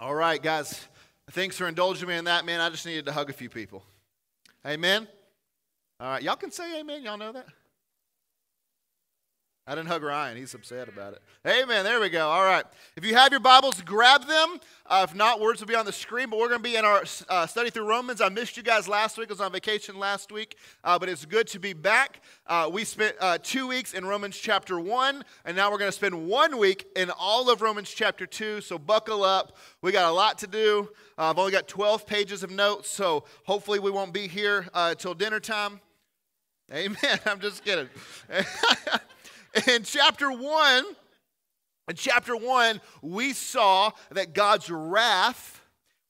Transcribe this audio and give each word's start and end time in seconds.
All 0.00 0.14
right, 0.14 0.42
guys. 0.42 0.88
Thanks 1.32 1.58
for 1.58 1.68
indulging 1.68 2.08
me 2.08 2.16
in 2.16 2.24
that, 2.24 2.46
man. 2.46 2.58
I 2.58 2.70
just 2.70 2.86
needed 2.86 3.04
to 3.04 3.12
hug 3.12 3.28
a 3.28 3.34
few 3.34 3.50
people. 3.50 3.84
Amen. 4.66 5.06
All 6.00 6.06
right, 6.06 6.22
y'all 6.22 6.36
can 6.36 6.50
say 6.50 6.80
amen. 6.80 7.02
Y'all 7.02 7.18
know 7.18 7.32
that? 7.32 7.44
I 9.70 9.76
didn't 9.76 9.86
hug 9.86 10.02
Ryan. 10.02 10.36
He's 10.36 10.52
upset 10.52 10.88
about 10.88 11.12
it. 11.12 11.22
Amen. 11.46 11.84
There 11.84 12.00
we 12.00 12.08
go. 12.08 12.28
All 12.28 12.42
right. 12.42 12.64
If 12.96 13.04
you 13.04 13.14
have 13.14 13.30
your 13.30 13.38
Bibles, 13.38 13.80
grab 13.82 14.26
them. 14.26 14.58
Uh, 14.84 15.06
if 15.08 15.14
not, 15.14 15.38
words 15.38 15.60
will 15.60 15.68
be 15.68 15.76
on 15.76 15.86
the 15.86 15.92
screen. 15.92 16.28
But 16.28 16.40
we're 16.40 16.48
going 16.48 16.58
to 16.58 16.68
be 16.68 16.74
in 16.74 16.84
our 16.84 17.04
uh, 17.28 17.46
study 17.46 17.70
through 17.70 17.86
Romans. 17.86 18.20
I 18.20 18.30
missed 18.30 18.56
you 18.56 18.64
guys 18.64 18.88
last 18.88 19.16
week. 19.16 19.30
I 19.30 19.32
was 19.32 19.40
on 19.40 19.52
vacation 19.52 19.96
last 19.96 20.32
week. 20.32 20.56
Uh, 20.82 20.98
but 20.98 21.08
it's 21.08 21.24
good 21.24 21.46
to 21.46 21.60
be 21.60 21.72
back. 21.72 22.20
Uh, 22.48 22.68
we 22.72 22.82
spent 22.82 23.14
uh, 23.20 23.38
two 23.40 23.68
weeks 23.68 23.94
in 23.94 24.04
Romans 24.04 24.36
chapter 24.36 24.80
1. 24.80 25.22
And 25.44 25.56
now 25.56 25.70
we're 25.70 25.78
going 25.78 25.92
to 25.92 25.96
spend 25.96 26.26
one 26.26 26.58
week 26.58 26.86
in 26.96 27.08
all 27.16 27.48
of 27.48 27.62
Romans 27.62 27.90
chapter 27.90 28.26
2. 28.26 28.62
So 28.62 28.76
buckle 28.76 29.22
up. 29.22 29.56
We 29.82 29.92
got 29.92 30.10
a 30.10 30.12
lot 30.12 30.36
to 30.38 30.48
do. 30.48 30.90
Uh, 31.16 31.30
I've 31.30 31.38
only 31.38 31.52
got 31.52 31.68
12 31.68 32.08
pages 32.08 32.42
of 32.42 32.50
notes. 32.50 32.90
So 32.90 33.22
hopefully 33.44 33.78
we 33.78 33.92
won't 33.92 34.12
be 34.12 34.26
here 34.26 34.66
till 34.98 35.14
dinner 35.14 35.38
time. 35.38 35.80
Amen. 36.74 36.96
I'm 37.24 37.38
just 37.38 37.64
kidding. 37.64 37.88
in 39.68 39.82
chapter 39.82 40.30
1, 40.30 40.84
in 41.88 41.96
chapter 41.96 42.36
1, 42.36 42.80
we 43.02 43.32
saw 43.32 43.90
that 44.10 44.32
God's 44.32 44.70
wrath 44.70 45.60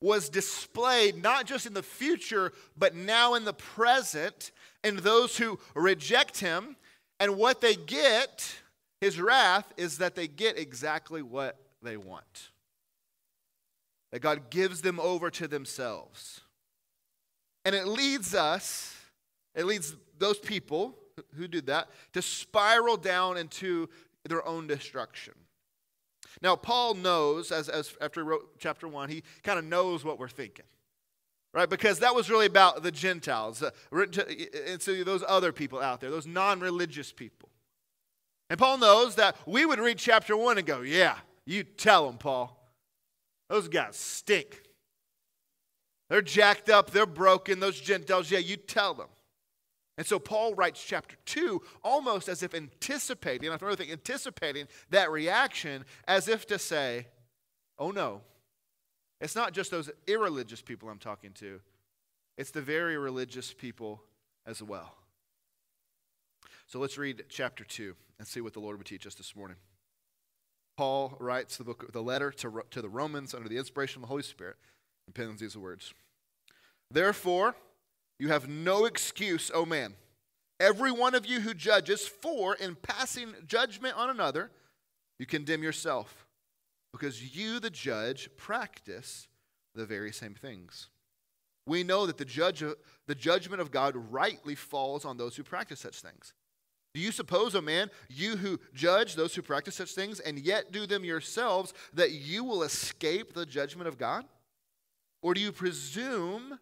was 0.00 0.28
displayed 0.28 1.22
not 1.22 1.46
just 1.46 1.66
in 1.66 1.74
the 1.74 1.82
future, 1.82 2.52
but 2.76 2.94
now 2.94 3.34
in 3.34 3.44
the 3.44 3.52
present, 3.52 4.50
in 4.82 4.96
those 4.96 5.36
who 5.36 5.58
reject 5.74 6.40
him. 6.40 6.76
And 7.18 7.36
what 7.36 7.60
they 7.60 7.74
get, 7.74 8.54
his 9.00 9.20
wrath, 9.20 9.72
is 9.76 9.98
that 9.98 10.14
they 10.14 10.26
get 10.26 10.58
exactly 10.58 11.22
what 11.22 11.58
they 11.82 11.96
want. 11.96 12.50
That 14.12 14.20
God 14.20 14.50
gives 14.50 14.82
them 14.82 14.98
over 14.98 15.30
to 15.30 15.46
themselves. 15.46 16.40
And 17.64 17.74
it 17.74 17.86
leads 17.86 18.34
us, 18.34 18.96
it 19.54 19.66
leads 19.66 19.94
those 20.18 20.38
people 20.38 20.96
who 21.36 21.48
did 21.48 21.66
that 21.66 21.88
to 22.12 22.22
spiral 22.22 22.96
down 22.96 23.36
into 23.36 23.88
their 24.24 24.46
own 24.46 24.66
destruction. 24.66 25.34
Now, 26.42 26.56
Paul 26.56 26.94
knows, 26.94 27.52
as, 27.52 27.68
as 27.68 27.94
after 28.00 28.20
he 28.20 28.26
wrote 28.26 28.58
chapter 28.58 28.88
one, 28.88 29.08
he 29.08 29.22
kind 29.42 29.58
of 29.58 29.64
knows 29.64 30.04
what 30.04 30.18
we're 30.18 30.28
thinking, 30.28 30.64
right? 31.52 31.68
Because 31.68 31.98
that 32.00 32.14
was 32.14 32.30
really 32.30 32.46
about 32.46 32.82
the 32.82 32.92
Gentiles, 32.92 33.62
uh, 33.62 33.70
and 33.92 34.80
so 34.80 35.02
those 35.04 35.24
other 35.26 35.52
people 35.52 35.80
out 35.80 36.00
there, 36.00 36.10
those 36.10 36.26
non 36.26 36.60
religious 36.60 37.12
people. 37.12 37.48
And 38.48 38.58
Paul 38.58 38.78
knows 38.78 39.14
that 39.16 39.36
we 39.46 39.64
would 39.64 39.78
read 39.78 39.98
chapter 39.98 40.36
one 40.36 40.58
and 40.58 40.66
go, 40.66 40.80
Yeah, 40.80 41.16
you 41.46 41.62
tell 41.62 42.06
them, 42.06 42.18
Paul. 42.18 42.56
Those 43.48 43.68
guys 43.68 43.96
stink. 43.96 44.62
They're 46.08 46.22
jacked 46.22 46.68
up, 46.68 46.90
they're 46.90 47.06
broken, 47.06 47.60
those 47.60 47.80
Gentiles. 47.80 48.30
Yeah, 48.30 48.38
you 48.38 48.56
tell 48.56 48.94
them. 48.94 49.08
And 50.00 50.06
so 50.06 50.18
Paul 50.18 50.54
writes 50.54 50.82
chapter 50.82 51.16
2 51.26 51.60
almost 51.84 52.30
as 52.30 52.42
if 52.42 52.54
anticipating, 52.54 53.48
another 53.48 53.76
thing, 53.76 53.92
anticipating 53.92 54.66
that 54.88 55.10
reaction 55.10 55.84
as 56.08 56.26
if 56.26 56.46
to 56.46 56.58
say, 56.58 57.06
oh 57.78 57.90
no, 57.90 58.22
it's 59.20 59.36
not 59.36 59.52
just 59.52 59.70
those 59.70 59.90
irreligious 60.06 60.62
people 60.62 60.88
I'm 60.88 60.98
talking 60.98 61.32
to, 61.32 61.60
it's 62.38 62.50
the 62.50 62.62
very 62.62 62.96
religious 62.96 63.52
people 63.52 64.02
as 64.46 64.62
well. 64.62 64.94
So 66.66 66.78
let's 66.78 66.96
read 66.96 67.24
chapter 67.28 67.62
2 67.62 67.94
and 68.18 68.26
see 68.26 68.40
what 68.40 68.54
the 68.54 68.60
Lord 68.60 68.78
would 68.78 68.86
teach 68.86 69.06
us 69.06 69.14
this 69.14 69.36
morning. 69.36 69.58
Paul 70.78 71.14
writes 71.20 71.58
the 71.58 71.64
book, 71.64 71.92
the 71.92 72.02
letter 72.02 72.30
to, 72.30 72.62
to 72.70 72.80
the 72.80 72.88
Romans 72.88 73.34
under 73.34 73.50
the 73.50 73.58
inspiration 73.58 73.98
of 73.98 74.04
the 74.04 74.08
Holy 74.08 74.22
Spirit 74.22 74.56
and 75.04 75.14
pens 75.14 75.40
these 75.40 75.58
words. 75.58 75.92
Therefore, 76.90 77.54
you 78.20 78.28
have 78.28 78.48
no 78.48 78.84
excuse, 78.84 79.50
O 79.52 79.64
man. 79.64 79.94
Every 80.60 80.92
one 80.92 81.14
of 81.14 81.24
you 81.24 81.40
who 81.40 81.54
judges, 81.54 82.06
for 82.06 82.54
in 82.54 82.74
passing 82.76 83.32
judgment 83.46 83.96
on 83.96 84.10
another, 84.10 84.50
you 85.18 85.24
condemn 85.24 85.62
yourself, 85.62 86.26
because 86.92 87.34
you, 87.34 87.58
the 87.60 87.70
judge, 87.70 88.28
practice 88.36 89.26
the 89.74 89.86
very 89.86 90.12
same 90.12 90.34
things. 90.34 90.90
We 91.66 91.82
know 91.82 92.04
that 92.04 92.18
the, 92.18 92.26
judge, 92.26 92.62
the 93.06 93.14
judgment 93.14 93.62
of 93.62 93.70
God 93.70 93.94
rightly 94.10 94.54
falls 94.54 95.06
on 95.06 95.16
those 95.16 95.34
who 95.34 95.42
practice 95.42 95.80
such 95.80 96.00
things. 96.02 96.34
Do 96.92 97.00
you 97.00 97.12
suppose, 97.12 97.54
O 97.54 97.58
oh 97.58 97.62
man, 97.62 97.90
you 98.10 98.36
who 98.36 98.60
judge 98.74 99.14
those 99.14 99.34
who 99.34 99.42
practice 99.42 99.76
such 99.76 99.92
things 99.92 100.20
and 100.20 100.38
yet 100.38 100.72
do 100.72 100.86
them 100.86 101.04
yourselves, 101.04 101.72
that 101.94 102.10
you 102.10 102.44
will 102.44 102.64
escape 102.64 103.32
the 103.32 103.46
judgment 103.46 103.88
of 103.88 103.96
God? 103.96 104.26
Or 105.22 105.32
do 105.32 105.40
you 105.40 105.52
presume 105.52 106.58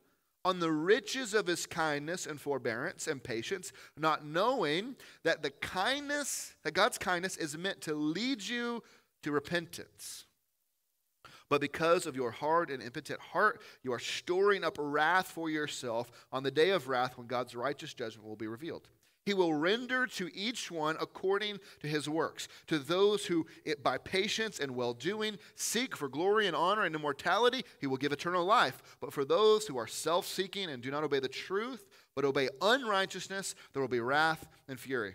on 0.49 0.61
the 0.61 0.73
riches 0.73 1.35
of 1.35 1.47
his 1.47 1.67
kindness 1.67 2.25
and 2.25 2.41
forbearance 2.41 3.07
and 3.07 3.23
patience, 3.23 3.71
not 3.99 4.25
knowing 4.25 4.97
that 5.23 5.43
the 5.43 5.51
kindness, 5.51 6.55
that 6.65 6.73
God's 6.73 6.97
kindness 6.97 7.37
is 7.37 7.59
meant 7.59 7.83
to 7.83 7.95
lead 7.95 8.43
you 8.43 8.83
to 9.23 9.31
repentance. 9.31 10.25
But 11.51 11.61
because 11.61 12.07
of 12.07 12.17
your 12.17 12.31
hard 12.31 12.71
and 12.71 12.83
impotent 12.83 13.21
heart, 13.21 13.61
you 13.83 13.93
are 13.93 13.99
storing 13.99 14.65
up 14.65 14.79
wrath 14.81 15.27
for 15.27 15.51
yourself 15.51 16.11
on 16.33 16.45
the 16.45 16.51
day 16.51 16.71
of 16.71 16.89
wrath 16.89 17.19
when 17.19 17.27
God's 17.27 17.55
righteous 17.55 17.93
judgment 17.93 18.27
will 18.27 18.35
be 18.35 18.47
revealed. 18.47 18.89
He 19.29 19.35
will 19.35 19.53
render 19.53 20.07
to 20.07 20.35
each 20.35 20.71
one 20.71 20.97
according 20.99 21.61
to 21.81 21.87
his 21.87 22.09
works. 22.09 22.49
To 22.69 22.79
those 22.79 23.27
who, 23.27 23.47
by 23.83 23.99
patience 23.99 24.59
and 24.59 24.75
well 24.75 24.95
doing, 24.95 25.37
seek 25.55 25.95
for 25.95 26.09
glory 26.09 26.47
and 26.47 26.57
honor 26.57 26.85
and 26.85 26.95
immortality, 26.95 27.63
he 27.79 27.87
will 27.87 27.99
give 27.99 28.11
eternal 28.11 28.47
life. 28.47 28.97
But 29.03 29.13
for 29.13 29.27
those 29.27 29.67
who 29.67 29.77
are 29.77 29.87
self 29.87 30.27
seeking 30.27 30.71
and 30.71 30.83
do 30.83 30.91
not 30.91 31.05
obey 31.05 31.21
the 31.21 31.29
truth, 31.29 31.85
but 32.17 32.25
obey 32.25 32.49
unrighteousness, 32.63 33.55
there 33.75 33.83
will 33.83 33.89
be 33.89 34.01
wrath 34.01 34.49
and 34.67 34.81
fury. 34.81 35.15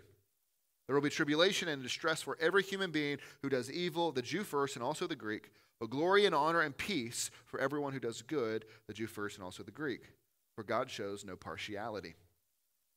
There 0.85 0.95
will 0.95 1.01
be 1.01 1.09
tribulation 1.09 1.67
and 1.67 1.81
distress 1.81 2.21
for 2.21 2.37
every 2.39 2.61
human 2.61 2.91
being 2.91 3.17
who 3.41 3.49
does 3.49 3.71
evil, 3.71 4.11
the 4.11 4.21
Jew 4.21 4.43
first 4.43 4.75
and 4.75 4.85
also 4.85 5.07
the 5.07 5.15
Greek, 5.15 5.49
but 5.79 5.89
glory 5.89 6.27
and 6.27 6.35
honor 6.35 6.61
and 6.61 6.77
peace 6.77 7.31
for 7.45 7.59
everyone 7.59 7.93
who 7.93 7.99
does 7.99 8.21
good, 8.21 8.65
the 8.85 8.93
Jew 8.93 9.07
first 9.07 9.37
and 9.37 9.43
also 9.43 9.63
the 9.63 9.71
Greek. 9.71 10.11
For 10.55 10.63
God 10.63 10.91
shows 10.91 11.25
no 11.25 11.35
partiality. 11.35 12.13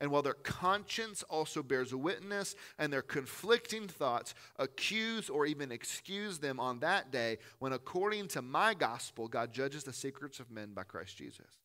and 0.00 0.10
while 0.10 0.22
their 0.22 0.34
conscience 0.34 1.24
also 1.24 1.62
bears 1.62 1.94
witness 1.94 2.54
and 2.78 2.92
their 2.92 3.02
conflicting 3.02 3.88
thoughts 3.88 4.34
accuse 4.56 5.28
or 5.28 5.44
even 5.44 5.72
excuse 5.72 6.38
them 6.38 6.60
on 6.60 6.78
that 6.80 7.10
day 7.10 7.38
when, 7.58 7.72
according 7.72 8.28
to 8.28 8.42
my 8.42 8.74
gospel, 8.74 9.26
God 9.26 9.52
judges 9.52 9.84
the 9.84 9.92
secrets 9.92 10.38
of 10.38 10.50
men 10.50 10.72
by 10.72 10.84
Christ 10.84 11.16
Jesus. 11.16 11.58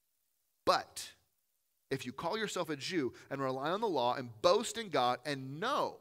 But 0.65 1.11
if 1.91 2.05
you 2.05 2.11
call 2.11 2.37
yourself 2.37 2.69
a 2.69 2.75
Jew 2.75 3.13
and 3.29 3.39
rely 3.39 3.69
on 3.69 3.81
the 3.81 3.87
law 3.87 4.15
and 4.15 4.29
boast 4.41 4.77
in 4.79 4.89
God 4.89 5.19
and 5.25 5.59
know 5.59 5.97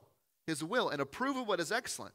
his 0.47 0.65
will 0.65 0.88
and 0.88 1.03
approve 1.03 1.37
of 1.37 1.47
what 1.47 1.60
is 1.60 1.71
excellent, 1.71 2.15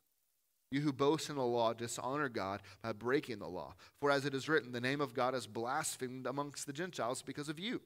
You 0.71 0.81
who 0.81 0.93
boast 0.93 1.29
in 1.29 1.35
the 1.35 1.43
law 1.43 1.73
dishonor 1.73 2.29
God 2.29 2.61
by 2.81 2.93
breaking 2.93 3.39
the 3.39 3.47
law. 3.47 3.75
For 3.99 4.09
as 4.09 4.25
it 4.25 4.33
is 4.33 4.47
written, 4.47 4.71
the 4.71 4.81
name 4.81 5.01
of 5.01 5.13
God 5.13 5.35
is 5.35 5.45
blasphemed 5.45 6.25
amongst 6.25 6.65
the 6.65 6.73
Gentiles 6.73 7.21
because 7.21 7.49
of 7.49 7.59
you. 7.59 7.81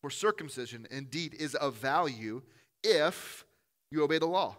For 0.00 0.10
circumcision 0.10 0.86
indeed 0.90 1.34
is 1.34 1.54
of 1.54 1.74
value 1.74 2.42
if 2.82 3.44
you 3.90 4.02
obey 4.02 4.18
the 4.18 4.26
law. 4.26 4.56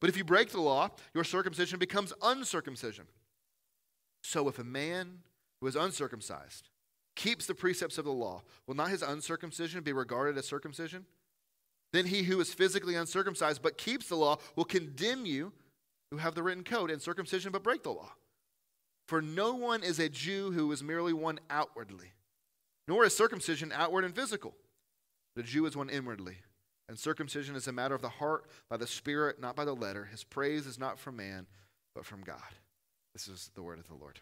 But 0.00 0.10
if 0.10 0.16
you 0.16 0.24
break 0.24 0.50
the 0.50 0.60
law, 0.60 0.90
your 1.14 1.24
circumcision 1.24 1.78
becomes 1.78 2.12
uncircumcision. 2.22 3.06
So 4.22 4.48
if 4.48 4.58
a 4.58 4.64
man 4.64 5.20
who 5.60 5.68
is 5.68 5.76
uncircumcised 5.76 6.68
keeps 7.14 7.46
the 7.46 7.54
precepts 7.54 7.98
of 7.98 8.04
the 8.04 8.12
law, 8.12 8.42
will 8.66 8.74
not 8.74 8.90
his 8.90 9.02
uncircumcision 9.02 9.82
be 9.82 9.92
regarded 9.92 10.36
as 10.36 10.46
circumcision? 10.46 11.06
Then 11.92 12.06
he 12.06 12.24
who 12.24 12.40
is 12.40 12.52
physically 12.52 12.94
uncircumcised 12.94 13.62
but 13.62 13.78
keeps 13.78 14.08
the 14.08 14.16
law 14.16 14.38
will 14.54 14.64
condemn 14.64 15.24
you 15.24 15.52
who 16.10 16.18
have 16.18 16.34
the 16.34 16.42
written 16.42 16.64
code 16.64 16.90
and 16.90 17.00
circumcision 17.00 17.52
but 17.52 17.62
break 17.62 17.82
the 17.82 17.90
law. 17.90 18.12
For 19.08 19.22
no 19.22 19.54
one 19.54 19.82
is 19.82 19.98
a 19.98 20.08
Jew 20.08 20.50
who 20.52 20.70
is 20.72 20.82
merely 20.82 21.12
one 21.12 21.38
outwardly, 21.48 22.12
nor 22.88 23.04
is 23.04 23.16
circumcision 23.16 23.72
outward 23.72 24.04
and 24.04 24.14
physical. 24.14 24.54
The 25.36 25.42
Jew 25.42 25.66
is 25.66 25.76
one 25.76 25.90
inwardly, 25.90 26.38
and 26.88 26.98
circumcision 26.98 27.54
is 27.54 27.68
a 27.68 27.72
matter 27.72 27.94
of 27.94 28.02
the 28.02 28.08
heart 28.08 28.46
by 28.68 28.76
the 28.76 28.86
Spirit, 28.86 29.40
not 29.40 29.54
by 29.54 29.64
the 29.64 29.74
letter. 29.74 30.06
His 30.06 30.24
praise 30.24 30.66
is 30.66 30.78
not 30.78 30.98
from 30.98 31.16
man, 31.16 31.46
but 31.94 32.04
from 32.04 32.22
God. 32.22 32.40
This 33.12 33.28
is 33.28 33.50
the 33.54 33.62
word 33.62 33.78
of 33.78 33.86
the 33.88 33.94
Lord. 33.94 34.20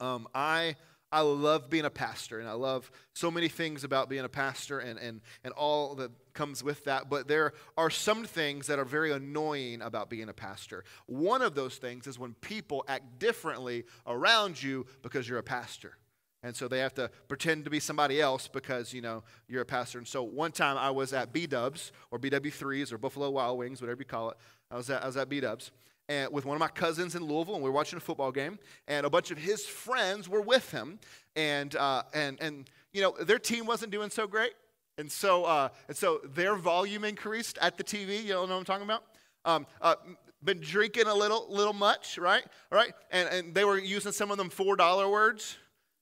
Um, 0.00 0.28
I 0.34 0.76
I 1.14 1.20
love 1.20 1.70
being 1.70 1.84
a 1.84 1.90
pastor, 1.90 2.40
and 2.40 2.48
I 2.48 2.54
love 2.54 2.90
so 3.12 3.30
many 3.30 3.46
things 3.46 3.84
about 3.84 4.08
being 4.08 4.24
a 4.24 4.28
pastor 4.28 4.80
and, 4.80 4.98
and, 4.98 5.20
and 5.44 5.52
all 5.52 5.94
that 5.94 6.10
comes 6.32 6.64
with 6.64 6.82
that. 6.86 7.08
But 7.08 7.28
there 7.28 7.52
are 7.78 7.88
some 7.88 8.24
things 8.24 8.66
that 8.66 8.80
are 8.80 8.84
very 8.84 9.12
annoying 9.12 9.80
about 9.80 10.10
being 10.10 10.28
a 10.28 10.32
pastor. 10.32 10.82
One 11.06 11.40
of 11.40 11.54
those 11.54 11.76
things 11.76 12.08
is 12.08 12.18
when 12.18 12.34
people 12.40 12.84
act 12.88 13.20
differently 13.20 13.84
around 14.08 14.60
you 14.60 14.86
because 15.02 15.28
you're 15.28 15.38
a 15.38 15.44
pastor. 15.44 15.96
And 16.42 16.56
so 16.56 16.66
they 16.66 16.80
have 16.80 16.94
to 16.94 17.08
pretend 17.28 17.62
to 17.62 17.70
be 17.70 17.78
somebody 17.78 18.20
else 18.20 18.48
because, 18.48 18.92
you 18.92 19.00
know, 19.00 19.22
you're 19.46 19.62
a 19.62 19.64
pastor. 19.64 19.98
And 19.98 20.08
so 20.08 20.24
one 20.24 20.50
time 20.50 20.76
I 20.76 20.90
was 20.90 21.12
at 21.12 21.32
B-Dubs 21.32 21.92
or 22.10 22.18
BW3s 22.18 22.92
or 22.92 22.98
Buffalo 22.98 23.30
Wild 23.30 23.56
Wings, 23.56 23.80
whatever 23.80 24.00
you 24.00 24.06
call 24.06 24.30
it. 24.30 24.36
I 24.68 24.76
was 24.76 24.90
at, 24.90 25.04
I 25.04 25.06
was 25.06 25.16
at 25.16 25.28
B-Dubs 25.28 25.70
and 26.08 26.32
with 26.32 26.44
one 26.44 26.56
of 26.56 26.60
my 26.60 26.68
cousins 26.68 27.14
in 27.14 27.24
Louisville, 27.24 27.54
and 27.54 27.64
we 27.64 27.70
were 27.70 27.74
watching 27.74 27.96
a 27.96 28.00
football 28.00 28.32
game, 28.32 28.58
and 28.88 29.06
a 29.06 29.10
bunch 29.10 29.30
of 29.30 29.38
his 29.38 29.64
friends 29.64 30.28
were 30.28 30.40
with 30.40 30.70
him, 30.70 30.98
and 31.36 31.74
uh, 31.76 32.02
and 32.12 32.38
and 32.40 32.70
you 32.92 33.02
know 33.02 33.14
their 33.20 33.38
team 33.38 33.66
wasn't 33.66 33.90
doing 33.90 34.10
so 34.10 34.26
great, 34.26 34.52
and 34.98 35.10
so 35.10 35.44
uh, 35.44 35.68
and 35.88 35.96
so 35.96 36.20
their 36.24 36.56
volume 36.56 37.04
increased 37.04 37.58
at 37.60 37.76
the 37.76 37.84
TV. 37.84 38.22
You 38.22 38.34
know 38.34 38.42
what 38.42 38.50
I'm 38.50 38.64
talking 38.64 38.84
about? 38.84 39.04
Um, 39.44 39.66
uh, 39.80 39.96
been 40.42 40.60
drinking 40.60 41.06
a 41.06 41.14
little 41.14 41.46
little 41.48 41.72
much, 41.72 42.18
right? 42.18 42.44
All 42.70 42.78
right, 42.78 42.92
and 43.10 43.28
and 43.28 43.54
they 43.54 43.64
were 43.64 43.78
using 43.78 44.12
some 44.12 44.30
of 44.30 44.36
them 44.36 44.50
four 44.50 44.76
dollar 44.76 45.08
words. 45.08 45.56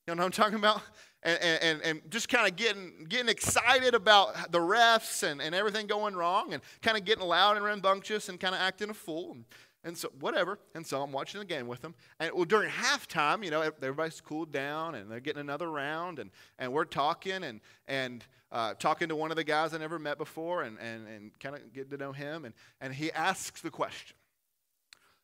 You 0.05 0.13
know 0.13 0.19
what 0.19 0.25
I'm 0.25 0.31
talking 0.31 0.59
about? 0.59 0.81
And, 1.25 1.41
and, 1.41 1.81
and 1.83 2.01
just 2.09 2.27
kind 2.27 2.45
of 2.45 2.57
getting, 2.57 3.05
getting 3.07 3.29
excited 3.29 3.95
about 3.95 4.51
the 4.51 4.59
refs 4.59 5.23
and, 5.23 5.41
and 5.41 5.55
everything 5.55 5.87
going 5.87 6.17
wrong 6.17 6.51
and 6.53 6.61
kind 6.81 6.97
of 6.97 7.05
getting 7.05 7.23
loud 7.23 7.55
and 7.55 7.63
rambunctious 7.63 8.27
and 8.27 8.37
kind 8.37 8.53
of 8.53 8.59
acting 8.59 8.89
a 8.89 8.93
fool. 8.93 9.31
And, 9.31 9.45
and 9.83 9.97
so, 9.97 10.09
whatever. 10.19 10.59
And 10.75 10.85
so 10.85 11.01
I'm 11.01 11.11
watching 11.11 11.39
the 11.39 11.45
game 11.45 11.67
with 11.67 11.81
them. 11.81 11.93
And 12.19 12.31
well, 12.33 12.45
during 12.45 12.69
halftime, 12.69 13.43
you 13.43 13.51
know, 13.51 13.61
everybody's 13.61 14.21
cooled 14.21 14.51
down 14.51 14.95
and 14.95 15.11
they're 15.11 15.19
getting 15.19 15.41
another 15.41 15.69
round. 15.69 16.19
And, 16.19 16.31
and 16.57 16.71
we're 16.71 16.85
talking 16.85 17.43
and, 17.43 17.59
and 17.87 18.25
uh, 18.51 18.75
talking 18.75 19.09
to 19.09 19.15
one 19.15 19.31
of 19.31 19.37
the 19.37 19.43
guys 19.43 19.73
I 19.73 19.79
never 19.79 19.99
met 19.99 20.17
before 20.17 20.63
and, 20.63 20.77
and, 20.79 21.07
and 21.07 21.37
kind 21.39 21.55
of 21.55 21.73
getting 21.73 21.89
to 21.91 21.97
know 21.97 22.13
him. 22.13 22.45
And, 22.45 22.53
and 22.79 22.93
he 22.93 23.11
asks 23.11 23.59
the 23.61 23.71
question 23.71 24.15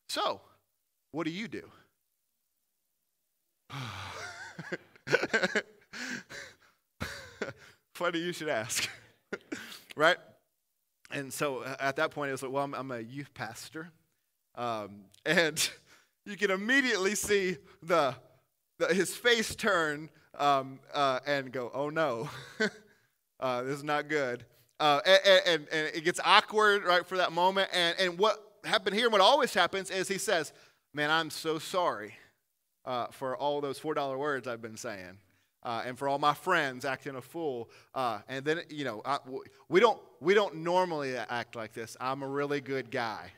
So, 0.10 0.42
what 1.12 1.26
do 1.26 1.32
you 1.32 1.48
do? 1.48 1.64
Funny 7.94 8.20
you 8.20 8.34
should 8.34 8.50
ask. 8.50 8.90
right? 9.96 10.18
And 11.12 11.32
so 11.34 11.60
uh, 11.60 11.76
at 11.80 11.96
that 11.96 12.12
point, 12.12 12.30
it 12.30 12.34
was 12.34 12.44
like, 12.44 12.52
well, 12.52 12.64
I'm, 12.64 12.74
I'm 12.74 12.92
a 12.92 13.00
youth 13.00 13.34
pastor. 13.34 13.92
Um, 14.60 15.06
and 15.26 15.70
you 16.26 16.36
can 16.36 16.52
immediately 16.52 17.16
see 17.16 17.58
the, 17.82 18.14
the 18.78 18.94
his 18.94 19.16
face 19.16 19.56
turn 19.56 20.10
um, 20.38 20.80
uh, 20.94 21.22
and 21.26 21.52
go, 21.52 21.72
oh 21.74 21.90
no, 21.90 22.30
uh, 23.40 23.64
this 23.64 23.78
is 23.78 23.84
not 23.84 24.10
good. 24.10 24.46
Uh, 24.80 25.02
and, 25.06 25.42
and, 25.46 25.68
and, 25.72 25.96
it 25.96 26.06
gets 26.06 26.20
awkward 26.24 26.84
right 26.84 27.06
for 27.06 27.18
that 27.18 27.32
moment. 27.32 27.70
And, 27.74 27.96
and 28.00 28.18
what 28.18 28.38
happened 28.64 28.96
here, 28.96 29.10
what 29.10 29.20
always 29.20 29.54
happens 29.54 29.90
is 29.90 30.08
he 30.08 30.18
says, 30.18 30.54
man, 30.94 31.12
I'm 31.12 31.30
so 31.30 31.60
sorry 31.60 32.16
uh, 32.86 33.08
for 33.08 33.36
all 33.36 33.60
those 33.60 33.78
$4 33.78 34.18
words 34.18 34.48
I've 34.48 34.62
been 34.62 34.78
saying. 34.78 35.18
Uh, 35.64 35.84
and 35.86 36.00
for 36.00 36.08
all 36.08 36.18
my 36.18 36.34
friends 36.34 36.86
acting 36.86 37.16
a 37.16 37.22
fool. 37.22 37.70
Uh, 37.94 38.20
and 38.30 38.46
then, 38.46 38.62
you 38.70 38.86
know, 38.86 39.02
I, 39.04 39.18
we, 39.68 39.82
don't, 39.82 40.00
we 40.22 40.34
don't 40.34 40.56
normally 40.56 41.18
act 41.18 41.58
like 41.58 41.74
this. 41.74 41.98
I'm 42.00 42.24
a 42.24 42.28
really 42.28 42.62
good 42.62 42.90
guy. 42.90 43.32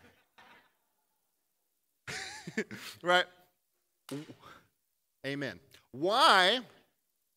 right? 3.04 3.26
Amen. 5.26 5.60
Why, 5.92 6.60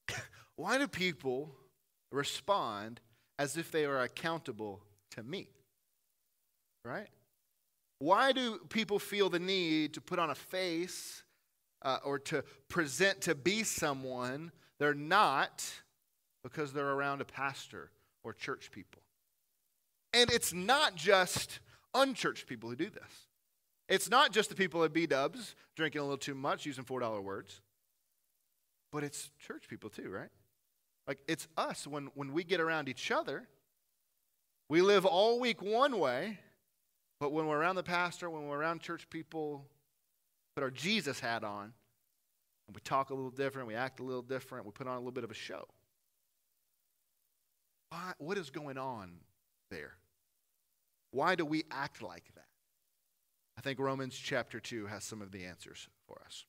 why 0.57 0.79
do 0.79 0.89
people 0.89 1.55
respond 2.11 3.01
as 3.39 3.57
if 3.57 3.71
they 3.71 3.85
are 3.85 4.01
accountable 4.01 4.81
to 5.13 5.23
me? 5.23 5.49
Right? 6.85 7.09
Why 7.99 8.33
do 8.33 8.59
people 8.69 8.99
feel 8.99 9.31
the 9.31 9.39
need 9.39 9.95
to 9.95 10.01
put 10.01 10.19
on 10.19 10.31
a 10.31 10.35
face 10.35 11.23
uh, 11.83 11.99
or 12.05 12.19
to 12.19 12.45
present 12.69 13.23
to 13.23 13.35
be 13.35 13.63
someone 13.63 14.53
they're 14.79 14.95
not 14.95 15.65
because 16.43 16.73
they're 16.73 16.91
around 16.91 17.21
a 17.21 17.25
pastor 17.25 17.91
or 18.23 18.33
church 18.33 18.71
people? 18.71 19.03
And 20.13 20.31
it's 20.31 20.53
not 20.53 20.95
just 20.95 21.61
unchurched 21.95 22.47
people 22.47 22.69
who 22.69 22.77
do 22.77 22.91
this. 22.91 23.24
It's 23.89 24.09
not 24.09 24.33
just 24.33 24.49
the 24.49 24.55
people 24.55 24.83
at 24.85 24.93
B 24.93 25.07
Dubs 25.07 25.55
drinking 25.77 26.01
a 26.01 26.05
little 26.05 26.17
too 26.17 26.35
much, 26.35 26.65
using 26.65 26.85
$4 26.85 27.23
words, 27.23 27.61
but 28.91 29.05
it's 29.05 29.31
church 29.39 29.69
people 29.69 29.91
too, 29.91 30.09
right? 30.09 30.31
Like 31.07 31.19
it's 31.29 31.49
us 31.57 31.87
when, 31.87 32.09
when 32.15 32.33
we 32.33 32.45
get 32.45 32.61
around 32.61 32.89
each 32.89 33.11
other. 33.11 33.47
We 34.71 34.81
live 34.81 35.05
all 35.05 35.39
week 35.39 35.61
one 35.61 35.99
way, 35.99 36.39
but 37.21 37.33
when 37.33 37.47
we're 37.47 37.59
around 37.59 37.77
the 37.77 37.83
pastor, 37.83 38.31
when 38.31 38.47
we're 38.47 38.59
around 38.59 38.81
church 38.81 39.11
people, 39.11 39.67
put 40.57 40.63
our 40.63 40.71
Jesus 40.71 41.21
hat 41.21 41.45
on, 41.45 41.75
and 42.67 42.75
we 42.75 42.81
talk 42.81 43.11
a 43.11 43.15
little 43.15 43.31
different, 43.31 43.69
we 43.69 43.75
act 43.75 44.01
a 44.01 44.03
little 44.03 44.23
different, 44.23 44.65
we 44.65 44.73
put 44.73 44.87
on 44.87 44.95
a 44.95 44.99
little 44.99 45.13
bit 45.13 45.25
of 45.25 45.31
a 45.31 45.35
show. 45.35 45.67
What 48.19 48.39
is 48.39 48.51
going 48.51 48.79
on 48.79 49.13
there? 49.71 49.93
Why 51.11 51.35
do 51.37 51.45
we 51.45 51.65
act 51.71 52.03
like 52.03 52.25
that? 52.35 52.47
I 53.56 53.61
think 53.61 53.79
Romans 53.79 54.17
chapter 54.17 54.61
2 54.61 54.87
has 54.87 55.05
some 55.05 55.23
of 55.23 55.31
the 55.33 55.45
answers 55.45 55.89
for 56.06 56.21
us. 56.25 56.45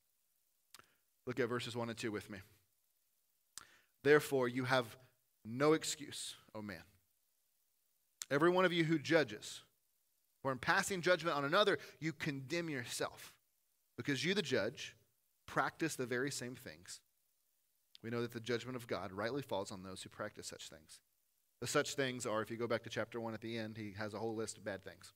Look 1.27 1.39
at 1.39 1.49
verses 1.49 1.75
1 1.75 1.89
and 1.89 1.97
2 1.97 2.11
with 2.11 2.29
me. 2.29 2.39
Therefore, 4.03 4.47
you 4.47 4.65
have 4.65 4.95
no 5.43 5.73
excuse, 5.73 6.35
O 6.53 6.61
man. 6.61 6.83
Every 8.29 8.49
one 8.49 8.65
of 8.65 8.73
you 8.73 8.83
who 8.83 8.97
judges, 8.97 9.61
or 10.43 10.51
in 10.51 10.57
passing 10.57 11.01
judgment 11.01 11.37
on 11.37 11.45
another, 11.45 11.77
you 11.99 12.11
condemn 12.11 12.69
yourself, 12.69 13.33
because 13.97 14.23
you, 14.25 14.33
the 14.33 14.41
judge, 14.41 14.95
practice 15.47 15.95
the 15.95 16.05
very 16.05 16.31
same 16.31 16.55
things. 16.55 17.01
We 18.03 18.09
know 18.09 18.21
that 18.21 18.33
the 18.33 18.39
judgment 18.39 18.75
of 18.75 18.87
God 18.87 19.11
rightly 19.11 19.41
falls 19.41 19.71
on 19.71 19.83
those 19.83 20.03
who 20.03 20.09
practice 20.09 20.47
such 20.47 20.69
things. 20.69 20.99
The 21.61 21.67
such 21.67 21.95
things 21.95 22.25
are, 22.25 22.41
if 22.41 22.51
you 22.51 22.57
go 22.57 22.67
back 22.67 22.83
to 22.83 22.89
chapter 22.89 23.19
1 23.19 23.33
at 23.33 23.41
the 23.41 23.57
end, 23.57 23.77
he 23.77 23.93
has 23.97 24.13
a 24.13 24.19
whole 24.19 24.35
list 24.35 24.57
of 24.57 24.65
bad 24.65 24.83
things. 24.83 25.13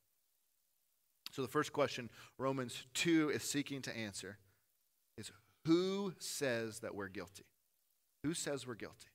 So, 1.32 1.42
the 1.42 1.48
first 1.48 1.74
question 1.74 2.10
Romans 2.38 2.86
2 2.96 3.30
is 3.30 3.44
seeking 3.44 3.82
to 3.84 3.96
answer 3.96 4.38
is 5.18 5.32
who 5.66 6.14
says 6.20 6.80
that 6.80 6.96
we're 6.96 7.08
guilty? 7.08 7.46
Who 8.24 8.34
says 8.34 8.66
we're 8.66 8.76
guilty? 8.76 9.10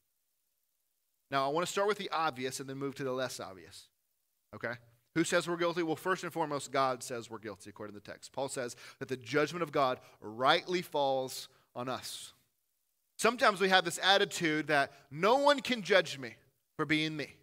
Now, 1.31 1.47
I 1.47 1.53
want 1.53 1.67
to 1.67 1.73
start 1.73 1.89
with 1.89 1.99
the 1.99 2.11
obvious 2.11 2.61
and 2.61 2.69
then 2.69 2.79
move 2.79 2.95
to 2.97 3.05
the 3.05 3.13
less 3.13 3.41
obvious. 3.41 3.89
Okay? 4.55 4.75
Who 5.15 5.25
says 5.25 5.49
we're 5.49 5.57
guilty? 5.57 5.83
Well, 5.83 5.97
first 5.97 6.23
and 6.23 6.33
foremost, 6.33 6.71
God 6.71 7.03
says 7.03 7.31
we're 7.31 7.39
guilty, 7.39 7.71
according 7.71 7.95
to 7.95 8.01
the 8.01 8.11
text. 8.11 8.33
Paul 8.33 8.49
says 8.49 8.77
that 8.99 9.09
the 9.09 9.17
judgment 9.17 9.63
of 9.63 9.73
God 9.73 10.01
rightly 10.21 10.83
falls 10.83 11.49
on 11.75 11.89
us. 11.89 12.33
Sometimes 13.17 13.61
we 13.61 13.69
have 13.69 13.85
this 13.85 14.01
attitude 14.03 14.67
that 14.69 14.93
no 15.11 15.37
one 15.37 15.61
can 15.61 15.83
judge 15.83 16.19
me 16.19 16.35
for 16.77 16.85
being 16.85 17.17
me 17.17 17.35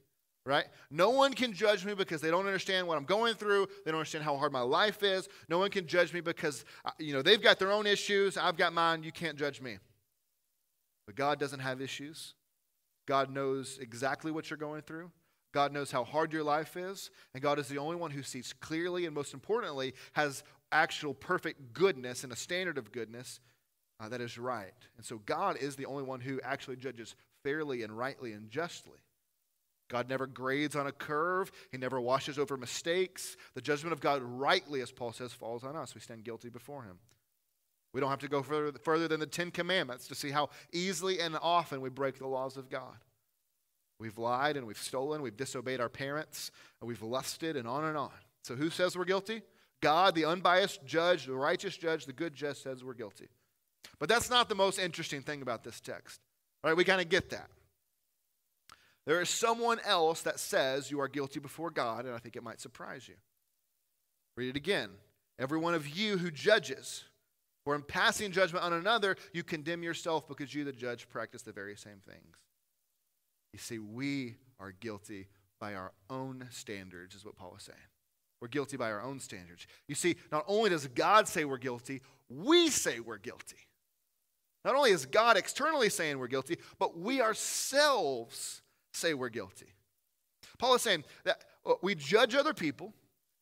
right? 0.45 0.65
No 0.89 1.11
one 1.11 1.33
can 1.33 1.53
judge 1.53 1.85
me 1.85 1.93
because 1.93 2.21
they 2.21 2.31
don't 2.31 2.45
understand 2.45 2.87
what 2.87 2.97
I'm 2.97 3.05
going 3.05 3.35
through. 3.35 3.67
They 3.85 3.91
don't 3.91 3.99
understand 3.99 4.23
how 4.23 4.37
hard 4.37 4.51
my 4.51 4.61
life 4.61 5.03
is. 5.03 5.29
No 5.49 5.59
one 5.59 5.69
can 5.69 5.87
judge 5.87 6.13
me 6.13 6.21
because, 6.21 6.65
uh, 6.83 6.91
you 6.97 7.13
know, 7.13 7.21
they've 7.21 7.41
got 7.41 7.59
their 7.59 7.71
own 7.71 7.85
issues. 7.85 8.37
I've 8.37 8.57
got 8.57 8.73
mine. 8.73 9.03
You 9.03 9.11
can't 9.11 9.37
judge 9.37 9.61
me. 9.61 9.77
But 11.05 11.15
God 11.15 11.39
doesn't 11.39 11.59
have 11.59 11.81
issues. 11.81 12.33
God 13.07 13.29
knows 13.29 13.77
exactly 13.81 14.31
what 14.31 14.49
you're 14.49 14.57
going 14.57 14.81
through. 14.81 15.11
God 15.53 15.73
knows 15.73 15.91
how 15.91 16.03
hard 16.03 16.31
your 16.31 16.43
life 16.43 16.77
is. 16.77 17.11
And 17.33 17.43
God 17.43 17.59
is 17.59 17.67
the 17.67 17.77
only 17.77 17.95
one 17.95 18.11
who 18.11 18.23
sees 18.23 18.53
clearly 18.53 19.05
and, 19.05 19.13
most 19.13 19.33
importantly, 19.33 19.93
has 20.13 20.43
actual 20.71 21.13
perfect 21.13 21.73
goodness 21.73 22.23
and 22.23 22.31
a 22.31 22.37
standard 22.37 22.77
of 22.77 22.91
goodness 22.91 23.41
uh, 23.99 24.09
that 24.09 24.21
is 24.21 24.37
right. 24.37 24.73
And 24.97 25.05
so 25.05 25.19
God 25.25 25.57
is 25.57 25.75
the 25.75 25.85
only 25.85 26.03
one 26.03 26.21
who 26.21 26.39
actually 26.41 26.77
judges 26.77 27.15
fairly 27.43 27.83
and 27.83 27.95
rightly 27.97 28.31
and 28.31 28.49
justly. 28.49 28.99
God 29.91 30.07
never 30.07 30.25
grades 30.25 30.77
on 30.77 30.87
a 30.87 30.91
curve. 30.93 31.51
He 31.69 31.77
never 31.77 31.99
washes 31.99 32.39
over 32.39 32.55
mistakes. 32.55 33.35
The 33.55 33.61
judgment 33.61 33.91
of 33.91 33.99
God, 33.99 34.21
rightly, 34.23 34.79
as 34.79 34.89
Paul 34.89 35.11
says, 35.11 35.33
falls 35.33 35.65
on 35.65 35.75
us. 35.75 35.93
We 35.93 35.99
stand 35.99 36.23
guilty 36.23 36.47
before 36.47 36.83
Him. 36.83 36.97
We 37.91 37.99
don't 37.99 38.09
have 38.09 38.19
to 38.19 38.29
go 38.29 38.41
further, 38.41 38.79
further 38.79 39.09
than 39.09 39.19
the 39.19 39.25
Ten 39.25 39.51
Commandments 39.51 40.07
to 40.07 40.15
see 40.15 40.31
how 40.31 40.49
easily 40.71 41.19
and 41.19 41.37
often 41.41 41.81
we 41.81 41.89
break 41.89 42.17
the 42.19 42.27
laws 42.27 42.55
of 42.55 42.69
God. 42.69 42.95
We've 43.99 44.17
lied 44.17 44.55
and 44.55 44.65
we've 44.65 44.77
stolen, 44.77 45.21
we've 45.21 45.35
disobeyed 45.35 45.81
our 45.81 45.89
parents, 45.89 46.51
and 46.79 46.87
we've 46.87 47.03
lusted, 47.03 47.57
and 47.57 47.67
on 47.67 47.83
and 47.83 47.97
on. 47.97 48.11
So, 48.43 48.55
who 48.55 48.69
says 48.69 48.97
we're 48.97 49.03
guilty? 49.03 49.41
God, 49.81 50.15
the 50.15 50.23
unbiased 50.23 50.85
judge, 50.85 51.25
the 51.25 51.35
righteous 51.35 51.75
judge, 51.75 52.05
the 52.05 52.13
good 52.13 52.33
judge, 52.33 52.57
says 52.57 52.81
we're 52.81 52.93
guilty. 52.93 53.27
But 53.99 54.07
that's 54.07 54.29
not 54.29 54.47
the 54.47 54.55
most 54.55 54.79
interesting 54.79 55.21
thing 55.21 55.41
about 55.41 55.65
this 55.65 55.81
text. 55.81 56.21
All 56.63 56.71
right, 56.71 56.77
we 56.77 56.85
kind 56.85 57.01
of 57.01 57.09
get 57.09 57.29
that. 57.31 57.49
There 59.05 59.21
is 59.21 59.29
someone 59.29 59.79
else 59.83 60.21
that 60.21 60.39
says 60.39 60.91
you 60.91 60.99
are 60.99 61.07
guilty 61.07 61.39
before 61.39 61.71
God, 61.71 62.05
and 62.05 62.13
I 62.13 62.19
think 62.19 62.35
it 62.35 62.43
might 62.43 62.61
surprise 62.61 63.07
you. 63.07 63.15
Read 64.37 64.49
it 64.49 64.55
again. 64.55 64.89
Every 65.39 65.57
one 65.57 65.73
of 65.73 65.87
you 65.87 66.17
who 66.17 66.29
judges, 66.29 67.03
for 67.65 67.75
in 67.75 67.81
passing 67.81 68.31
judgment 68.31 68.63
on 68.63 68.73
another, 68.73 69.15
you 69.33 69.43
condemn 69.43 69.81
yourself 69.81 70.27
because 70.27 70.53
you, 70.53 70.63
the 70.63 70.71
judge, 70.71 71.09
practice 71.09 71.41
the 71.41 71.51
very 71.51 71.75
same 71.75 71.99
things. 72.07 72.37
You 73.53 73.59
see, 73.59 73.79
we 73.79 74.35
are 74.59 74.71
guilty 74.71 75.27
by 75.59 75.73
our 75.75 75.91
own 76.09 76.47
standards, 76.51 77.15
is 77.15 77.25
what 77.25 77.35
Paul 77.35 77.55
is 77.57 77.63
saying. 77.63 77.77
We're 78.39 78.47
guilty 78.47 78.77
by 78.77 78.91
our 78.91 79.01
own 79.01 79.19
standards. 79.19 79.67
You 79.87 79.95
see, 79.95 80.15
not 80.31 80.45
only 80.47 80.69
does 80.69 80.87
God 80.87 81.27
say 81.27 81.45
we're 81.45 81.57
guilty, 81.57 82.01
we 82.29 82.69
say 82.69 82.99
we're 82.99 83.17
guilty. 83.17 83.57
Not 84.63 84.75
only 84.75 84.91
is 84.91 85.05
God 85.05 85.37
externally 85.37 85.89
saying 85.89 86.17
we're 86.17 86.27
guilty, 86.27 86.57
but 86.79 86.97
we 86.97 87.21
ourselves 87.21 88.61
say 88.91 89.13
we're 89.13 89.29
guilty. 89.29 89.73
Paul 90.57 90.75
is 90.75 90.81
saying 90.81 91.03
that 91.23 91.43
uh, 91.65 91.73
we 91.81 91.95
judge 91.95 92.35
other 92.35 92.53
people, 92.53 92.93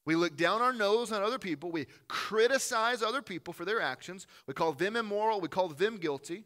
we 0.06 0.16
look 0.16 0.36
down 0.36 0.62
our 0.62 0.74
nose 0.74 1.12
on 1.12 1.22
other 1.22 1.40
people, 1.40 1.72
we 1.72 1.88
criticize 2.08 3.04
other 3.04 3.22
people 3.22 3.54
for 3.54 3.66
their 3.66 3.82
actions, 3.82 4.28
we 4.48 4.54
call 4.54 4.74
them 4.74 4.96
immoral, 4.96 5.42
we 5.42 5.48
call 5.48 5.68
them 5.68 5.98
guilty, 5.98 6.46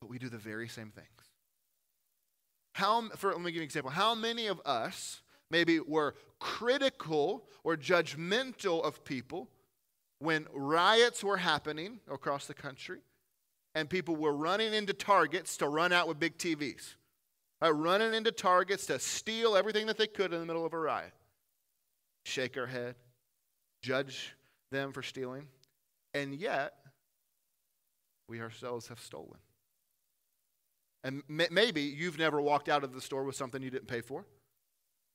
but 0.00 0.10
we 0.10 0.18
do 0.18 0.28
the 0.28 0.38
very 0.38 0.68
same 0.68 0.90
things. 0.90 1.06
How, 2.74 3.08
for, 3.16 3.32
let 3.32 3.40
me 3.40 3.46
give 3.46 3.56
you 3.56 3.60
an 3.60 3.64
example. 3.64 3.90
How 3.90 4.14
many 4.14 4.46
of 4.46 4.60
us 4.64 5.22
maybe 5.50 5.80
were 5.80 6.14
critical 6.38 7.44
or 7.64 7.76
judgmental 7.76 8.82
of 8.84 9.04
people 9.04 9.48
when 10.18 10.46
riots 10.52 11.24
were 11.24 11.38
happening 11.38 12.00
across 12.10 12.46
the 12.46 12.54
country 12.54 13.00
and 13.74 13.88
people 13.90 14.16
were 14.16 14.32
running 14.32 14.72
into 14.72 14.92
targets 14.92 15.56
to 15.58 15.68
run 15.68 15.92
out 15.92 16.08
with 16.08 16.18
big 16.18 16.38
TVs? 16.38 16.94
Running 17.62 18.14
into 18.14 18.32
targets 18.32 18.86
to 18.86 18.98
steal 18.98 19.56
everything 19.56 19.86
that 19.86 19.98
they 19.98 20.06
could 20.06 20.32
in 20.32 20.40
the 20.40 20.46
middle 20.46 20.64
of 20.64 20.72
a 20.72 20.78
riot. 20.78 21.12
Shake 22.24 22.56
our 22.56 22.66
head, 22.66 22.94
judge 23.82 24.34
them 24.70 24.92
for 24.92 25.02
stealing, 25.02 25.46
and 26.14 26.34
yet 26.34 26.74
we 28.28 28.40
ourselves 28.40 28.88
have 28.88 29.00
stolen. 29.00 29.38
And 31.02 31.22
maybe 31.28 31.80
you've 31.80 32.18
never 32.18 32.40
walked 32.40 32.68
out 32.68 32.84
of 32.84 32.92
the 32.92 33.00
store 33.00 33.24
with 33.24 33.34
something 33.36 33.62
you 33.62 33.70
didn't 33.70 33.88
pay 33.88 34.02
for. 34.02 34.26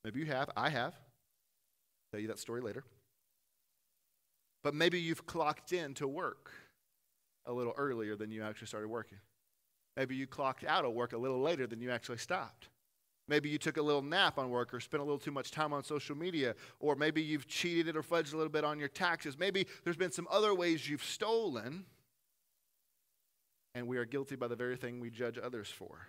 Maybe 0.04 0.20
you 0.20 0.26
have. 0.26 0.50
I 0.58 0.70
have. 0.70 0.94
I'll 0.94 2.12
tell 2.12 2.20
you 2.20 2.28
that 2.28 2.40
story 2.40 2.62
later. 2.62 2.84
But 4.64 4.74
maybe 4.74 5.00
you've 5.00 5.28
clocked 5.28 5.74
in 5.74 5.94
to 5.96 6.08
work 6.08 6.52
a 7.46 7.54
little 7.54 7.74
earlier 7.78 8.16
than 8.16 8.32
you 8.32 8.44
actually 8.44 8.68
started 8.68 8.88
working. 8.88 9.20
Maybe 9.98 10.16
you 10.16 10.28
clocked 10.28 10.64
out 10.64 10.86
of 10.86 10.94
work 10.94 11.14
a 11.14 11.18
little 11.18 11.42
later 11.42 11.68
than 11.68 11.80
you 11.82 11.92
actually 11.92 12.18
stopped. 12.18 12.70
Maybe 13.28 13.50
you 13.50 13.58
took 13.58 13.78
a 13.78 13.82
little 13.82 14.04
nap 14.04 14.38
on 14.38 14.50
work 14.50 14.74
or 14.74 14.80
spent 14.80 15.02
a 15.02 15.04
little 15.04 15.20
too 15.20 15.32
much 15.32 15.50
time 15.50 15.74
on 15.74 15.84
social 15.84 16.16
media, 16.16 16.54
or 16.80 16.96
maybe 16.96 17.24
you've 17.24 17.48
cheated 17.48 17.96
or 17.96 18.04
fudged 18.04 18.34
a 18.34 18.38
little 18.38 18.52
bit 18.52 18.64
on 18.64 18.80
your 18.80 18.90
taxes. 18.90 19.38
Maybe 19.38 19.66
there's 19.84 19.98
been 19.98 20.12
some 20.12 20.28
other 20.30 20.54
ways 20.54 20.88
you've 20.88 21.04
stolen 21.04 21.86
and 23.76 23.88
we 23.88 23.98
are 23.98 24.06
guilty 24.06 24.36
by 24.36 24.48
the 24.48 24.56
very 24.56 24.78
thing 24.78 25.00
we 25.00 25.12
judge 25.12 25.38
others 25.38 25.68
for. 25.68 26.08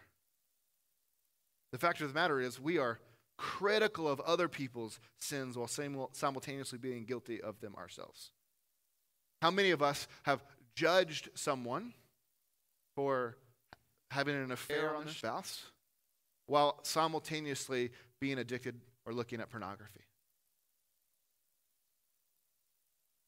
The 1.73 1.79
fact 1.79 2.01
of 2.01 2.09
the 2.09 2.15
matter 2.15 2.41
is, 2.41 2.61
we 2.61 2.79
are 2.79 3.01
critical 3.37 4.09
of 4.09 4.21
other 4.21 4.49
people's 4.49 4.99
sins 5.19 5.59
while 5.59 5.69
simultaneously 6.13 6.79
being 6.79 7.05
guilty 7.05 7.43
of 7.43 7.61
them 7.61 7.75
ourselves. 7.75 8.31
How 9.43 9.51
many 9.51 9.73
of 9.73 9.83
us 9.83 10.07
have 10.23 10.45
judged 10.75 11.29
someone 11.35 11.93
for 12.95 13.37
having 14.11 14.35
an 14.35 14.53
affair 14.53 14.95
on 14.95 15.05
their 15.05 15.15
spouse 15.15 15.65
while 16.47 16.79
simultaneously 16.83 17.91
being 18.21 18.39
addicted 18.39 18.81
or 19.05 19.13
looking 19.13 19.41
at 19.41 19.51
pornography? 19.51 20.01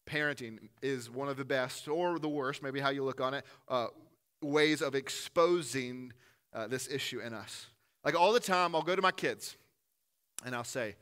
Parenting 0.09 0.59
is 0.81 1.11
one 1.11 1.29
of 1.29 1.37
the 1.37 1.45
best 1.45 1.87
or 1.89 2.19
the 2.19 2.29
worst, 2.29 2.63
maybe 2.63 2.81
how 2.81 2.89
you 2.89 3.05
look 3.05 3.21
on 3.21 3.35
it, 3.35 3.45
uh, 3.69 3.89
ways 4.43 4.81
of 4.81 4.95
exposing 4.95 6.13
uh, 6.55 6.67
this 6.67 6.89
issue 6.89 7.21
in 7.21 7.35
us. 7.35 7.67
Like 8.05 8.19
all 8.19 8.33
the 8.33 8.41
time, 8.41 8.75
I'll 8.75 8.83
go 8.83 8.97
to 8.97 9.03
my 9.03 9.13
kids 9.13 9.57
and 10.45 10.55
I'll 10.55 10.65
say, 10.65 10.97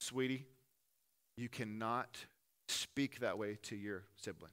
Sweetie, 0.00 0.46
you 1.36 1.48
cannot 1.48 2.16
speak 2.68 3.20
that 3.20 3.36
way 3.38 3.58
to 3.62 3.76
your 3.76 4.04
sibling. 4.16 4.52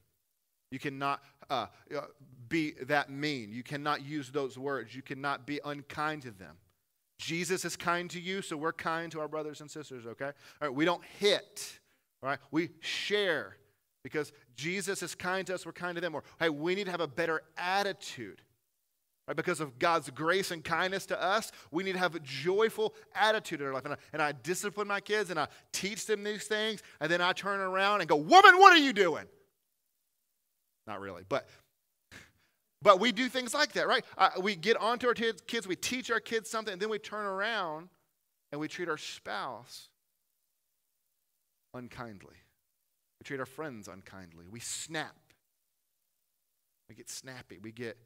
You 0.70 0.78
cannot 0.78 1.22
uh, 1.50 1.66
uh, 1.94 2.00
be 2.48 2.72
that 2.82 3.10
mean. 3.10 3.52
You 3.52 3.62
cannot 3.62 4.04
use 4.04 4.30
those 4.30 4.58
words. 4.58 4.94
You 4.94 5.02
cannot 5.02 5.46
be 5.46 5.60
unkind 5.64 6.22
to 6.22 6.30
them. 6.30 6.56
Jesus 7.18 7.64
is 7.64 7.76
kind 7.76 8.10
to 8.10 8.20
you, 8.20 8.42
so 8.42 8.56
we're 8.56 8.72
kind 8.72 9.10
to 9.12 9.20
our 9.20 9.28
brothers 9.28 9.60
and 9.60 9.70
sisters, 9.70 10.06
okay? 10.06 10.26
All 10.26 10.68
right, 10.68 10.74
we 10.74 10.84
don't 10.84 11.02
hit, 11.18 11.80
right? 12.22 12.38
We 12.50 12.70
share 12.80 13.56
because 14.02 14.32
Jesus 14.54 15.02
is 15.02 15.14
kind 15.14 15.46
to 15.48 15.54
us, 15.54 15.66
we're 15.66 15.72
kind 15.72 15.96
to 15.96 16.00
them. 16.00 16.14
Or, 16.14 16.22
hey, 16.38 16.48
we 16.48 16.74
need 16.74 16.84
to 16.84 16.90
have 16.90 17.00
a 17.00 17.08
better 17.08 17.42
attitude. 17.56 18.42
Right? 19.26 19.36
Because 19.36 19.60
of 19.60 19.80
God's 19.80 20.10
grace 20.10 20.52
and 20.52 20.62
kindness 20.62 21.06
to 21.06 21.20
us, 21.20 21.50
we 21.72 21.82
need 21.82 21.94
to 21.94 21.98
have 21.98 22.14
a 22.14 22.20
joyful 22.20 22.94
attitude 23.14 23.60
in 23.60 23.66
our 23.66 23.72
life. 23.72 23.84
And 23.84 23.94
I, 23.94 23.96
and 24.12 24.22
I 24.22 24.30
discipline 24.30 24.86
my 24.86 25.00
kids 25.00 25.30
and 25.30 25.40
I 25.40 25.48
teach 25.72 26.06
them 26.06 26.22
these 26.22 26.44
things, 26.44 26.82
and 27.00 27.10
then 27.10 27.20
I 27.20 27.32
turn 27.32 27.58
around 27.58 28.00
and 28.00 28.08
go, 28.08 28.14
Woman, 28.14 28.58
what 28.58 28.72
are 28.72 28.78
you 28.78 28.92
doing? 28.92 29.24
Not 30.86 31.00
really, 31.00 31.22
but 31.28 31.48
but 32.82 33.00
we 33.00 33.10
do 33.10 33.28
things 33.28 33.54
like 33.54 33.72
that, 33.72 33.88
right? 33.88 34.04
Uh, 34.16 34.30
we 34.40 34.54
get 34.54 34.76
onto 34.76 35.08
our 35.08 35.14
kids, 35.14 35.42
kids, 35.46 35.66
we 35.66 35.76
teach 35.76 36.10
our 36.10 36.20
kids 36.20 36.48
something, 36.48 36.72
and 36.72 36.80
then 36.80 36.88
we 36.88 36.98
turn 36.98 37.24
around 37.24 37.88
and 38.52 38.60
we 38.60 38.68
treat 38.68 38.88
our 38.88 38.98
spouse 38.98 39.88
unkindly. 41.74 42.36
We 43.18 43.24
treat 43.24 43.40
our 43.40 43.46
friends 43.46 43.88
unkindly. 43.88 44.46
We 44.50 44.60
snap. 44.60 45.16
We 46.88 46.94
get 46.94 47.10
snappy. 47.10 47.58
We 47.58 47.72
get 47.72 47.96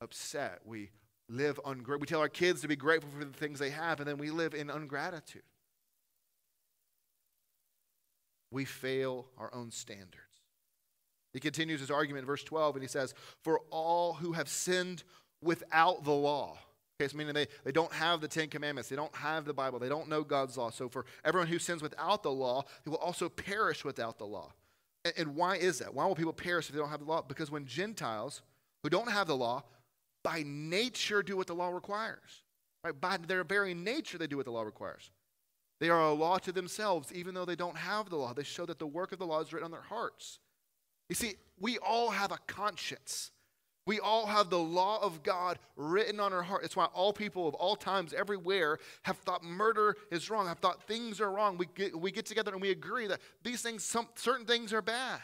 upset. 0.00 0.60
We 0.64 0.90
live 1.28 1.60
ungrateful. 1.64 2.00
We 2.00 2.06
tell 2.06 2.20
our 2.20 2.28
kids 2.28 2.62
to 2.62 2.68
be 2.68 2.76
grateful 2.76 3.10
for 3.16 3.24
the 3.24 3.32
things 3.32 3.58
they 3.58 3.70
have, 3.70 4.00
and 4.00 4.08
then 4.08 4.18
we 4.18 4.30
live 4.30 4.54
in 4.54 4.70
ungratitude. 4.70 5.42
We 8.50 8.64
fail 8.64 9.26
our 9.38 9.54
own 9.54 9.70
standards. 9.70 10.29
He 11.32 11.40
continues 11.40 11.80
his 11.80 11.90
argument 11.90 12.22
in 12.22 12.26
verse 12.26 12.42
12, 12.42 12.76
and 12.76 12.82
he 12.82 12.88
says, 12.88 13.14
For 13.42 13.60
all 13.70 14.14
who 14.14 14.32
have 14.32 14.48
sinned 14.48 15.04
without 15.42 16.04
the 16.04 16.12
law, 16.12 16.58
Okay, 17.00 17.08
so 17.08 17.16
meaning 17.16 17.32
they, 17.32 17.46
they 17.64 17.72
don't 17.72 17.92
have 17.94 18.20
the 18.20 18.28
Ten 18.28 18.48
Commandments, 18.48 18.90
they 18.90 18.96
don't 18.96 19.14
have 19.16 19.46
the 19.46 19.54
Bible, 19.54 19.78
they 19.78 19.88
don't 19.88 20.08
know 20.08 20.22
God's 20.22 20.58
law. 20.58 20.68
So 20.68 20.86
for 20.86 21.06
everyone 21.24 21.48
who 21.48 21.58
sins 21.58 21.80
without 21.80 22.22
the 22.22 22.30
law, 22.30 22.64
they 22.84 22.90
will 22.90 22.98
also 22.98 23.30
perish 23.30 23.86
without 23.86 24.18
the 24.18 24.26
law. 24.26 24.52
And, 25.06 25.14
and 25.16 25.34
why 25.34 25.56
is 25.56 25.78
that? 25.78 25.94
Why 25.94 26.04
will 26.04 26.14
people 26.14 26.34
perish 26.34 26.68
if 26.68 26.74
they 26.74 26.78
don't 26.78 26.90
have 26.90 27.00
the 27.00 27.06
law? 27.06 27.22
Because 27.22 27.50
when 27.50 27.64
Gentiles 27.64 28.42
who 28.82 28.90
don't 28.90 29.10
have 29.10 29.28
the 29.28 29.36
law, 29.36 29.62
by 30.22 30.42
nature 30.46 31.22
do 31.22 31.38
what 31.38 31.46
the 31.46 31.54
law 31.54 31.70
requires. 31.70 32.42
Right? 32.84 32.98
By 32.98 33.16
their 33.16 33.44
very 33.44 33.72
nature, 33.72 34.18
they 34.18 34.26
do 34.26 34.36
what 34.36 34.44
the 34.44 34.52
law 34.52 34.62
requires. 34.62 35.10
They 35.80 35.88
are 35.88 36.00
a 36.00 36.12
law 36.12 36.36
to 36.38 36.52
themselves, 36.52 37.10
even 37.14 37.34
though 37.34 37.46
they 37.46 37.56
don't 37.56 37.76
have 37.76 38.10
the 38.10 38.16
law. 38.16 38.34
They 38.34 38.42
show 38.42 38.66
that 38.66 38.78
the 38.78 38.86
work 38.86 39.12
of 39.12 39.18
the 39.18 39.26
law 39.26 39.40
is 39.40 39.54
written 39.54 39.64
on 39.64 39.70
their 39.70 39.80
hearts. 39.80 40.38
You 41.10 41.16
see, 41.16 41.34
we 41.58 41.76
all 41.78 42.08
have 42.10 42.30
a 42.30 42.38
conscience. 42.46 43.32
We 43.84 43.98
all 43.98 44.26
have 44.26 44.48
the 44.48 44.58
law 44.58 45.02
of 45.02 45.24
God 45.24 45.58
written 45.74 46.20
on 46.20 46.32
our 46.32 46.42
heart. 46.42 46.64
It's 46.64 46.76
why 46.76 46.84
all 46.84 47.12
people 47.12 47.48
of 47.48 47.54
all 47.54 47.74
times, 47.74 48.14
everywhere, 48.14 48.78
have 49.02 49.16
thought 49.18 49.42
murder 49.42 49.96
is 50.12 50.30
wrong, 50.30 50.46
have 50.46 50.60
thought 50.60 50.84
things 50.84 51.20
are 51.20 51.32
wrong. 51.32 51.58
We 51.58 51.66
get, 51.74 51.98
we 51.98 52.12
get 52.12 52.26
together 52.26 52.52
and 52.52 52.62
we 52.62 52.70
agree 52.70 53.08
that 53.08 53.20
these 53.42 53.60
things, 53.60 53.82
some, 53.82 54.06
certain 54.14 54.46
things 54.46 54.72
are 54.72 54.82
bad. 54.82 55.20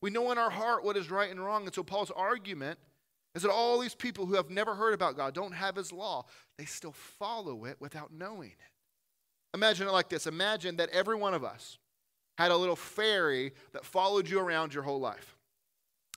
We 0.00 0.10
know 0.10 0.30
in 0.30 0.38
our 0.38 0.50
heart 0.50 0.84
what 0.84 0.96
is 0.96 1.10
right 1.10 1.30
and 1.30 1.44
wrong. 1.44 1.64
And 1.64 1.74
so 1.74 1.82
Paul's 1.82 2.12
argument 2.12 2.78
is 3.34 3.42
that 3.42 3.50
all 3.50 3.80
these 3.80 3.96
people 3.96 4.26
who 4.26 4.34
have 4.34 4.48
never 4.48 4.76
heard 4.76 4.94
about 4.94 5.16
God, 5.16 5.34
don't 5.34 5.52
have 5.52 5.74
his 5.74 5.90
law, 5.90 6.26
they 6.56 6.66
still 6.66 6.92
follow 6.92 7.64
it 7.64 7.78
without 7.80 8.12
knowing 8.12 8.50
it. 8.50 9.54
Imagine 9.54 9.88
it 9.88 9.92
like 9.92 10.08
this 10.08 10.28
Imagine 10.28 10.76
that 10.76 10.90
every 10.90 11.16
one 11.16 11.34
of 11.34 11.42
us 11.42 11.78
had 12.38 12.50
a 12.50 12.56
little 12.56 12.76
fairy 12.76 13.52
that 13.72 13.84
followed 13.84 14.28
you 14.28 14.38
around 14.38 14.74
your 14.74 14.82
whole 14.82 15.00
life. 15.00 15.36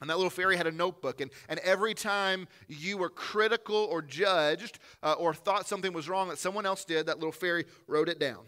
And 0.02 0.10
that 0.10 0.16
little 0.18 0.30
fairy 0.30 0.56
had 0.56 0.68
a 0.68 0.72
notebook. 0.72 1.20
And, 1.20 1.30
and 1.50 1.60
every 1.60 1.94
time 1.94 2.48
you 2.68 2.98
were 2.98 3.10
critical 3.10 3.76
or 3.76 4.02
judged 4.02 4.80
uh, 5.04 5.14
or 5.14 5.34
thought 5.34 5.68
something 5.68 5.92
was 5.92 6.08
wrong 6.08 6.30
that 6.30 6.38
someone 6.38 6.66
else 6.66 6.86
did, 6.86 7.08
that 7.08 7.18
little 7.18 7.34
fairy 7.34 7.66
wrote 7.88 8.08
it 8.08 8.20
down. 8.20 8.46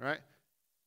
Right? 0.00 0.20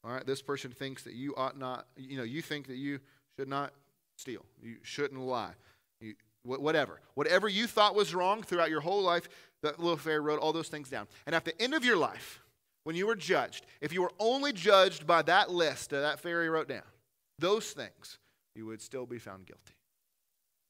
All 0.03 0.11
right, 0.11 0.25
this 0.25 0.41
person 0.41 0.71
thinks 0.71 1.03
that 1.03 1.13
you 1.13 1.35
ought 1.35 1.57
not, 1.57 1.85
you 1.97 2.17
know, 2.17 2.23
you 2.23 2.41
think 2.41 2.67
that 2.67 2.77
you 2.77 2.99
should 3.37 3.49
not 3.49 3.73
steal. 4.15 4.45
You 4.61 4.77
shouldn't 4.81 5.19
lie. 5.19 5.51
You, 5.99 6.15
whatever. 6.43 7.01
Whatever 7.15 7.49
you 7.49 7.67
thought 7.67 7.95
was 7.95 8.15
wrong 8.15 8.41
throughout 8.41 8.69
your 8.69 8.81
whole 8.81 9.01
life, 9.01 9.27
that 9.61 9.79
little 9.79 9.97
fairy 9.97 10.21
wrote 10.21 10.39
all 10.39 10.53
those 10.53 10.69
things 10.69 10.89
down. 10.89 11.07
And 11.25 11.35
at 11.35 11.43
the 11.43 11.59
end 11.61 11.73
of 11.73 11.83
your 11.83 11.97
life, 11.97 12.41
when 12.89 12.95
you 12.95 13.05
were 13.05 13.15
judged, 13.15 13.67
if 13.81 13.93
you 13.93 14.01
were 14.01 14.11
only 14.17 14.51
judged 14.51 15.05
by 15.05 15.21
that 15.21 15.51
list 15.51 15.91
that 15.91 15.99
that 15.99 16.19
fairy 16.19 16.49
wrote 16.49 16.67
down, 16.67 16.81
those 17.37 17.69
things, 17.69 18.17
you 18.55 18.65
would 18.65 18.81
still 18.81 19.05
be 19.05 19.19
found 19.19 19.45
guilty 19.45 19.75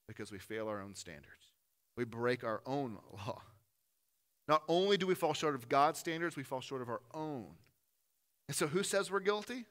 because 0.06 0.30
we 0.30 0.38
fail 0.38 0.68
our 0.68 0.82
own 0.82 0.96
standards. 0.96 1.54
We 1.96 2.04
break 2.04 2.44
our 2.44 2.62
own 2.66 2.98
law. 3.14 3.42
Not 4.50 4.64
only 4.68 4.98
do 4.98 5.08
we 5.08 5.16
fall 5.16 5.34
short 5.34 5.56
of 5.56 5.70
God's 5.70 5.98
standards, 5.98 6.36
we 6.36 6.44
fall 6.44 6.60
short 6.60 6.82
of 6.82 6.90
our 6.90 7.00
own. 7.14 7.52
And 8.50 8.56
so, 8.58 8.68
who 8.68 8.84
says 8.84 9.10
we're 9.10 9.22
guilty? 9.22 9.64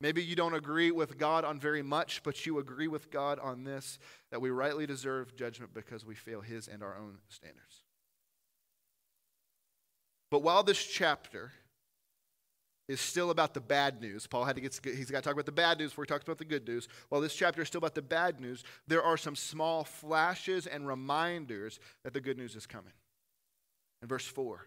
Maybe 0.00 0.24
you 0.24 0.34
don't 0.34 0.54
agree 0.54 0.90
with 0.90 1.18
God 1.18 1.44
on 1.44 1.60
very 1.60 1.82
much, 1.82 2.24
but 2.24 2.46
you 2.46 2.58
agree 2.58 2.88
with 2.88 3.12
God 3.12 3.38
on 3.38 3.62
this 3.62 4.00
that 4.32 4.40
we 4.40 4.50
rightly 4.50 4.86
deserve 4.86 5.36
judgment 5.36 5.72
because 5.72 6.04
we 6.04 6.16
fail 6.16 6.40
His 6.40 6.66
and 6.66 6.82
our 6.82 6.96
own 6.96 7.18
standards. 7.28 7.84
But 10.30 10.42
while 10.42 10.62
this 10.62 10.82
chapter 10.84 11.52
is 12.88 13.00
still 13.00 13.30
about 13.30 13.54
the 13.54 13.60
bad 13.60 14.00
news, 14.00 14.26
Paul 14.26 14.44
had 14.44 14.56
to 14.56 14.62
get, 14.62 14.78
he's 14.84 15.10
got 15.10 15.18
to 15.18 15.24
talk 15.24 15.34
about 15.34 15.46
the 15.46 15.52
bad 15.52 15.78
news 15.78 15.90
before 15.90 16.04
he 16.04 16.08
talks 16.08 16.24
about 16.24 16.38
the 16.38 16.44
good 16.44 16.66
news. 16.66 16.88
While 17.08 17.20
this 17.20 17.34
chapter 17.34 17.62
is 17.62 17.68
still 17.68 17.78
about 17.78 17.94
the 17.94 18.02
bad 18.02 18.40
news, 18.40 18.64
there 18.86 19.02
are 19.02 19.16
some 19.16 19.36
small 19.36 19.84
flashes 19.84 20.66
and 20.66 20.86
reminders 20.86 21.80
that 22.04 22.12
the 22.12 22.20
good 22.20 22.38
news 22.38 22.56
is 22.56 22.66
coming. 22.66 22.92
In 24.02 24.08
verse 24.08 24.26
4, 24.26 24.66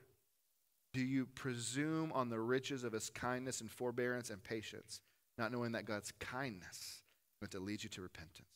do 0.93 1.01
you 1.01 1.25
presume 1.25 2.11
on 2.13 2.29
the 2.29 2.39
riches 2.39 2.83
of 2.83 2.93
his 2.93 3.09
kindness 3.09 3.61
and 3.61 3.71
forbearance 3.71 4.29
and 4.29 4.43
patience? 4.43 5.01
not 5.41 5.51
knowing 5.51 5.71
that 5.71 5.85
God's 5.85 6.11
kindness 6.19 6.77
is 6.77 7.39
going 7.41 7.49
to 7.49 7.59
lead 7.59 7.83
you 7.83 7.89
to 7.89 8.01
repentance. 8.01 8.47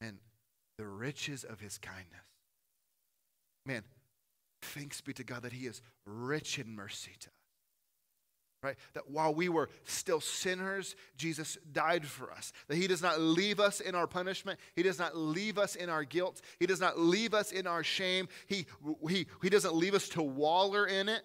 And 0.00 0.18
the 0.78 0.86
riches 0.86 1.44
of 1.44 1.60
his 1.60 1.78
kindness. 1.78 2.06
Man, 3.66 3.82
thanks 4.62 5.00
be 5.00 5.12
to 5.14 5.24
God 5.24 5.42
that 5.42 5.52
he 5.52 5.66
is 5.66 5.82
rich 6.06 6.58
in 6.58 6.74
mercy 6.74 7.12
to 7.20 7.26
us. 7.26 7.32
Right? 8.62 8.76
That 8.94 9.10
while 9.10 9.34
we 9.34 9.48
were 9.48 9.70
still 9.84 10.20
sinners, 10.20 10.94
Jesus 11.16 11.58
died 11.72 12.06
for 12.06 12.30
us. 12.30 12.52
That 12.68 12.76
he 12.76 12.86
does 12.86 13.02
not 13.02 13.20
leave 13.20 13.58
us 13.58 13.80
in 13.80 13.96
our 13.96 14.06
punishment. 14.06 14.60
He 14.76 14.84
does 14.84 15.00
not 15.00 15.16
leave 15.16 15.58
us 15.58 15.74
in 15.74 15.90
our 15.90 16.04
guilt. 16.04 16.40
He 16.60 16.66
does 16.66 16.80
not 16.80 16.96
leave 16.96 17.34
us 17.34 17.50
in 17.50 17.66
our 17.66 17.82
shame. 17.82 18.28
He, 18.46 18.66
he, 19.08 19.26
he 19.42 19.50
doesn't 19.50 19.74
leave 19.74 19.94
us 19.94 20.08
to 20.10 20.22
waller 20.22 20.86
in 20.86 21.08
it. 21.08 21.22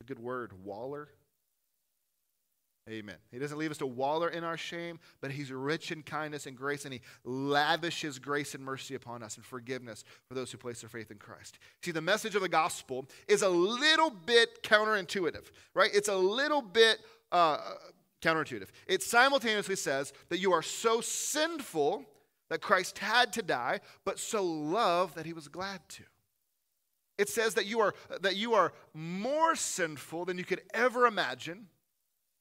A 0.00 0.04
good 0.04 0.18
word, 0.18 0.52
waller. 0.64 1.08
Amen. 2.88 3.16
He 3.30 3.38
doesn't 3.38 3.56
leave 3.56 3.70
us 3.70 3.78
to 3.78 3.86
waller 3.86 4.28
in 4.28 4.44
our 4.44 4.58
shame, 4.58 4.98
but 5.22 5.30
He's 5.30 5.50
rich 5.50 5.90
in 5.90 6.02
kindness 6.02 6.46
and 6.46 6.54
grace, 6.54 6.84
and 6.84 6.92
He 6.92 7.00
lavishes 7.24 8.18
grace 8.18 8.54
and 8.54 8.62
mercy 8.62 8.94
upon 8.94 9.22
us 9.22 9.36
and 9.36 9.44
forgiveness 9.44 10.04
for 10.28 10.34
those 10.34 10.52
who 10.52 10.58
place 10.58 10.82
their 10.82 10.90
faith 10.90 11.10
in 11.10 11.16
Christ. 11.16 11.58
See, 11.82 11.92
the 11.92 12.02
message 12.02 12.34
of 12.34 12.42
the 12.42 12.48
gospel 12.48 13.06
is 13.26 13.40
a 13.40 13.48
little 13.48 14.10
bit 14.10 14.62
counterintuitive, 14.62 15.44
right? 15.72 15.90
It's 15.94 16.08
a 16.08 16.16
little 16.16 16.60
bit 16.60 16.98
uh, 17.32 17.58
counterintuitive. 18.20 18.68
It 18.86 19.02
simultaneously 19.02 19.76
says 19.76 20.12
that 20.28 20.38
you 20.38 20.52
are 20.52 20.62
so 20.62 21.00
sinful 21.00 22.04
that 22.50 22.60
Christ 22.60 22.98
had 22.98 23.32
to 23.32 23.42
die, 23.42 23.80
but 24.04 24.18
so 24.18 24.44
loved 24.44 25.14
that 25.14 25.24
He 25.24 25.32
was 25.32 25.48
glad 25.48 25.80
to. 25.88 26.02
It 27.16 27.30
says 27.30 27.54
that 27.54 27.64
you 27.64 27.80
are, 27.80 27.94
that 28.20 28.36
you 28.36 28.52
are 28.52 28.74
more 28.92 29.56
sinful 29.56 30.26
than 30.26 30.36
you 30.36 30.44
could 30.44 30.60
ever 30.74 31.06
imagine 31.06 31.68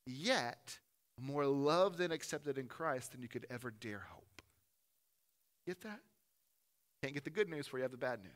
yet 0.05 0.79
more 1.19 1.45
loved 1.45 1.99
and 1.99 2.11
accepted 2.11 2.57
in 2.57 2.67
Christ 2.67 3.11
than 3.11 3.21
you 3.21 3.27
could 3.27 3.45
ever 3.49 3.71
dare 3.71 4.03
hope. 4.09 4.41
Get 5.65 5.81
that? 5.81 5.99
Can't 7.01 7.13
get 7.13 7.23
the 7.23 7.29
good 7.29 7.49
news 7.49 7.65
before 7.65 7.79
you 7.79 7.83
have 7.83 7.91
the 7.91 7.97
bad 7.97 8.23
news. 8.23 8.31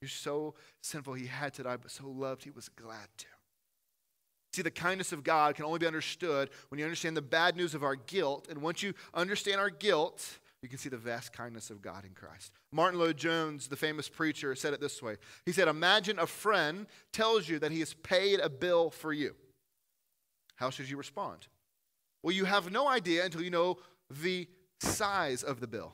You're 0.00 0.08
so 0.08 0.54
sinful, 0.82 1.14
he 1.14 1.26
had 1.26 1.54
to 1.54 1.64
die, 1.64 1.76
but 1.76 1.90
so 1.90 2.08
loved, 2.08 2.44
he 2.44 2.50
was 2.50 2.68
glad 2.68 3.08
to. 3.18 3.26
See, 4.52 4.62
the 4.62 4.70
kindness 4.70 5.12
of 5.12 5.24
God 5.24 5.54
can 5.54 5.64
only 5.64 5.78
be 5.78 5.86
understood 5.86 6.50
when 6.68 6.78
you 6.78 6.84
understand 6.84 7.16
the 7.16 7.22
bad 7.22 7.56
news 7.56 7.74
of 7.74 7.84
our 7.84 7.96
guilt. 7.96 8.46
And 8.48 8.62
once 8.62 8.82
you 8.82 8.94
understand 9.12 9.60
our 9.60 9.70
guilt, 9.70 10.38
you 10.62 10.68
can 10.68 10.78
see 10.78 10.88
the 10.88 10.96
vast 10.96 11.32
kindness 11.32 11.70
of 11.70 11.82
God 11.82 12.04
in 12.04 12.12
Christ. 12.12 12.52
Martyn 12.72 12.98
Lloyd-Jones, 12.98 13.68
the 13.68 13.76
famous 13.76 14.08
preacher, 14.08 14.54
said 14.54 14.72
it 14.72 14.80
this 14.80 15.02
way 15.02 15.16
He 15.44 15.52
said, 15.52 15.68
Imagine 15.68 16.18
a 16.18 16.26
friend 16.26 16.86
tells 17.12 17.48
you 17.48 17.58
that 17.58 17.72
he 17.72 17.80
has 17.80 17.94
paid 17.94 18.40
a 18.40 18.48
bill 18.48 18.90
for 18.90 19.12
you. 19.12 19.34
How 20.58 20.70
should 20.70 20.90
you 20.90 20.96
respond? 20.96 21.46
Well, 22.22 22.34
you 22.34 22.44
have 22.44 22.72
no 22.72 22.88
idea 22.88 23.24
until 23.24 23.42
you 23.42 23.50
know 23.50 23.78
the 24.10 24.48
size 24.80 25.44
of 25.44 25.60
the 25.60 25.68
bill. 25.68 25.92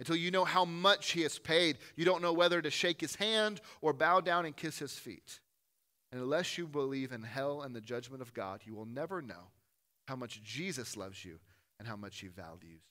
Until 0.00 0.16
you 0.16 0.32
know 0.32 0.44
how 0.44 0.64
much 0.64 1.12
he 1.12 1.22
has 1.22 1.38
paid, 1.38 1.78
you 1.94 2.04
don't 2.04 2.22
know 2.22 2.32
whether 2.32 2.60
to 2.60 2.70
shake 2.70 3.00
his 3.00 3.14
hand 3.14 3.60
or 3.80 3.92
bow 3.92 4.20
down 4.20 4.46
and 4.46 4.56
kiss 4.56 4.80
his 4.80 4.94
feet. 4.94 5.38
And 6.10 6.20
unless 6.20 6.58
you 6.58 6.66
believe 6.66 7.12
in 7.12 7.22
hell 7.22 7.62
and 7.62 7.74
the 7.74 7.80
judgment 7.80 8.20
of 8.20 8.34
God, 8.34 8.62
you 8.64 8.74
will 8.74 8.84
never 8.84 9.22
know 9.22 9.52
how 10.08 10.16
much 10.16 10.42
Jesus 10.42 10.96
loves 10.96 11.24
you 11.24 11.38
and 11.78 11.86
how 11.86 11.94
much 11.94 12.18
he 12.18 12.26
values. 12.26 12.82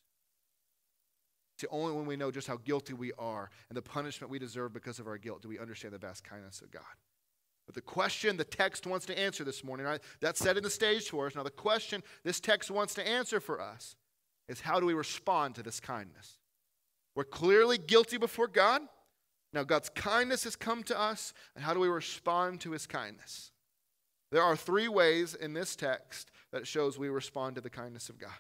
See, 1.60 1.68
only 1.70 1.94
when 1.94 2.06
we 2.06 2.16
know 2.16 2.32
just 2.32 2.48
how 2.48 2.58
guilty 2.64 2.94
we 2.94 3.12
are 3.20 3.50
and 3.68 3.76
the 3.76 3.82
punishment 3.82 4.32
we 4.32 4.40
deserve 4.40 4.72
because 4.72 5.00
of 5.00 5.08
our 5.08 5.18
guilt 5.18 5.42
do 5.42 5.50
we 5.50 5.60
understand 5.60 5.94
the 5.94 6.00
vast 6.00 6.24
kindness 6.24 6.62
of 6.62 6.72
God. 6.72 6.82
But 7.72 7.76
the 7.76 7.90
question 7.90 8.36
the 8.36 8.44
text 8.44 8.86
wants 8.86 9.06
to 9.06 9.18
answer 9.18 9.46
this 9.46 9.64
morning, 9.64 9.86
right? 9.86 10.02
That's 10.20 10.42
setting 10.42 10.62
the 10.62 10.70
stage 10.70 11.10
for 11.10 11.28
us. 11.28 11.36
Now, 11.36 11.44
the 11.44 11.50
question 11.50 12.04
this 12.26 12.42
text 12.42 12.70
wants 12.70 12.94
to 12.96 13.08
answer 13.08 13.40
for 13.40 13.62
us 13.62 13.96
is 14.50 14.60
how 14.60 14.82
do 14.82 14.86
we 14.86 14.94
respond 14.94 15.56
to 15.56 15.64
this 15.64 15.80
kindness? 15.80 16.38
We're 17.16 17.24
clearly 17.24 17.78
guilty 17.78 18.18
before 18.18 18.50
God. 18.50 18.82
Now, 19.54 19.64
God's 19.64 19.88
kindness 19.88 20.44
has 20.44 20.58
come 20.58 20.84
to 20.84 21.00
us, 21.00 21.34
and 21.56 21.64
how 21.64 21.74
do 21.74 21.80
we 21.80 21.88
respond 21.88 22.60
to 22.62 22.72
his 22.72 22.86
kindness? 22.86 23.52
There 24.34 24.44
are 24.44 24.58
three 24.58 24.90
ways 24.90 25.34
in 25.34 25.54
this 25.54 25.74
text 25.78 26.30
that 26.52 26.68
shows 26.68 27.00
we 27.00 27.08
respond 27.08 27.56
to 27.56 27.62
the 27.62 27.70
kindness 27.70 28.10
of 28.10 28.20
God. 28.20 28.32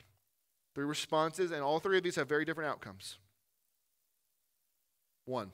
Three 0.75 0.85
responses, 0.85 1.51
and 1.51 1.61
all 1.61 1.79
three 1.79 1.97
of 1.97 2.03
these 2.03 2.17
have 2.17 2.27
very 2.27 2.43
different 2.43 2.69
outcomes. 2.69 3.17
One, 5.23 5.53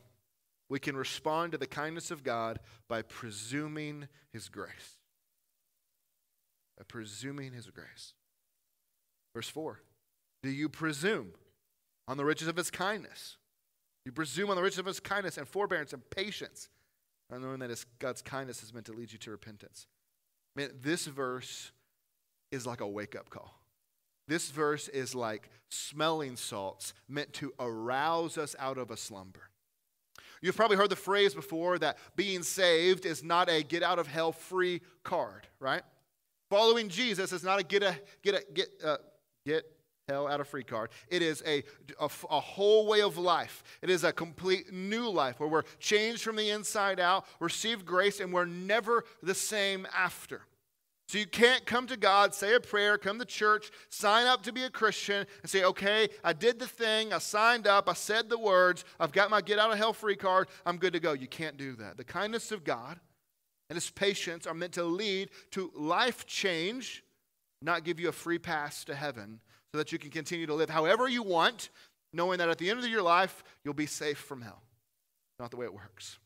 we 0.70 0.80
can 0.80 0.98
respond 0.98 1.52
to 1.52 1.58
the 1.58 1.68
kindness 1.68 2.12
of 2.12 2.24
God 2.24 2.60
by 2.88 3.02
presuming 3.02 4.08
His 4.32 4.50
grace. 4.50 4.98
By 6.78 6.84
presuming 6.88 7.54
His 7.54 7.70
grace. 7.70 8.14
Verse 9.34 9.50
4 9.50 9.80
Do 10.44 10.50
you 10.50 10.70
presume 10.70 11.32
on 12.08 12.18
the 12.18 12.26
riches 12.26 12.48
of 12.48 12.58
His 12.58 12.70
kindness? 12.70 13.38
You 14.06 14.12
presume 14.12 14.50
on 14.50 14.56
the 14.56 14.64
riches 14.64 14.80
of 14.80 14.86
His 14.86 15.00
kindness 15.00 15.38
and 15.38 15.48
forbearance 15.48 15.94
and 15.94 16.08
patience, 16.10 16.70
not 17.30 17.42
knowing 17.42 17.60
that 17.60 17.86
God's 18.00 18.22
kindness 18.22 18.64
is 18.64 18.74
meant 18.74 18.86
to 18.88 18.94
lead 18.94 19.12
you 19.12 19.20
to 19.20 19.32
repentance. 19.32 19.88
Man, 20.56 20.72
this 20.82 21.06
verse 21.06 21.72
is 22.52 22.66
like 22.66 22.82
a 22.82 22.88
wake 22.88 23.16
up 23.16 23.30
call. 23.30 23.54
This 24.28 24.52
verse 24.52 24.88
is 24.90 25.16
like 25.16 25.50
smelling 25.70 26.36
salts 26.36 26.94
meant 27.08 27.32
to 27.34 27.54
arouse 27.60 28.38
us 28.38 28.56
out 28.60 28.78
of 28.78 28.92
a 28.92 28.98
slumber. 28.98 29.50
You've 30.42 30.56
probably 30.56 30.78
heard 30.78 30.90
the 30.90 30.96
phrase 30.96 31.34
before 31.34 31.80
that 31.80 31.98
being 32.16 32.44
saved 32.44 33.06
is 33.06 33.24
not 33.24 33.50
a 33.50 33.64
get 33.64 33.84
out 33.84 34.00
of 34.00 34.08
hell 34.08 34.32
free 34.32 34.82
card, 35.04 35.48
right? 35.60 35.84
Following 36.50 36.90
Jesus 36.90 37.32
is 37.32 37.44
not 37.44 37.60
a 37.60 37.64
get 37.64 37.84
a 37.84 38.00
get 38.24 38.36
a 38.36 38.44
get 38.54 38.68
uh, 38.84 38.98
get 39.46 39.66
hell 40.08 40.28
out 40.28 40.40
of 40.40 40.48
free 40.48 40.64
card. 40.64 40.90
It 41.10 41.22
is 41.22 41.44
a, 41.46 41.64
a, 42.00 42.10
a 42.30 42.40
whole 42.40 42.88
way 42.88 43.02
of 43.02 43.18
life. 43.18 43.64
It 43.82 43.90
is 43.90 44.04
a 44.06 44.14
complete 44.14 44.72
new 44.72 45.10
life 45.10 45.40
where 45.40 45.50
we're 45.50 45.64
changed 45.80 46.24
from 46.24 46.38
the 46.38 46.50
inside 46.50 47.00
out, 47.00 47.26
receive 47.42 47.86
grace, 47.86 48.22
and 48.22 48.32
we're 48.32 48.46
never 48.46 49.04
the 49.22 49.36
same 49.36 49.86
after. 49.94 50.42
So 51.08 51.18
you 51.18 51.26
can't 51.26 51.66
come 51.66 51.88
to 51.88 51.96
God, 51.96 52.34
say 52.34 52.54
a 52.54 52.60
prayer, 52.60 52.98
come 52.98 53.18
to 53.18 53.26
church, 53.26 53.72
sign 53.88 54.28
up 54.28 54.44
to 54.44 54.52
be 54.52 54.64
a 54.64 54.70
Christian, 54.70 55.26
and 55.42 55.50
say, 55.50 55.64
okay, 55.64 56.10
I 56.22 56.34
did 56.34 56.60
the 56.60 56.68
thing, 56.68 57.14
I 57.14 57.20
signed 57.20 57.66
up, 57.66 57.88
I 57.88 57.94
said 57.94 58.28
the 58.28 58.38
words, 58.38 58.84
I've 59.00 59.14
got 59.14 59.30
my 59.30 59.40
get 59.40 59.58
out 59.58 59.72
of 59.72 59.78
hell 59.78 59.94
free 59.94 60.18
card, 60.18 60.50
I'm 60.66 60.78
good 60.78 60.92
to 60.94 61.00
go. 61.00 61.14
You 61.14 61.28
can't 61.28 61.56
do 61.56 61.78
that. 61.78 61.96
The 61.96 62.04
kindness 62.04 62.52
of 62.52 62.66
God 62.66 63.00
and 63.70 63.78
His 63.78 63.90
patience 63.90 64.46
are 64.46 64.54
meant 64.54 64.74
to 64.74 64.84
lead 64.84 65.30
to 65.52 65.72
life 65.74 66.26
change, 66.26 67.06
not 67.62 67.86
give 67.86 68.02
you 68.02 68.10
a 68.10 68.14
free 68.14 68.40
pass 68.40 68.84
to 68.84 68.94
heaven, 68.94 69.40
so 69.72 69.78
that 69.78 69.94
you 69.94 70.00
can 70.00 70.12
continue 70.12 70.46
to 70.46 70.54
live 70.54 70.70
however 70.70 71.08
you 71.08 71.24
want, 71.24 71.70
knowing 72.12 72.40
that 72.40 72.50
at 72.50 72.58
the 72.58 72.70
end 72.70 72.80
of 72.80 72.86
your 72.86 73.02
life, 73.02 73.46
you'll 73.64 73.74
be 73.74 73.86
safe 73.86 74.18
from 74.18 74.42
hell. 74.42 74.62
Not 75.40 75.52
the 75.52 75.58
way 75.58 75.66
it 75.66 75.74
works. 75.74 76.20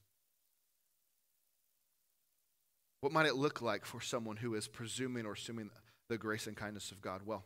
What 3.02 3.12
might 3.12 3.26
it 3.26 3.36
look 3.36 3.62
like 3.62 3.86
for 3.86 4.00
someone 4.00 4.38
who 4.38 4.56
is 4.56 4.68
presuming 4.68 5.26
or 5.26 5.34
assuming 5.34 5.70
the 6.10 6.18
grace 6.18 6.48
and 6.48 6.56
kindness 6.56 6.92
of 6.92 7.02
God? 7.02 7.22
Well, 7.26 7.44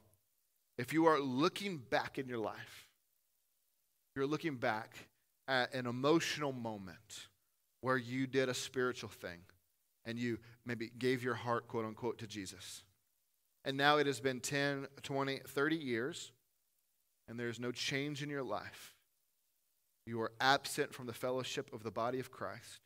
if 0.77 0.93
you 0.93 1.05
are 1.05 1.19
looking 1.19 1.77
back 1.77 2.17
in 2.17 2.27
your 2.27 2.37
life, 2.37 2.87
you're 4.15 4.27
looking 4.27 4.55
back 4.55 4.97
at 5.47 5.73
an 5.73 5.85
emotional 5.85 6.51
moment 6.51 7.27
where 7.81 7.97
you 7.97 8.27
did 8.27 8.49
a 8.49 8.53
spiritual 8.53 9.09
thing 9.09 9.39
and 10.05 10.19
you 10.19 10.39
maybe 10.65 10.91
gave 10.97 11.23
your 11.23 11.33
heart, 11.33 11.67
quote 11.67 11.85
unquote, 11.85 12.17
to 12.19 12.27
Jesus. 12.27 12.83
And 13.63 13.77
now 13.77 13.97
it 13.97 14.07
has 14.07 14.19
been 14.19 14.39
10, 14.39 14.87
20, 15.01 15.39
30 15.47 15.75
years, 15.75 16.31
and 17.27 17.39
there's 17.39 17.59
no 17.59 17.71
change 17.71 18.21
in 18.21 18.29
your 18.29 18.43
life, 18.43 18.93
you 20.05 20.21
are 20.21 20.31
absent 20.39 20.93
from 20.93 21.07
the 21.07 21.13
fellowship 21.13 21.73
of 21.73 21.81
the 21.81 21.89
body 21.89 22.19
of 22.19 22.31
Christ. 22.31 22.81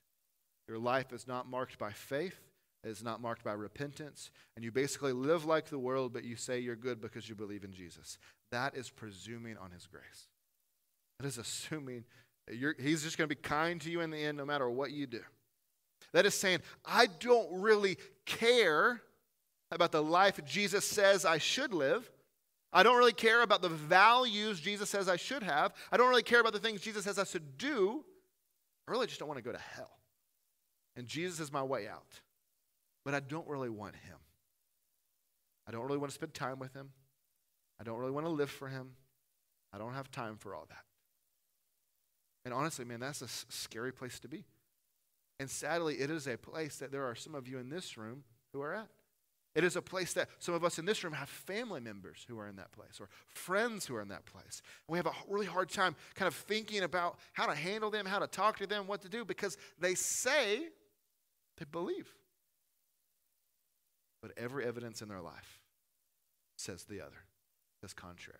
Your 0.70 0.78
life 0.78 1.12
is 1.12 1.28
not 1.28 1.50
marked 1.50 1.78
by 1.78 1.92
faith, 1.92 2.36
it 2.36 2.59
is 2.84 3.04
not 3.04 3.22
marked 3.22 3.44
by 3.44 3.52
repentance, 3.52 4.32
and 4.56 4.64
you 4.64 4.72
basically 4.72 5.12
live 5.12 5.46
like 5.46 5.70
the 5.70 5.80
world, 5.80 6.14
but 6.14 6.24
you 6.24 6.36
say 6.36 6.60
you're 6.60 6.76
good 6.76 7.02
because 7.02 7.28
you 7.28 7.36
believe 7.36 7.64
in 7.64 7.74
Jesus. 7.74 8.18
That 8.52 8.76
is 8.76 8.90
presuming 8.90 9.58
on 9.58 9.72
his 9.72 9.86
grace. 9.86 10.28
That 11.20 11.28
is 11.28 11.38
assuming 11.38 12.06
he's 12.48 13.04
just 13.04 13.18
going 13.18 13.30
to 13.30 13.36
be 13.36 13.42
kind 13.42 13.82
to 13.82 13.92
you 13.92 14.02
in 14.02 14.10
the 14.10 14.18
end 14.18 14.38
no 14.38 14.46
matter 14.46 14.70
what 14.70 14.92
you 14.92 15.06
do. 15.06 15.22
That 16.14 16.26
is 16.26 16.34
saying, 16.34 16.60
I 16.86 17.08
don't 17.20 17.62
really 17.62 17.98
care 18.26 19.02
about 19.72 19.92
the 19.92 20.02
life 20.02 20.40
Jesus 20.46 20.86
says 20.86 21.26
I 21.26 21.38
should 21.38 21.74
live. 21.74 22.10
I 22.72 22.84
don't 22.84 22.98
really 22.98 23.14
care 23.14 23.42
about 23.42 23.62
the 23.62 23.70
values 23.70 24.60
Jesus 24.60 24.90
says 24.90 25.10
I 25.10 25.18
should 25.18 25.44
have. 25.44 25.74
I 25.92 25.98
don't 25.98 26.10
really 26.10 26.24
care 26.24 26.40
about 26.40 26.54
the 26.54 26.60
things 26.60 26.82
Jesus 26.82 27.04
says 27.04 27.20
I 27.20 27.24
should 27.26 27.58
do. 27.58 28.04
I 28.88 28.92
really 28.92 29.08
just 29.08 29.20
don't 29.20 29.28
want 29.28 29.38
to 29.38 29.44
go 29.44 29.52
to 29.52 29.60
hell. 29.76 29.92
And 30.96 31.06
Jesus 31.06 31.40
is 31.40 31.52
my 31.52 31.64
way 31.64 31.88
out. 31.88 32.22
But 33.10 33.16
I 33.16 33.28
don't 33.28 33.48
really 33.48 33.72
want 33.72 33.96
him. 33.96 34.18
I 35.68 35.72
don't 35.72 35.84
really 35.88 35.98
want 35.98 36.12
to 36.12 36.14
spend 36.14 36.36
time 36.36 36.60
with 36.60 36.76
him. 36.76 36.92
I 37.82 37.84
don't 37.84 37.98
really 37.98 38.12
want 38.12 38.28
to 38.28 38.32
live 38.32 38.52
for 38.52 38.68
him. 38.68 38.92
I 39.74 39.80
don't 39.80 39.96
have 39.96 40.12
time 40.12 40.38
for 40.38 40.54
all 40.54 40.68
that. 40.70 40.84
And 42.46 42.54
honestly, 42.54 42.86
man, 42.86 43.00
that's 43.00 43.24
a 43.24 43.28
scary 43.28 43.92
place 43.92 44.20
to 44.20 44.28
be. 44.28 44.46
And 45.40 45.50
sadly, 45.50 45.96
it 45.96 46.12
is 46.12 46.28
a 46.28 46.38
place 46.38 46.78
that 46.78 46.92
there 46.92 47.04
are 47.04 47.16
some 47.16 47.34
of 47.34 47.48
you 47.48 47.58
in 47.58 47.72
this 47.72 47.98
room 47.98 48.26
who 48.54 48.62
are 48.62 48.76
at. 48.76 48.90
It 49.56 49.64
is 49.64 49.76
a 49.76 49.82
place 49.82 50.14
that 50.14 50.30
some 50.38 50.54
of 50.54 50.64
us 50.64 50.78
in 50.78 50.86
this 50.86 51.04
room 51.04 51.14
have 51.14 51.30
family 51.30 51.82
members 51.82 52.28
who 52.30 52.38
are 52.38 52.48
in 52.48 52.58
that 52.58 52.72
place 52.72 53.00
or 53.00 53.10
friends 53.26 53.88
who 53.88 53.96
are 53.96 54.04
in 54.04 54.10
that 54.10 54.28
place. 54.28 54.62
And 54.88 54.94
we 54.94 55.00
have 55.00 55.08
a 55.08 55.14
really 55.28 55.48
hard 55.48 55.72
time 55.72 55.96
kind 56.14 56.28
of 56.28 56.36
thinking 56.36 56.84
about 56.84 57.18
how 57.34 57.48
to 57.48 57.56
handle 57.56 57.90
them, 57.90 58.06
how 58.06 58.20
to 58.20 58.28
talk 58.28 58.60
to 58.60 58.68
them, 58.68 58.86
what 58.86 59.02
to 59.02 59.10
do 59.10 59.26
because 59.26 59.58
they 59.80 59.96
say 59.96 60.68
they 61.58 61.66
believe. 61.72 62.08
But 64.22 64.32
every 64.38 64.66
evidence 64.66 65.02
in 65.02 65.08
their 65.08 65.22
life 65.22 65.62
says 66.58 66.84
the 66.84 67.02
other, 67.02 67.26
says 67.82 67.94
contrary. 67.94 68.40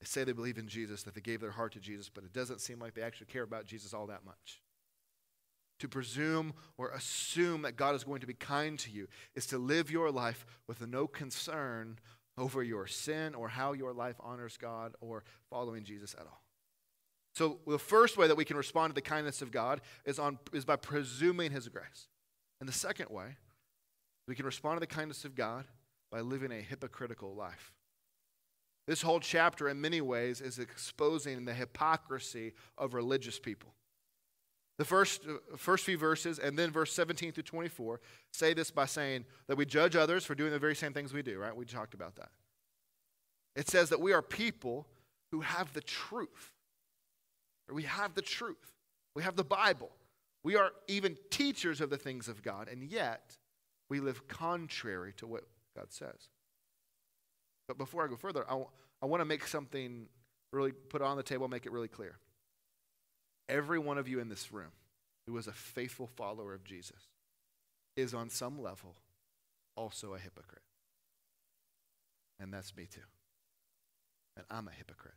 They 0.00 0.06
say 0.06 0.24
they 0.24 0.32
believe 0.32 0.58
in 0.58 0.68
Jesus, 0.68 1.02
that 1.02 1.14
they 1.14 1.20
gave 1.20 1.40
their 1.40 1.50
heart 1.50 1.72
to 1.72 1.80
Jesus, 1.80 2.08
but 2.08 2.24
it 2.24 2.32
doesn't 2.32 2.60
seem 2.60 2.78
like 2.78 2.94
they 2.94 3.02
actually 3.02 3.26
care 3.26 3.42
about 3.42 3.66
Jesus 3.66 3.92
all 3.92 4.06
that 4.06 4.24
much. 4.24 4.62
To 5.80 5.88
presume 5.88 6.54
or 6.76 6.90
assume 6.90 7.62
that 7.62 7.76
God 7.76 7.94
is 7.94 8.04
going 8.04 8.20
to 8.20 8.26
be 8.26 8.34
kind 8.34 8.78
to 8.80 8.90
you 8.90 9.08
is 9.34 9.46
to 9.46 9.58
live 9.58 9.90
your 9.90 10.10
life 10.10 10.46
with 10.66 10.86
no 10.86 11.06
concern 11.06 11.98
over 12.36 12.62
your 12.62 12.86
sin 12.86 13.34
or 13.34 13.48
how 13.48 13.72
your 13.72 13.92
life 13.92 14.16
honors 14.20 14.56
God 14.56 14.94
or 15.00 15.24
following 15.50 15.84
Jesus 15.84 16.14
at 16.14 16.26
all. 16.26 16.42
So, 17.34 17.58
the 17.66 17.78
first 17.78 18.16
way 18.16 18.26
that 18.26 18.36
we 18.36 18.44
can 18.44 18.56
respond 18.56 18.90
to 18.90 18.94
the 18.94 19.00
kindness 19.00 19.42
of 19.42 19.52
God 19.52 19.80
is, 20.04 20.18
on, 20.18 20.38
is 20.52 20.64
by 20.64 20.76
presuming 20.76 21.52
His 21.52 21.68
grace. 21.68 22.08
And 22.60 22.68
the 22.68 22.72
second 22.72 23.10
way, 23.10 23.36
we 24.26 24.34
can 24.34 24.46
respond 24.46 24.76
to 24.76 24.80
the 24.80 24.86
kindness 24.86 25.24
of 25.24 25.34
God 25.34 25.64
by 26.10 26.20
living 26.20 26.52
a 26.52 26.60
hypocritical 26.60 27.34
life. 27.34 27.72
This 28.86 29.02
whole 29.02 29.20
chapter, 29.20 29.68
in 29.68 29.80
many 29.80 30.00
ways, 30.00 30.40
is 30.40 30.58
exposing 30.58 31.44
the 31.44 31.52
hypocrisy 31.52 32.54
of 32.78 32.94
religious 32.94 33.38
people. 33.38 33.74
The 34.78 34.84
first, 34.84 35.26
uh, 35.26 35.56
first 35.56 35.84
few 35.84 35.98
verses, 35.98 36.38
and 36.38 36.58
then 36.58 36.70
verse 36.70 36.92
17 36.92 37.32
through 37.32 37.42
24, 37.42 38.00
say 38.32 38.54
this 38.54 38.70
by 38.70 38.86
saying 38.86 39.24
that 39.48 39.56
we 39.56 39.66
judge 39.66 39.96
others 39.96 40.24
for 40.24 40.34
doing 40.34 40.52
the 40.52 40.58
very 40.58 40.76
same 40.76 40.92
things 40.92 41.12
we 41.12 41.22
do, 41.22 41.38
right? 41.38 41.54
We 41.54 41.64
talked 41.64 41.94
about 41.94 42.16
that. 42.16 42.30
It 43.56 43.68
says 43.68 43.90
that 43.90 44.00
we 44.00 44.12
are 44.12 44.22
people 44.22 44.86
who 45.32 45.40
have 45.40 45.72
the 45.72 45.80
truth. 45.80 46.52
We 47.70 47.82
have 47.82 48.14
the 48.14 48.22
truth. 48.22 48.72
We 49.14 49.22
have 49.24 49.36
the 49.36 49.44
Bible. 49.44 49.90
We 50.48 50.56
are 50.56 50.72
even 50.86 51.18
teachers 51.28 51.82
of 51.82 51.90
the 51.90 51.98
things 51.98 52.26
of 52.26 52.42
God, 52.42 52.68
and 52.68 52.82
yet 52.82 53.36
we 53.90 54.00
live 54.00 54.26
contrary 54.28 55.12
to 55.18 55.26
what 55.26 55.44
God 55.76 55.88
says. 55.92 56.30
But 57.66 57.76
before 57.76 58.02
I 58.02 58.08
go 58.08 58.16
further, 58.16 58.46
I, 58.46 58.52
w- 58.52 58.70
I 59.02 59.04
want 59.04 59.20
to 59.20 59.26
make 59.26 59.46
something 59.46 60.06
really 60.50 60.72
put 60.72 61.02
on 61.02 61.18
the 61.18 61.22
table, 61.22 61.48
make 61.48 61.66
it 61.66 61.72
really 61.72 61.86
clear. 61.86 62.16
Every 63.50 63.78
one 63.78 63.98
of 63.98 64.08
you 64.08 64.20
in 64.20 64.30
this 64.30 64.50
room 64.50 64.70
who 65.26 65.36
is 65.36 65.48
a 65.48 65.52
faithful 65.52 66.06
follower 66.06 66.54
of 66.54 66.64
Jesus 66.64 67.10
is 67.94 68.14
on 68.14 68.30
some 68.30 68.58
level 68.58 68.94
also 69.76 70.14
a 70.14 70.18
hypocrite. 70.18 70.62
And 72.40 72.54
that's 72.54 72.74
me 72.74 72.86
too. 72.90 73.02
And 74.34 74.46
I'm 74.50 74.66
a 74.66 74.72
hypocrite. 74.72 75.12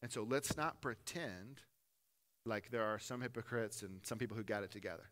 And 0.00 0.12
so 0.12 0.22
let's 0.22 0.56
not 0.56 0.80
pretend 0.80 1.62
like 2.46 2.70
there 2.70 2.84
are 2.84 2.98
some 2.98 3.20
hypocrites 3.20 3.82
and 3.82 4.00
some 4.04 4.18
people 4.18 4.36
who 4.36 4.44
got 4.44 4.62
it 4.62 4.70
together. 4.70 5.10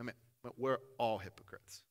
I 0.00 0.04
mean, 0.04 0.14
we're 0.56 0.78
all 0.98 1.18
hypocrites. 1.18 1.82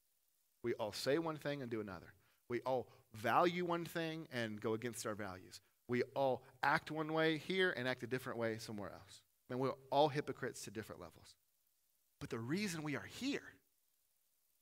We 0.64 0.74
all 0.76 0.94
say 0.94 1.18
one 1.18 1.38
thing 1.38 1.62
and 1.62 1.70
do 1.70 1.82
another. 1.82 2.14
We 2.50 2.62
all 2.62 2.88
value 3.14 3.66
one 3.66 3.86
thing 3.86 4.28
and 4.32 4.60
go 4.60 4.74
against 4.74 5.06
our 5.06 5.16
values. 5.16 5.60
We 5.90 6.04
all 6.16 6.44
act 6.64 6.92
one 6.92 7.14
way 7.14 7.38
here 7.38 7.74
and 7.76 7.88
act 7.88 8.04
a 8.04 8.08
different 8.08 8.40
way 8.40 8.58
somewhere 8.58 8.92
else. 8.92 9.22
Mean, 9.50 9.60
we're 9.60 9.72
all 9.92 10.10
hypocrites 10.10 10.64
to 10.64 10.72
different 10.72 11.02
levels. 11.02 11.36
But 12.20 12.30
the 12.30 12.40
reason 12.40 12.84
we 12.84 12.96
are 12.96 13.06
here 13.20 13.44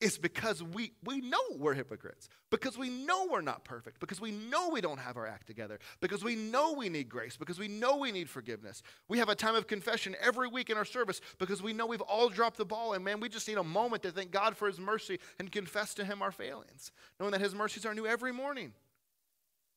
is 0.01 0.17
because 0.17 0.61
we, 0.61 0.91
we 1.05 1.21
know 1.21 1.39
we're 1.57 1.73
hypocrites, 1.73 2.27
because 2.51 2.77
we 2.77 2.89
know 2.89 3.27
we're 3.31 3.41
not 3.41 3.63
perfect, 3.63 3.99
because 3.99 4.19
we 4.19 4.29
know 4.29 4.69
we 4.69 4.81
don't 4.81 4.99
have 4.99 5.15
our 5.15 5.25
act 5.25 5.47
together, 5.47 5.79
because 6.01 6.23
we 6.23 6.35
know 6.35 6.73
we 6.73 6.89
need 6.89 7.07
grace, 7.07 7.37
because 7.37 7.57
we 7.57 7.69
know 7.69 7.97
we 7.97 8.11
need 8.11 8.29
forgiveness. 8.29 8.83
We 9.07 9.19
have 9.19 9.29
a 9.29 9.35
time 9.35 9.55
of 9.55 9.67
confession 9.67 10.15
every 10.21 10.49
week 10.49 10.69
in 10.69 10.77
our 10.77 10.85
service 10.85 11.21
because 11.39 11.63
we 11.63 11.71
know 11.71 11.85
we've 11.85 12.01
all 12.01 12.27
dropped 12.27 12.57
the 12.57 12.65
ball, 12.65 12.93
and 12.93 13.05
man, 13.05 13.21
we 13.21 13.29
just 13.29 13.47
need 13.47 13.57
a 13.57 13.63
moment 13.63 14.03
to 14.03 14.11
thank 14.11 14.31
God 14.31 14.57
for 14.57 14.67
His 14.67 14.79
mercy 14.79 15.19
and 15.39 15.51
confess 15.51 15.93
to 15.93 16.03
Him 16.03 16.21
our 16.21 16.31
failings, 16.31 16.91
knowing 17.19 17.31
that 17.31 17.41
His 17.41 17.55
mercies 17.55 17.85
are 17.85 17.93
new 17.93 18.05
every 18.05 18.33
morning. 18.33 18.73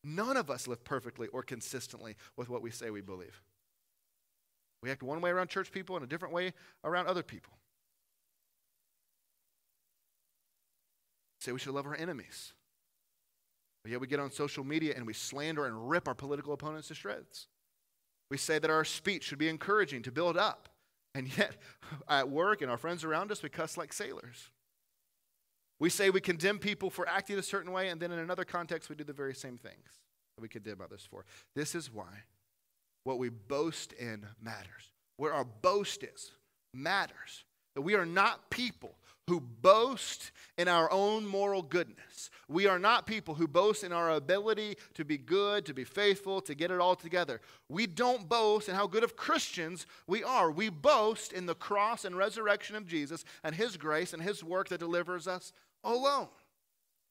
None 0.02 0.36
of 0.36 0.50
us 0.50 0.66
live 0.66 0.84
perfectly 0.84 1.28
or 1.28 1.42
consistently 1.42 2.16
with 2.36 2.48
what 2.48 2.62
we 2.62 2.70
say 2.70 2.90
we 2.90 3.00
believe. 3.00 3.42
We 4.82 4.90
act 4.90 5.02
one 5.02 5.20
way 5.20 5.30
around 5.30 5.48
church 5.48 5.72
people 5.72 5.96
and 5.96 6.04
a 6.04 6.08
different 6.08 6.34
way 6.34 6.52
around 6.84 7.06
other 7.06 7.22
people. 7.22 7.52
Say 11.38 11.52
we 11.52 11.58
should 11.58 11.74
love 11.74 11.86
our 11.86 11.96
enemies. 11.96 12.52
But 13.82 13.92
yet 13.92 14.00
we 14.00 14.06
get 14.06 14.20
on 14.20 14.30
social 14.30 14.64
media 14.64 14.94
and 14.96 15.06
we 15.06 15.12
slander 15.12 15.66
and 15.66 15.88
rip 15.88 16.08
our 16.08 16.14
political 16.14 16.52
opponents 16.52 16.88
to 16.88 16.94
shreds. 16.94 17.48
We 18.30 18.36
say 18.36 18.58
that 18.58 18.70
our 18.70 18.84
speech 18.84 19.24
should 19.24 19.38
be 19.38 19.48
encouraging 19.48 20.02
to 20.02 20.12
build 20.12 20.36
up. 20.36 20.68
And 21.14 21.36
yet, 21.38 21.56
at 22.08 22.28
work 22.28 22.62
and 22.62 22.70
our 22.70 22.76
friends 22.76 23.04
around 23.04 23.32
us, 23.32 23.42
we 23.42 23.48
cuss 23.48 23.76
like 23.76 23.92
sailors. 23.92 24.50
We 25.80 25.90
say 25.90 26.10
we 26.10 26.20
condemn 26.20 26.58
people 26.58 26.90
for 26.90 27.08
acting 27.08 27.38
a 27.38 27.42
certain 27.42 27.72
way, 27.72 27.88
and 27.88 28.00
then 28.00 28.10
in 28.10 28.18
another 28.18 28.44
context, 28.44 28.90
we 28.90 28.96
do 28.96 29.04
the 29.04 29.12
very 29.12 29.34
same 29.34 29.56
things 29.56 30.00
that 30.36 30.42
we 30.42 30.48
condemn 30.48 30.80
others 30.82 31.06
for. 31.08 31.24
This 31.54 31.74
is 31.74 31.92
why 31.92 32.24
what 33.04 33.18
we 33.18 33.28
boast 33.28 33.92
in 33.94 34.26
matters. 34.42 34.92
Where 35.16 35.32
our 35.32 35.44
boast 35.44 36.02
is 36.02 36.32
matters. 36.74 37.44
That 37.74 37.82
we 37.82 37.94
are 37.94 38.06
not 38.06 38.50
people 38.50 38.96
who 39.28 39.40
boast 39.40 40.32
in 40.56 40.68
our 40.68 40.90
own 40.90 41.26
moral 41.26 41.62
goodness. 41.62 42.30
We 42.48 42.66
are 42.66 42.78
not 42.78 43.06
people 43.06 43.34
who 43.34 43.46
boast 43.46 43.84
in 43.84 43.92
our 43.92 44.10
ability 44.10 44.76
to 44.94 45.04
be 45.04 45.18
good, 45.18 45.66
to 45.66 45.74
be 45.74 45.84
faithful, 45.84 46.40
to 46.40 46.54
get 46.54 46.70
it 46.70 46.80
all 46.80 46.96
together. 46.96 47.40
We 47.68 47.86
don't 47.86 48.28
boast 48.28 48.68
in 48.68 48.74
how 48.74 48.86
good 48.86 49.04
of 49.04 49.16
Christians 49.16 49.86
we 50.06 50.24
are. 50.24 50.50
We 50.50 50.70
boast 50.70 51.32
in 51.32 51.46
the 51.46 51.54
cross 51.54 52.04
and 52.04 52.16
resurrection 52.16 52.74
of 52.74 52.86
Jesus 52.86 53.24
and 53.44 53.54
his 53.54 53.76
grace 53.76 54.14
and 54.14 54.22
his 54.22 54.42
work 54.42 54.70
that 54.70 54.80
delivers 54.80 55.28
us 55.28 55.52
alone. 55.84 56.28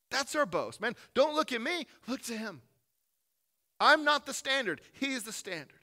That's 0.09 0.35
our 0.35 0.45
boast. 0.45 0.81
Man, 0.81 0.95
don't 1.13 1.35
look 1.35 1.51
at 1.53 1.61
me, 1.61 1.85
look 2.07 2.23
to 2.23 2.37
him. 2.37 2.61
I'm 3.79 4.03
not 4.03 4.25
the 4.25 4.33
standard, 4.33 4.81
he 4.93 5.13
is 5.13 5.23
the 5.23 5.31
standard. 5.31 5.77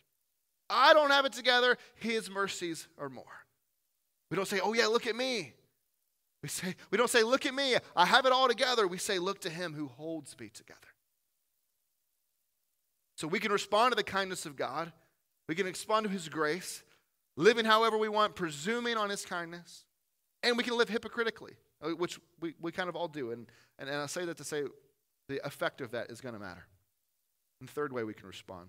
I 0.69 0.95
don't 0.95 1.11
have 1.11 1.27
it 1.27 1.33
together, 1.33 1.79
his 1.95 2.29
mercies 2.29 2.89
are 2.99 3.09
more. 3.09 3.25
We 4.31 4.37
don't 4.37 4.49
say, 4.49 4.59
oh, 4.61 4.73
yeah, 4.73 4.87
look 4.87 5.07
at 5.07 5.15
me. 5.15 5.53
We 6.45 6.49
say, 6.49 6.75
we 6.91 6.99
don't 6.99 7.09
say, 7.09 7.23
look 7.23 7.47
at 7.47 7.55
me, 7.55 7.75
I 7.97 8.05
have 8.05 8.27
it 8.27 8.33
all 8.33 8.49
together. 8.49 8.87
We 8.87 8.99
say, 8.99 9.19
look 9.19 9.41
to 9.41 9.49
him 9.49 9.73
who 9.73 9.87
holds 9.87 10.39
me 10.39 10.51
together. 10.51 10.79
So 13.17 13.27
we 13.27 13.41
can 13.41 13.51
respond 13.51 13.93
to 13.93 13.97
the 13.97 14.03
kindness 14.03 14.45
of 14.45 14.55
God. 14.55 14.93
We 15.49 15.55
can 15.55 15.65
respond 15.65 16.05
to 16.05 16.13
his 16.13 16.29
grace, 16.29 16.83
living 17.39 17.65
however 17.65 17.97
we 17.97 18.11
want, 18.11 18.35
presuming 18.35 18.99
on 18.99 19.09
his 19.09 19.25
kindness. 19.25 19.87
And 20.43 20.59
we 20.59 20.65
can 20.65 20.77
live 20.77 20.91
hypocritically, 20.91 21.55
uh, 21.81 21.93
which 21.93 22.21
we, 22.43 22.53
we 22.61 22.71
kind 22.73 22.91
of 22.91 22.95
all 22.95 23.09
do. 23.09 23.31
And, 23.31 23.47
and, 23.79 23.89
and 23.89 24.03
I 24.03 24.05
say 24.05 24.27
that 24.27 24.37
to 24.37 24.45
say 24.45 24.65
the 25.31 25.47
effect 25.47 25.81
of 25.81 25.93
that 25.93 26.11
is 26.11 26.21
going 26.21 26.35
to 26.35 26.39
matter. 26.41 26.67
And 27.59 27.71
the 27.71 27.73
third 27.73 27.91
way 27.91 28.05
we 28.05 28.13
can 28.13 28.27
respond 28.27 28.69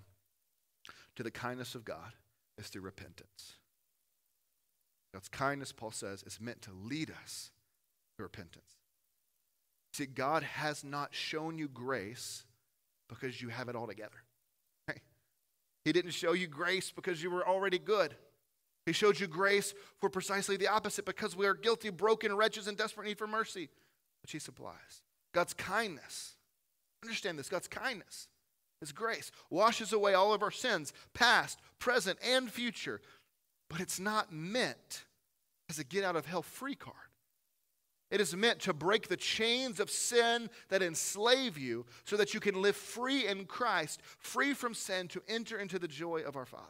to 1.17 1.23
the 1.23 1.31
kindness 1.31 1.75
of 1.75 1.83
God 1.83 2.13
is 2.57 2.67
through 2.67 2.83
repentance. 2.83 3.57
God's 5.13 5.27
kindness, 5.27 5.73
Paul 5.73 5.91
says, 5.91 6.23
is 6.23 6.39
meant 6.39 6.61
to 6.61 6.71
lead 6.71 7.11
us 7.21 7.51
repentance. 8.23 8.63
See, 9.93 10.05
God 10.05 10.43
has 10.43 10.83
not 10.83 11.13
shown 11.13 11.57
you 11.57 11.67
grace 11.67 12.43
because 13.09 13.41
you 13.41 13.49
have 13.49 13.69
it 13.69 13.75
all 13.75 13.87
together. 13.87 14.23
He 15.85 15.93
didn't 15.93 16.11
show 16.11 16.33
you 16.33 16.47
grace 16.47 16.91
because 16.91 17.21
you 17.21 17.29
were 17.29 17.47
already 17.47 17.77
good. 17.77 18.15
He 18.87 18.91
showed 18.91 19.19
you 19.19 19.27
grace 19.27 19.73
for 19.99 20.09
precisely 20.09 20.57
the 20.57 20.67
opposite 20.67 21.05
because 21.05 21.35
we 21.35 21.45
are 21.45 21.53
guilty, 21.53 21.91
broken, 21.91 22.35
wretches, 22.35 22.67
in 22.67 22.73
desperate 22.75 23.07
need 23.07 23.19
for 23.19 23.27
mercy, 23.27 23.69
which 24.23 24.31
He 24.31 24.39
supplies. 24.39 25.03
God's 25.31 25.53
kindness. 25.53 26.33
Understand 27.03 27.37
this 27.37 27.49
God's 27.49 27.67
kindness, 27.67 28.27
His 28.79 28.91
grace, 28.91 29.31
washes 29.51 29.93
away 29.93 30.15
all 30.15 30.33
of 30.33 30.41
our 30.41 30.51
sins, 30.51 30.91
past, 31.13 31.59
present, 31.77 32.17
and 32.27 32.49
future. 32.49 32.99
But 33.69 33.79
it's 33.79 33.99
not 33.99 34.33
meant 34.33 35.05
as 35.69 35.77
a 35.77 35.83
get 35.83 36.03
out 36.03 36.15
of 36.15 36.25
hell 36.25 36.41
free 36.41 36.75
card. 36.75 36.95
It 38.15 38.21
is 38.21 38.33
meant 38.33 38.61
to 38.61 38.73
break 38.73 39.09
the 39.09 39.17
chains 39.17 39.81
of 39.81 39.91
sin 39.91 40.49
that 40.69 40.81
enslave 40.81 41.57
you 41.57 41.85
so 42.05 42.15
that 42.15 42.33
you 42.33 42.39
can 42.39 42.61
live 42.61 42.77
free 42.77 43.27
in 43.27 43.43
Christ, 43.43 43.99
free 44.19 44.53
from 44.53 44.73
sin 44.73 45.09
to 45.09 45.21
enter 45.27 45.59
into 45.59 45.77
the 45.77 45.89
joy 45.89 46.21
of 46.21 46.37
our 46.37 46.45
Father. 46.45 46.63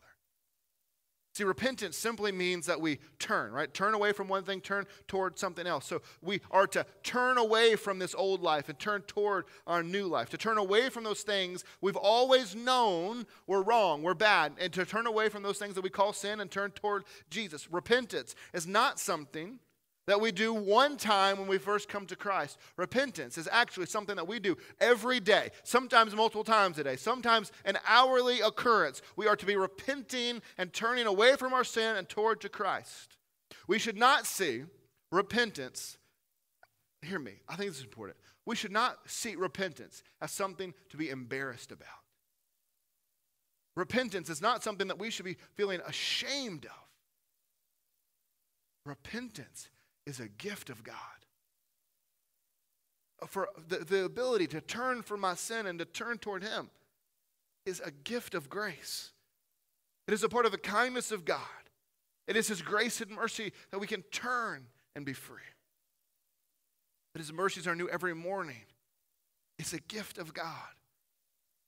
See, 1.35 1.43
repentance 1.43 1.97
simply 1.97 2.31
means 2.31 2.65
that 2.65 2.81
we 2.81 2.97
turn, 3.19 3.51
right? 3.51 3.71
Turn 3.71 3.93
away 3.93 4.11
from 4.11 4.27
one 4.27 4.41
thing, 4.41 4.59
turn 4.59 4.87
toward 5.07 5.37
something 5.37 5.67
else. 5.67 5.85
So 5.85 6.01
we 6.19 6.41
are 6.49 6.65
to 6.65 6.83
turn 7.03 7.37
away 7.37 7.75
from 7.75 7.99
this 7.99 8.15
old 8.15 8.41
life 8.41 8.67
and 8.67 8.79
turn 8.79 9.03
toward 9.03 9.45
our 9.67 9.83
new 9.83 10.07
life. 10.07 10.31
To 10.31 10.37
turn 10.37 10.57
away 10.57 10.89
from 10.89 11.03
those 11.03 11.21
things 11.21 11.63
we've 11.79 11.95
always 11.95 12.55
known 12.55 13.27
were 13.45 13.61
wrong, 13.61 14.01
were 14.01 14.15
bad, 14.15 14.53
and 14.59 14.73
to 14.73 14.83
turn 14.83 15.05
away 15.05 15.29
from 15.29 15.43
those 15.43 15.59
things 15.59 15.75
that 15.75 15.83
we 15.83 15.91
call 15.91 16.11
sin 16.11 16.39
and 16.39 16.49
turn 16.49 16.71
toward 16.71 17.03
Jesus. 17.29 17.71
Repentance 17.71 18.33
is 18.51 18.65
not 18.65 18.99
something 18.99 19.59
that 20.07 20.21
we 20.21 20.31
do 20.31 20.53
one 20.53 20.97
time 20.97 21.37
when 21.37 21.47
we 21.47 21.57
first 21.57 21.89
come 21.89 22.05
to 22.07 22.15
Christ. 22.15 22.57
Repentance 22.77 23.37
is 23.37 23.49
actually 23.51 23.87
something 23.87 24.15
that 24.15 24.27
we 24.27 24.39
do 24.39 24.55
every 24.79 25.19
day, 25.19 25.49
sometimes 25.63 26.15
multiple 26.15 26.43
times 26.43 26.77
a 26.77 26.83
day, 26.83 26.95
sometimes 26.95 27.51
an 27.65 27.77
hourly 27.87 28.41
occurrence. 28.41 29.01
We 29.15 29.27
are 29.27 29.35
to 29.35 29.45
be 29.45 29.55
repenting 29.55 30.41
and 30.57 30.71
turning 30.71 31.07
away 31.07 31.35
from 31.35 31.53
our 31.53 31.63
sin 31.63 31.95
and 31.95 32.07
toward 32.07 32.41
to 32.41 32.49
Christ. 32.49 33.17
We 33.67 33.79
should 33.79 33.97
not 33.97 34.25
see 34.27 34.63
repentance, 35.11 35.97
hear 37.01 37.19
me, 37.19 37.33
I 37.47 37.55
think 37.55 37.69
this 37.69 37.79
is 37.79 37.85
important. 37.85 38.17
We 38.45 38.55
should 38.55 38.71
not 38.71 38.97
see 39.07 39.35
repentance 39.35 40.03
as 40.21 40.31
something 40.31 40.73
to 40.89 40.97
be 40.97 41.09
embarrassed 41.09 41.71
about. 41.71 41.87
Repentance 43.75 44.29
is 44.29 44.41
not 44.41 44.63
something 44.63 44.87
that 44.87 44.99
we 44.99 45.09
should 45.09 45.25
be 45.25 45.37
feeling 45.55 45.81
ashamed 45.85 46.65
of. 46.65 46.71
Repentance 48.85 49.69
is 50.05 50.19
a 50.19 50.27
gift 50.27 50.69
of 50.69 50.83
God. 50.83 50.95
For 53.27 53.49
the, 53.67 53.77
the 53.77 54.05
ability 54.05 54.47
to 54.47 54.61
turn 54.61 55.01
from 55.01 55.21
my 55.21 55.35
sin 55.35 55.65
and 55.65 55.79
to 55.79 55.85
turn 55.85 56.17
toward 56.17 56.43
Him 56.43 56.69
is 57.65 57.81
a 57.83 57.91
gift 57.91 58.35
of 58.35 58.49
grace. 58.49 59.11
It 60.07 60.13
is 60.13 60.23
a 60.23 60.29
part 60.29 60.45
of 60.45 60.51
the 60.51 60.57
kindness 60.57 61.11
of 61.11 61.25
God. 61.25 61.39
It 62.27 62.35
is 62.35 62.47
His 62.47 62.61
grace 62.61 63.01
and 63.01 63.11
mercy 63.11 63.53
that 63.71 63.79
we 63.79 63.87
can 63.87 64.03
turn 64.03 64.67
and 64.95 65.05
be 65.05 65.13
free. 65.13 65.37
That 67.13 67.19
His 67.19 67.33
mercies 67.33 67.67
are 67.67 67.75
new 67.75 67.89
every 67.89 68.13
morning. 68.13 68.63
It's 69.57 69.73
a 69.73 69.79
gift 69.79 70.17
of 70.17 70.33
God. 70.33 70.45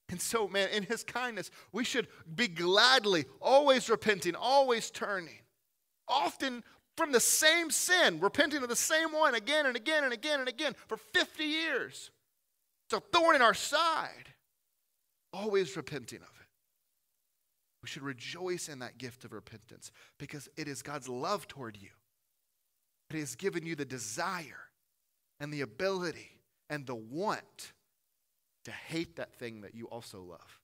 And 0.10 0.22
so, 0.22 0.48
man, 0.48 0.70
in 0.70 0.84
His 0.84 1.04
kindness, 1.04 1.50
we 1.72 1.84
should 1.84 2.08
be 2.36 2.48
gladly 2.48 3.26
always 3.42 3.90
repenting, 3.90 4.36
always 4.36 4.92
turning. 4.92 5.40
Often 6.08 6.64
from 6.98 7.12
the 7.12 7.20
same 7.20 7.70
sin, 7.70 8.20
repenting 8.20 8.64
of 8.64 8.70
the 8.70 8.76
same 8.76 9.14
one 9.14 9.36
again 9.36 9.68
and 9.68 9.78
again 9.78 10.04
and 10.04 10.12
again 10.12 10.40
and 10.40 10.50
again 10.50 10.76
for 10.88 10.98
50 10.98 11.44
years. 11.44 12.10
It's 12.86 12.94
a 12.94 13.00
thorn 13.00 13.36
in 13.36 13.42
our 13.42 13.54
side. 13.54 14.34
Always 15.32 15.78
repenting 15.78 16.20
of 16.20 16.28
it. 16.42 16.48
We 17.84 17.88
should 17.88 18.02
rejoice 18.02 18.68
in 18.68 18.80
that 18.80 18.98
gift 18.98 19.24
of 19.24 19.32
repentance 19.32 19.92
because 20.18 20.50
it 20.58 20.68
is 20.68 20.82
God's 20.82 21.08
love 21.08 21.48
toward 21.48 21.78
you. 21.78 21.90
It 23.12 23.18
has 23.18 23.36
given 23.36 23.66
you 23.66 23.76
the 23.76 23.86
desire 23.86 24.70
and 25.40 25.54
the 25.54 25.62
ability 25.62 26.42
and 26.70 26.86
the 26.86 26.96
want 26.96 27.74
to 28.66 28.72
hate 28.72 29.16
that 29.18 29.36
thing 29.36 29.62
that 29.62 29.76
you 29.76 29.86
also 29.86 30.20
love 30.22 30.60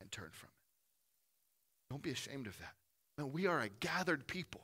and 0.00 0.10
turn 0.10 0.30
from 0.32 0.48
it. 0.48 1.92
Don't 1.92 2.02
be 2.02 2.10
ashamed 2.10 2.46
of 2.46 2.56
that. 2.58 3.26
We 3.26 3.46
are 3.46 3.60
a 3.60 3.68
gathered 3.68 4.26
people 4.26 4.62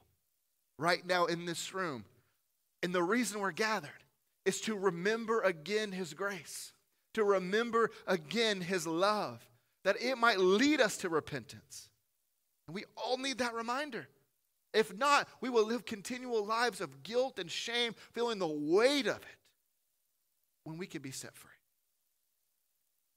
right 0.81 1.07
now 1.07 1.27
in 1.27 1.45
this 1.45 1.75
room. 1.75 2.05
And 2.83 2.95
the 2.95 3.03
reason 3.03 3.40
we're 3.40 3.53
gathered 3.53 3.90
is 4.45 4.61
to 4.62 4.75
remember 4.75 5.43
again 5.43 5.93
His 5.93 6.14
grace, 6.14 6.73
to 7.14 7.23
remember 7.23 7.90
again 8.07 8.62
His 8.62 8.87
love, 8.87 9.47
that 9.85 10.01
it 10.01 10.16
might 10.16 10.38
lead 10.38 10.81
us 10.81 10.97
to 10.99 11.09
repentance. 11.09 11.88
And 12.66 12.75
we 12.75 12.85
all 12.97 13.19
need 13.19 13.38
that 13.38 13.55
reminder. 13.55 14.09
If 14.73 14.97
not, 14.97 15.29
we 15.40 15.51
will 15.51 15.66
live 15.66 15.85
continual 15.85 16.47
lives 16.47 16.81
of 16.81 17.03
guilt 17.03 17.38
and 17.38 17.51
shame, 17.51 17.95
feeling 18.12 18.38
the 18.38 18.47
weight 18.47 19.07
of 19.07 19.16
it 19.16 19.38
when 20.64 20.79
we 20.79 20.87
can 20.87 21.03
be 21.03 21.11
set 21.11 21.35
free. 21.35 21.51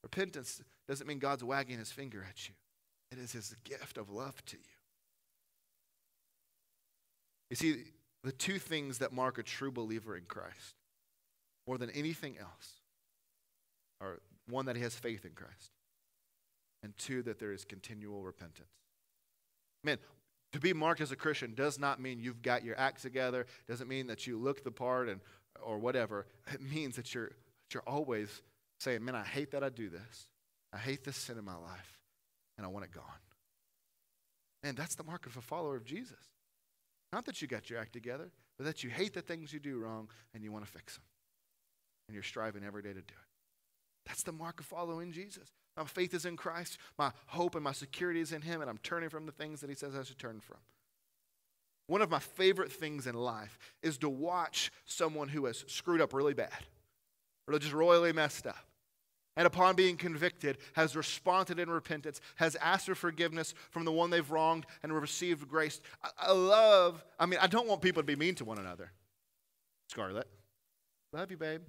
Repentance 0.02 0.62
doesn't 0.86 1.06
mean 1.06 1.18
God's 1.18 1.44
wagging 1.44 1.78
his 1.78 1.92
finger 1.92 2.24
at 2.28 2.48
you, 2.48 2.54
it 3.10 3.18
is 3.18 3.32
his 3.32 3.54
gift 3.64 3.96
of 3.96 4.10
love 4.10 4.44
to 4.46 4.56
you. 4.56 4.73
You 7.50 7.56
see, 7.56 7.76
the 8.22 8.32
two 8.32 8.58
things 8.58 8.98
that 8.98 9.12
mark 9.12 9.38
a 9.38 9.42
true 9.42 9.70
believer 9.70 10.16
in 10.16 10.24
Christ, 10.24 10.74
more 11.66 11.78
than 11.78 11.90
anything 11.90 12.36
else, 12.38 12.80
are 14.00 14.20
one, 14.48 14.66
that 14.66 14.76
he 14.76 14.82
has 14.82 14.94
faith 14.94 15.24
in 15.24 15.32
Christ, 15.32 15.70
and 16.82 16.96
two, 16.98 17.22
that 17.22 17.38
there 17.38 17.52
is 17.52 17.64
continual 17.64 18.22
repentance. 18.22 18.68
Man, 19.82 19.98
to 20.52 20.60
be 20.60 20.72
marked 20.72 21.00
as 21.00 21.12
a 21.12 21.16
Christian 21.16 21.54
does 21.54 21.78
not 21.78 22.00
mean 22.00 22.20
you've 22.20 22.42
got 22.42 22.64
your 22.64 22.78
act 22.78 23.02
together, 23.02 23.46
doesn't 23.68 23.88
mean 23.88 24.06
that 24.06 24.26
you 24.26 24.38
look 24.38 24.64
the 24.64 24.70
part 24.70 25.08
and 25.08 25.20
or 25.62 25.78
whatever. 25.78 26.26
It 26.52 26.60
means 26.60 26.96
that 26.96 27.14
you're, 27.14 27.30
you're 27.72 27.82
always 27.86 28.42
saying, 28.78 29.04
Man, 29.04 29.14
I 29.14 29.24
hate 29.24 29.52
that 29.52 29.64
I 29.64 29.68
do 29.68 29.88
this. 29.88 30.28
I 30.72 30.78
hate 30.78 31.04
this 31.04 31.16
sin 31.16 31.38
in 31.38 31.44
my 31.44 31.56
life, 31.56 32.00
and 32.56 32.66
I 32.66 32.68
want 32.68 32.84
it 32.84 32.92
gone. 32.92 33.04
And 34.62 34.76
that's 34.76 34.94
the 34.94 35.04
mark 35.04 35.26
of 35.26 35.36
a 35.36 35.40
follower 35.40 35.76
of 35.76 35.84
Jesus. 35.84 36.18
Not 37.14 37.26
that 37.26 37.40
you 37.40 37.46
got 37.46 37.70
your 37.70 37.78
act 37.78 37.92
together, 37.92 38.32
but 38.58 38.66
that 38.66 38.82
you 38.82 38.90
hate 38.90 39.14
the 39.14 39.22
things 39.22 39.52
you 39.52 39.60
do 39.60 39.78
wrong 39.78 40.08
and 40.34 40.42
you 40.42 40.50
want 40.50 40.66
to 40.66 40.70
fix 40.70 40.96
them. 40.96 41.04
And 42.08 42.14
you're 42.14 42.24
striving 42.24 42.64
every 42.64 42.82
day 42.82 42.88
to 42.88 42.94
do 42.94 43.00
it. 43.00 44.04
That's 44.04 44.24
the 44.24 44.32
mark 44.32 44.58
of 44.58 44.66
following 44.66 45.12
Jesus. 45.12 45.52
My 45.76 45.84
faith 45.84 46.12
is 46.12 46.26
in 46.26 46.36
Christ. 46.36 46.76
My 46.98 47.12
hope 47.28 47.54
and 47.54 47.62
my 47.62 47.70
security 47.70 48.20
is 48.20 48.32
in 48.32 48.42
Him, 48.42 48.62
and 48.62 48.68
I'm 48.68 48.78
turning 48.78 49.10
from 49.10 49.26
the 49.26 49.32
things 49.32 49.60
that 49.60 49.70
He 49.70 49.76
says 49.76 49.94
I 49.94 50.02
should 50.02 50.18
turn 50.18 50.40
from. 50.40 50.56
One 51.86 52.02
of 52.02 52.10
my 52.10 52.18
favorite 52.18 52.72
things 52.72 53.06
in 53.06 53.14
life 53.14 53.58
is 53.80 53.96
to 53.98 54.08
watch 54.08 54.72
someone 54.84 55.28
who 55.28 55.44
has 55.46 55.64
screwed 55.68 56.00
up 56.00 56.14
really 56.14 56.34
bad 56.34 56.66
or 57.46 57.56
just 57.60 57.74
royally 57.74 58.12
messed 58.12 58.44
up 58.44 58.66
and 59.36 59.46
upon 59.46 59.74
being 59.74 59.96
convicted, 59.96 60.58
has 60.74 60.94
responded 60.94 61.58
in 61.58 61.68
repentance, 61.68 62.20
has 62.36 62.56
asked 62.56 62.86
for 62.86 62.94
forgiveness 62.94 63.54
from 63.70 63.84
the 63.84 63.92
one 63.92 64.10
they've 64.10 64.30
wronged, 64.30 64.66
and 64.82 64.92
received 64.92 65.48
grace. 65.48 65.80
I, 66.02 66.10
I 66.28 66.32
love, 66.32 67.04
I 67.18 67.26
mean, 67.26 67.40
I 67.42 67.46
don't 67.46 67.66
want 67.66 67.82
people 67.82 68.02
to 68.02 68.06
be 68.06 68.16
mean 68.16 68.34
to 68.36 68.44
one 68.44 68.58
another. 68.58 68.92
Scarlett, 69.88 70.28
love 71.12 71.30
you, 71.30 71.36
babe. 71.36 71.62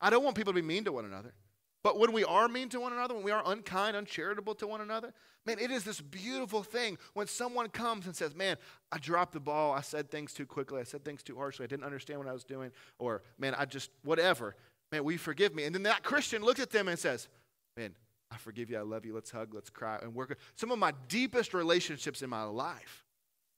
I 0.00 0.10
don't 0.10 0.24
want 0.24 0.36
people 0.36 0.52
to 0.52 0.60
be 0.60 0.66
mean 0.66 0.84
to 0.84 0.92
one 0.92 1.04
another. 1.04 1.34
But 1.82 1.98
when 1.98 2.12
we 2.12 2.24
are 2.24 2.48
mean 2.48 2.70
to 2.70 2.80
one 2.80 2.94
another, 2.94 3.14
when 3.14 3.24
we 3.24 3.30
are 3.30 3.42
unkind, 3.44 3.94
uncharitable 3.94 4.54
to 4.56 4.66
one 4.66 4.80
another, 4.80 5.12
man, 5.44 5.58
it 5.58 5.70
is 5.70 5.84
this 5.84 6.00
beautiful 6.00 6.62
thing 6.62 6.96
when 7.12 7.26
someone 7.26 7.68
comes 7.68 8.06
and 8.06 8.16
says, 8.16 8.34
Man, 8.34 8.56
I 8.90 8.96
dropped 8.96 9.34
the 9.34 9.40
ball. 9.40 9.72
I 9.72 9.82
said 9.82 10.10
things 10.10 10.32
too 10.32 10.46
quickly. 10.46 10.80
I 10.80 10.84
said 10.84 11.04
things 11.04 11.22
too 11.22 11.36
harshly. 11.36 11.64
I 11.64 11.66
didn't 11.66 11.84
understand 11.84 12.18
what 12.18 12.28
I 12.28 12.32
was 12.32 12.42
doing. 12.42 12.72
Or, 12.98 13.22
man, 13.38 13.54
I 13.54 13.66
just, 13.66 13.90
whatever 14.02 14.56
man, 14.94 15.02
will 15.02 15.12
you 15.12 15.18
forgive 15.18 15.54
me? 15.54 15.64
And 15.64 15.74
then 15.74 15.82
that 15.82 16.04
Christian 16.04 16.42
looks 16.42 16.60
at 16.60 16.70
them 16.70 16.86
and 16.86 16.96
says, 16.96 17.28
man, 17.76 17.94
I 18.30 18.36
forgive 18.36 18.70
you. 18.70 18.78
I 18.78 18.82
love 18.82 19.04
you. 19.04 19.12
Let's 19.12 19.30
hug. 19.30 19.52
Let's 19.52 19.70
cry. 19.70 19.98
And 20.00 20.14
work. 20.14 20.38
Some 20.54 20.70
of 20.70 20.78
my 20.78 20.92
deepest 21.08 21.52
relationships 21.52 22.22
in 22.22 22.30
my 22.30 22.44
life 22.44 23.04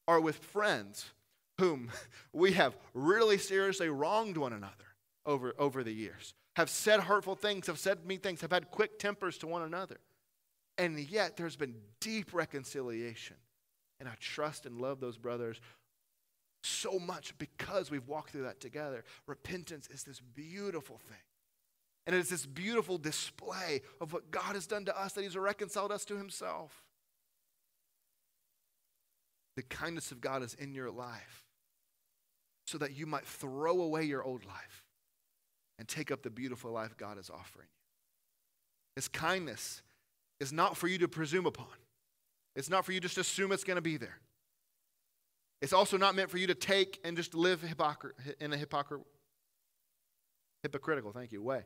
are 0.09 0.21
with 0.21 0.37
friends 0.37 1.05
whom 1.61 1.91
we 2.33 2.53
have 2.53 2.75
really 2.95 3.37
seriously 3.37 3.91
wronged 3.91 4.39
one 4.39 4.55
another 4.55 4.73
over, 5.27 5.53
over 5.59 5.85
the 5.85 5.93
years, 5.93 6.33
have 6.57 6.71
said 6.71 7.01
hurtful 7.01 7.35
things, 7.35 7.67
have 7.67 7.79
said 7.79 8.07
mean 8.07 8.21
things, 8.21 8.41
have 8.41 8.53
had 8.53 8.71
quick 8.71 8.99
tempers 8.99 9.37
to 9.39 9.47
one 9.47 9.63
another. 9.63 9.99
And 10.79 10.99
yet 10.99 11.37
there's 11.37 11.57
been 11.57 11.75
deep 12.01 12.33
reconciliation. 12.33 13.37
And 14.01 14.09
I 14.09 14.13
trust 14.21 14.65
and 14.65 14.81
love 14.81 15.01
those 15.01 15.19
brothers 15.19 15.61
so 16.67 16.99
much 16.99 17.37
because 17.39 17.91
we've 17.91 18.07
walked 18.07 18.31
through 18.31 18.43
that 18.43 18.61
together. 18.61 19.05
Repentance 19.27 19.89
is 19.89 20.03
this 20.05 20.21
beautiful 20.21 20.99
thing. 21.09 21.17
And 22.07 22.15
it 22.15 22.21
is 22.21 22.29
this 22.29 22.47
beautiful 22.47 22.99
display 22.99 23.83
of 24.01 24.13
what 24.13 24.31
God 24.31 24.55
has 24.55 24.67
done 24.67 24.85
to 24.85 24.99
us, 24.99 25.13
that 25.15 25.23
He's 25.23 25.37
reconciled 25.37 25.91
us 25.91 26.05
to 26.07 26.17
Himself. 26.17 26.85
The 29.57 29.63
kindness 29.63 30.13
of 30.13 30.21
God 30.21 30.43
is 30.43 30.55
in 30.55 30.75
your 30.75 30.91
life 30.91 31.45
so 32.67 32.79
that 32.79 32.97
you 32.97 33.07
might 33.07 33.25
throw 33.25 33.81
away 33.81 34.05
your 34.05 34.23
old 34.23 34.45
life 34.45 34.85
and 35.79 35.89
take 35.89 36.11
up 36.11 36.23
the 36.23 36.31
beautiful 36.31 36.71
life 36.71 36.97
God 36.97 37.19
is 37.19 37.31
offering 37.31 37.67
you. 37.67 37.83
His 38.97 39.09
kindness 39.09 39.83
is 40.41 40.53
not 40.53 40.77
for 40.77 40.89
you 40.89 40.99
to 40.99 41.09
presume 41.09 41.47
upon. 41.47 41.67
It's 42.55 42.71
not 42.71 42.85
for 42.85 42.93
you 42.93 43.01
just 43.01 43.19
assume 43.19 43.53
it's 43.53 43.65
going 43.65 43.77
to 43.77 43.83
be 43.83 43.97
there. 43.97 44.19
It's 45.63 45.73
also 45.73 45.97
not 45.97 46.15
meant 46.15 46.31
for 46.31 46.39
you 46.39 46.47
to 46.49 46.55
take 46.55 47.01
and 47.05 47.17
just 47.17 47.35
live 47.35 47.63
in 48.41 48.53
a 48.53 48.57
hypocr- 48.57 49.03
hypocritical, 50.63 51.13
thank 51.13 51.33
you, 51.33 51.43
way. 51.43 51.63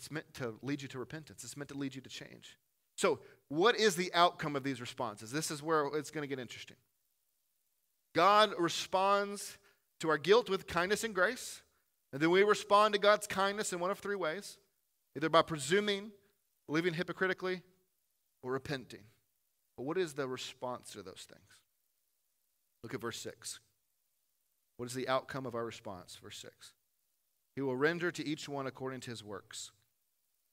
It's 0.00 0.10
meant 0.10 0.32
to 0.34 0.54
lead 0.62 0.80
you 0.80 0.88
to 0.88 0.98
repentance. 0.98 1.44
It's 1.44 1.58
meant 1.58 1.68
to 1.68 1.76
lead 1.76 1.94
you 1.94 2.00
to 2.00 2.08
change. 2.08 2.56
So, 2.96 3.20
what 3.48 3.76
is 3.76 3.96
the 3.96 4.10
outcome 4.14 4.56
of 4.56 4.62
these 4.62 4.80
responses? 4.80 5.30
This 5.30 5.50
is 5.50 5.62
where 5.62 5.88
it's 5.92 6.10
going 6.10 6.22
to 6.22 6.26
get 6.26 6.38
interesting. 6.38 6.78
God 8.14 8.54
responds 8.58 9.58
to 10.00 10.08
our 10.08 10.16
guilt 10.16 10.48
with 10.48 10.66
kindness 10.66 11.04
and 11.04 11.14
grace, 11.14 11.60
and 12.14 12.22
then 12.22 12.30
we 12.30 12.42
respond 12.42 12.94
to 12.94 13.00
God's 13.00 13.26
kindness 13.26 13.74
in 13.74 13.78
one 13.78 13.90
of 13.90 13.98
three 13.98 14.16
ways 14.16 14.56
either 15.14 15.28
by 15.28 15.42
presuming, 15.42 16.12
living 16.66 16.94
hypocritically, 16.94 17.60
or 18.42 18.52
repenting. 18.52 19.02
But 19.76 19.82
what 19.82 19.98
is 19.98 20.14
the 20.14 20.26
response 20.26 20.92
to 20.92 21.02
those 21.02 21.26
things? 21.28 21.60
Look 22.82 22.94
at 22.94 23.02
verse 23.02 23.18
6. 23.18 23.60
What 24.78 24.86
is 24.86 24.94
the 24.94 25.08
outcome 25.08 25.44
of 25.44 25.54
our 25.54 25.64
response? 25.66 26.16
Verse 26.22 26.38
6. 26.38 26.72
He 27.54 27.60
will 27.60 27.76
render 27.76 28.10
to 28.10 28.26
each 28.26 28.48
one 28.48 28.66
according 28.66 29.00
to 29.00 29.10
his 29.10 29.22
works. 29.22 29.72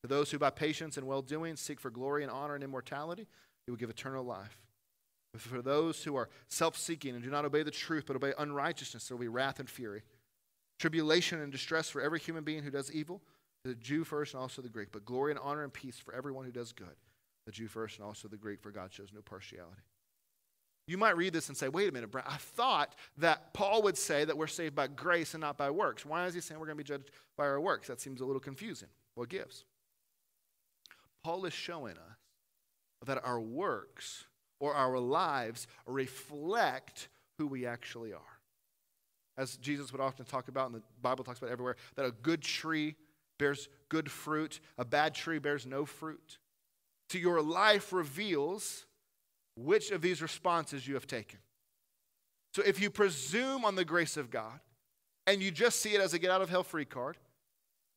To 0.03 0.07
those 0.07 0.31
who 0.31 0.37
by 0.37 0.49
patience 0.49 0.97
and 0.97 1.07
well 1.07 1.21
doing 1.21 1.55
seek 1.55 1.79
for 1.79 1.89
glory 1.89 2.23
and 2.23 2.31
honor 2.31 2.55
and 2.55 2.63
immortality, 2.63 3.27
he 3.65 3.71
will 3.71 3.77
give 3.77 3.89
eternal 3.89 4.23
life. 4.23 4.59
But 5.33 5.41
for 5.41 5.61
those 5.61 6.03
who 6.03 6.15
are 6.15 6.29
self 6.47 6.77
seeking 6.77 7.15
and 7.15 7.23
do 7.23 7.29
not 7.29 7.45
obey 7.45 7.63
the 7.63 7.71
truth 7.71 8.05
but 8.07 8.15
obey 8.15 8.33
unrighteousness, 8.37 9.07
there 9.07 9.17
will 9.17 9.21
be 9.21 9.27
wrath 9.27 9.59
and 9.59 9.69
fury, 9.69 10.03
tribulation 10.79 11.41
and 11.41 11.51
distress 11.51 11.89
for 11.89 12.01
every 12.01 12.19
human 12.19 12.43
being 12.43 12.63
who 12.63 12.71
does 12.71 12.91
evil, 12.91 13.21
the 13.65 13.75
Jew 13.75 14.03
first 14.03 14.33
and 14.33 14.41
also 14.41 14.61
the 14.61 14.69
Greek, 14.69 14.91
but 14.91 15.05
glory 15.05 15.31
and 15.31 15.39
honor 15.43 15.63
and 15.63 15.73
peace 15.73 15.97
for 15.97 16.13
everyone 16.13 16.45
who 16.45 16.51
does 16.51 16.71
good, 16.71 16.95
the 17.45 17.51
Jew 17.51 17.67
first 17.67 17.97
and 17.97 18.05
also 18.05 18.27
the 18.27 18.37
Greek, 18.37 18.61
for 18.61 18.71
God 18.71 18.93
shows 18.93 19.09
no 19.13 19.21
partiality. 19.21 19.81
You 20.87 20.97
might 20.97 21.17
read 21.17 21.33
this 21.33 21.49
and 21.49 21.57
say, 21.57 21.67
wait 21.67 21.89
a 21.89 21.91
minute, 21.91 22.11
Brent, 22.11 22.27
I 22.31 22.37
thought 22.37 22.95
that 23.17 23.53
Paul 23.53 23.83
would 23.83 23.97
say 23.97 24.23
that 24.23 24.37
we're 24.37 24.47
saved 24.47 24.73
by 24.73 24.87
grace 24.87 25.33
and 25.33 25.41
not 25.41 25.57
by 25.57 25.69
works. 25.69 26.05
Why 26.05 26.25
is 26.25 26.33
he 26.33 26.39
saying 26.39 26.59
we're 26.59 26.67
going 26.67 26.77
to 26.77 26.83
be 26.83 26.87
judged 26.87 27.11
by 27.35 27.45
our 27.45 27.59
works? 27.59 27.89
That 27.89 27.99
seems 27.99 28.21
a 28.21 28.25
little 28.25 28.39
confusing. 28.39 28.87
What 29.15 29.27
gives? 29.27 29.65
Paul 31.23 31.45
is 31.45 31.53
showing 31.53 31.93
us 31.93 32.17
that 33.05 33.23
our 33.23 33.39
works 33.39 34.25
or 34.59 34.73
our 34.73 34.97
lives 34.97 35.67
reflect 35.85 37.09
who 37.37 37.47
we 37.47 37.65
actually 37.65 38.13
are. 38.13 38.21
As 39.37 39.57
Jesus 39.57 39.91
would 39.91 40.01
often 40.01 40.25
talk 40.25 40.47
about, 40.47 40.71
and 40.71 40.75
the 40.75 40.83
Bible 41.01 41.23
talks 41.23 41.39
about 41.39 41.51
everywhere, 41.51 41.75
that 41.95 42.05
a 42.05 42.11
good 42.11 42.41
tree 42.41 42.95
bears 43.37 43.69
good 43.89 44.09
fruit, 44.09 44.59
a 44.77 44.85
bad 44.85 45.13
tree 45.13 45.39
bears 45.39 45.65
no 45.65 45.85
fruit. 45.85 46.39
So 47.09 47.19
your 47.19 47.41
life 47.41 47.93
reveals 47.93 48.85
which 49.55 49.91
of 49.91 50.01
these 50.01 50.21
responses 50.21 50.87
you 50.87 50.95
have 50.95 51.07
taken. 51.07 51.39
So 52.53 52.63
if 52.65 52.81
you 52.81 52.89
presume 52.89 53.63
on 53.63 53.75
the 53.75 53.85
grace 53.85 54.17
of 54.17 54.31
God 54.31 54.59
and 55.25 55.41
you 55.41 55.51
just 55.51 55.79
see 55.79 55.93
it 55.93 56.01
as 56.01 56.13
a 56.13 56.19
get 56.19 56.31
out 56.31 56.41
of 56.41 56.49
hell 56.49 56.63
free 56.63 56.85
card, 56.85 57.17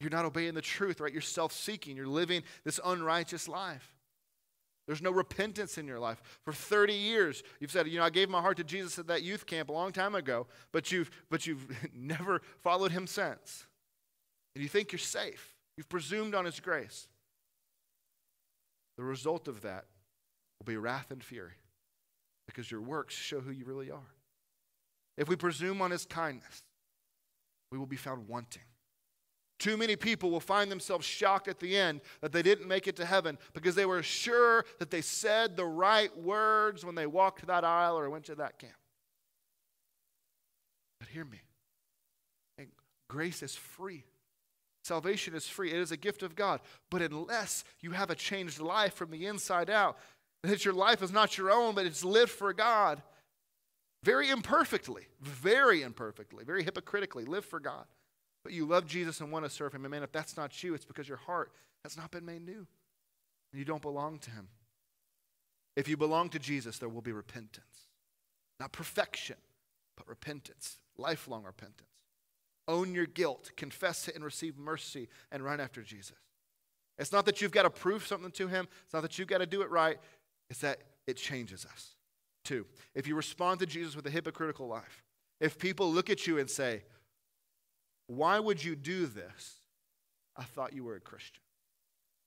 you're 0.01 0.11
not 0.11 0.25
obeying 0.25 0.55
the 0.55 0.63
truth, 0.63 1.01
right? 1.01 1.13
You're 1.13 1.21
self 1.21 1.53
seeking. 1.53 1.97
You're 1.97 2.07
living 2.07 2.43
this 2.65 2.81
unrighteous 2.85 3.49
life. 3.49 3.95
There's 4.87 5.03
no 5.03 5.11
repentance 5.13 5.79
in 5.79 5.87
your 5.87 6.01
life. 6.01 6.21
For 6.43 6.53
30 6.53 6.95
years, 6.95 7.43
you've 7.61 7.71
said, 7.71 7.87
you 7.87 7.99
know, 7.99 8.05
I 8.05 8.11
gave 8.11 8.29
my 8.29 8.41
heart 8.41 8.57
to 8.57 8.65
Jesus 8.65 8.99
at 8.99 9.07
that 9.07 9.23
youth 9.23 9.47
camp 9.47 9.69
a 9.69 9.73
long 9.73 9.93
time 9.93 10.15
ago, 10.17 10.49
but 10.73 10.91
you've, 10.91 11.11
but 11.31 11.47
you've 11.47 11.65
never 11.95 12.41
followed 12.63 12.91
him 12.91 13.07
since. 13.07 13.67
And 14.55 14.63
you 14.63 14.69
think 14.69 14.91
you're 14.91 14.99
safe. 14.99 15.55
You've 15.77 15.89
presumed 15.89 16.35
on 16.35 16.45
his 16.45 16.59
grace. 16.59 17.07
The 18.97 19.05
result 19.05 19.49
of 19.49 19.63
that 19.63 19.85
will 20.59 20.67
be 20.67 20.77
wrath 20.77 21.11
and 21.11 21.23
fury 21.23 21.53
because 22.47 22.71
your 22.71 22.81
works 22.81 23.15
show 23.15 23.41
who 23.41 23.53
you 23.53 23.65
really 23.65 23.91
are. 23.91 24.15
If 25.17 25.29
we 25.29 25.37
presume 25.37 25.81
on 25.81 25.91
his 25.91 26.05
kindness, 26.05 26.63
we 27.71 27.79
will 27.79 27.87
be 27.87 27.97
found 27.97 28.27
wanting. 28.27 28.63
Too 29.61 29.77
many 29.77 29.95
people 29.95 30.31
will 30.31 30.41
find 30.41 30.73
themselves 30.73 31.07
shocked 31.07 31.47
at 31.47 31.61
the 31.61 31.77
end 31.77 32.01
that 32.23 32.33
they 32.33 32.43
didn't 32.43 32.67
make 32.67 32.89
it 32.89 32.97
to 32.97 33.05
heaven 33.05 33.39
because 33.53 33.75
they 33.75 33.87
were 33.87 34.03
sure 34.03 34.65
that 34.79 34.91
they 34.91 35.03
said 35.03 35.55
the 35.55 35.67
right 35.67 36.17
words 36.19 36.85
when 36.85 36.95
they 36.97 37.07
walked 37.07 37.47
that 37.47 37.63
aisle 37.63 37.99
or 37.99 38.11
went 38.11 38.25
to 38.25 38.35
that 38.37 38.59
camp. 38.59 38.73
But 40.99 41.11
hear 41.11 41.25
me 41.25 41.43
grace 43.11 43.43
is 43.43 43.57
free. 43.57 44.05
Salvation 44.85 45.35
is 45.35 45.47
free. 45.47 45.73
It 45.73 45.81
is 45.81 45.91
a 45.91 45.97
gift 45.97 46.23
of 46.23 46.37
God. 46.37 46.61
But 46.91 47.03
unless 47.03 47.65
you 47.81 47.91
have 47.91 48.09
a 48.09 48.15
changed 48.15 48.61
life 48.61 48.95
from 48.95 49.11
the 49.11 49.27
inside 49.27 49.69
out, 49.69 49.99
that 50.43 50.65
your 50.65 50.73
life 50.73 51.03
is 51.03 51.13
not 51.13 51.37
your 51.37 51.51
own, 51.51 51.75
but 51.75 51.85
it's 51.85 52.05
lived 52.05 52.31
for 52.31 52.55
God, 52.55 53.03
very 54.05 54.31
imperfectly, 54.31 55.09
very 55.21 55.83
imperfectly, 55.83 56.45
very 56.45 56.63
hypocritically, 56.63 57.25
live 57.25 57.45
for 57.45 57.61
God 57.61 57.85
but 58.43 58.53
you 58.53 58.67
love 58.67 58.87
Jesus 58.87 59.21
and 59.21 59.31
want 59.31 59.45
to 59.45 59.51
serve 59.51 59.75
him. 59.75 59.85
And 59.85 59.91
man, 59.91 60.03
if 60.03 60.13
that's 60.13 60.37
not 60.37 60.63
you, 60.63 60.75
it's 60.75 60.85
because 60.85 61.09
your 61.09 61.19
heart 61.19 61.53
has 61.85 61.97
not 61.97 62.11
been 62.11 62.25
made 62.25 62.45
new. 62.45 62.67
And 63.53 63.59
you 63.59 63.65
don't 63.65 63.83
belong 63.83 64.19
to 64.21 64.31
him. 64.31 64.49
If 65.77 65.89
you 65.89 65.97
belong 65.97 66.29
to 66.31 66.39
Jesus, 66.39 66.79
there 66.79 66.89
will 66.89 67.03
be 67.03 67.13
repentance. 67.13 67.89
Not 68.59 68.73
perfection, 68.73 69.37
but 69.97 70.09
repentance, 70.09 70.79
lifelong 70.97 71.45
repentance. 71.45 71.89
Own 72.69 72.95
your 72.95 73.07
guilt, 73.07 73.51
confess 73.57 74.09
it, 74.09 74.15
and 74.15 74.25
receive 74.25 74.57
mercy, 74.59 75.09
and 75.33 75.43
run 75.43 75.61
after 75.61 75.83
Jesus. 75.83 76.17
It's 76.99 77.13
not 77.13 77.25
that 77.27 77.41
you've 77.41 77.51
got 77.51 77.63
to 77.63 77.71
prove 77.71 78.07
something 78.07 78.31
to 78.33 78.47
him, 78.47 78.69
it's 78.85 78.93
not 78.93 79.03
that 79.03 79.19
you've 79.19 79.29
got 79.29 79.39
to 79.39 79.47
do 79.47 79.63
it 79.63 79.71
right, 79.71 79.99
it's 80.51 80.61
that 80.61 80.83
it 81.07 81.17
changes 81.17 81.65
us. 81.65 81.95
Two, 82.45 82.67
if 82.95 83.07
you 83.07 83.15
respond 83.15 83.61
to 83.61 83.67
Jesus 83.67 83.97
with 83.97 84.07
a 84.07 84.11
hypocritical 84.11 84.69
life, 84.69 85.03
if 85.41 85.59
people 85.59 85.91
look 85.91 86.11
at 86.11 86.27
you 86.27 86.39
and 86.39 86.49
say, 86.49 86.83
why 88.11 88.41
would 88.41 88.63
you 88.63 88.75
do 88.75 89.07
this? 89.07 89.61
I 90.37 90.43
thought 90.43 90.73
you 90.73 90.83
were 90.83 90.97
a 90.97 91.01
Christian. 91.01 91.41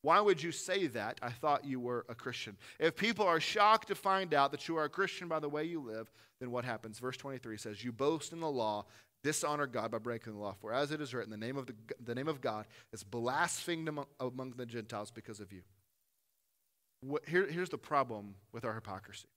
Why 0.01 0.21
would 0.21 0.41
you 0.41 0.53
say 0.53 0.87
that? 0.87 1.19
I 1.21 1.29
thought 1.29 1.65
you 1.65 1.77
were 1.77 2.05
a 2.07 2.15
Christian. 2.15 2.55
If 2.79 2.95
people 2.95 3.25
are 3.25 3.41
shocked 3.41 3.89
to 3.89 3.95
find 3.95 4.33
out 4.33 4.51
that 4.51 4.69
you 4.69 4.77
are 4.77 4.85
a 4.85 4.89
Christian 4.89 5.27
by 5.27 5.39
the 5.39 5.49
way 5.49 5.65
you 5.65 5.81
live, 5.81 6.09
then 6.39 6.51
what 6.51 6.63
happens? 6.63 6.99
Verse 6.99 7.17
23 7.17 7.57
says, 7.57 7.83
You 7.83 7.91
boast 7.91 8.31
in 8.31 8.39
the 8.39 8.49
law, 8.49 8.85
dishonor 9.25 9.67
God 9.67 9.91
by 9.91 9.97
breaking 9.97 10.31
the 10.31 10.39
law. 10.39 10.55
For 10.61 10.73
as 10.73 10.91
it 10.91 11.01
is 11.01 11.13
written, 11.13 11.31
the 11.31 11.37
name 11.37 11.57
of, 11.57 11.65
the, 11.65 11.75
the 12.01 12.15
name 12.15 12.29
of 12.29 12.39
God 12.39 12.65
is 12.93 13.03
blasphemed 13.03 13.89
among, 13.89 14.05
among 14.21 14.51
the 14.51 14.65
Gentiles 14.65 15.11
because 15.11 15.41
of 15.41 15.51
you. 15.51 15.63
What, 17.01 17.27
here, 17.27 17.45
here's 17.45 17.69
the 17.69 17.77
problem 17.77 18.35
with 18.53 18.63
our 18.63 18.73
hypocrisy 18.73 19.27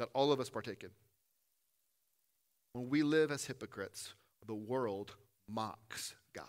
that 0.00 0.08
all 0.14 0.32
of 0.32 0.40
us 0.40 0.50
partake 0.50 0.82
in. 0.82 0.90
When 2.72 2.90
we 2.90 3.04
live 3.04 3.30
as 3.30 3.44
hypocrites, 3.44 4.14
the 4.46 4.54
world 4.54 5.14
mocks 5.48 6.14
God. 6.34 6.46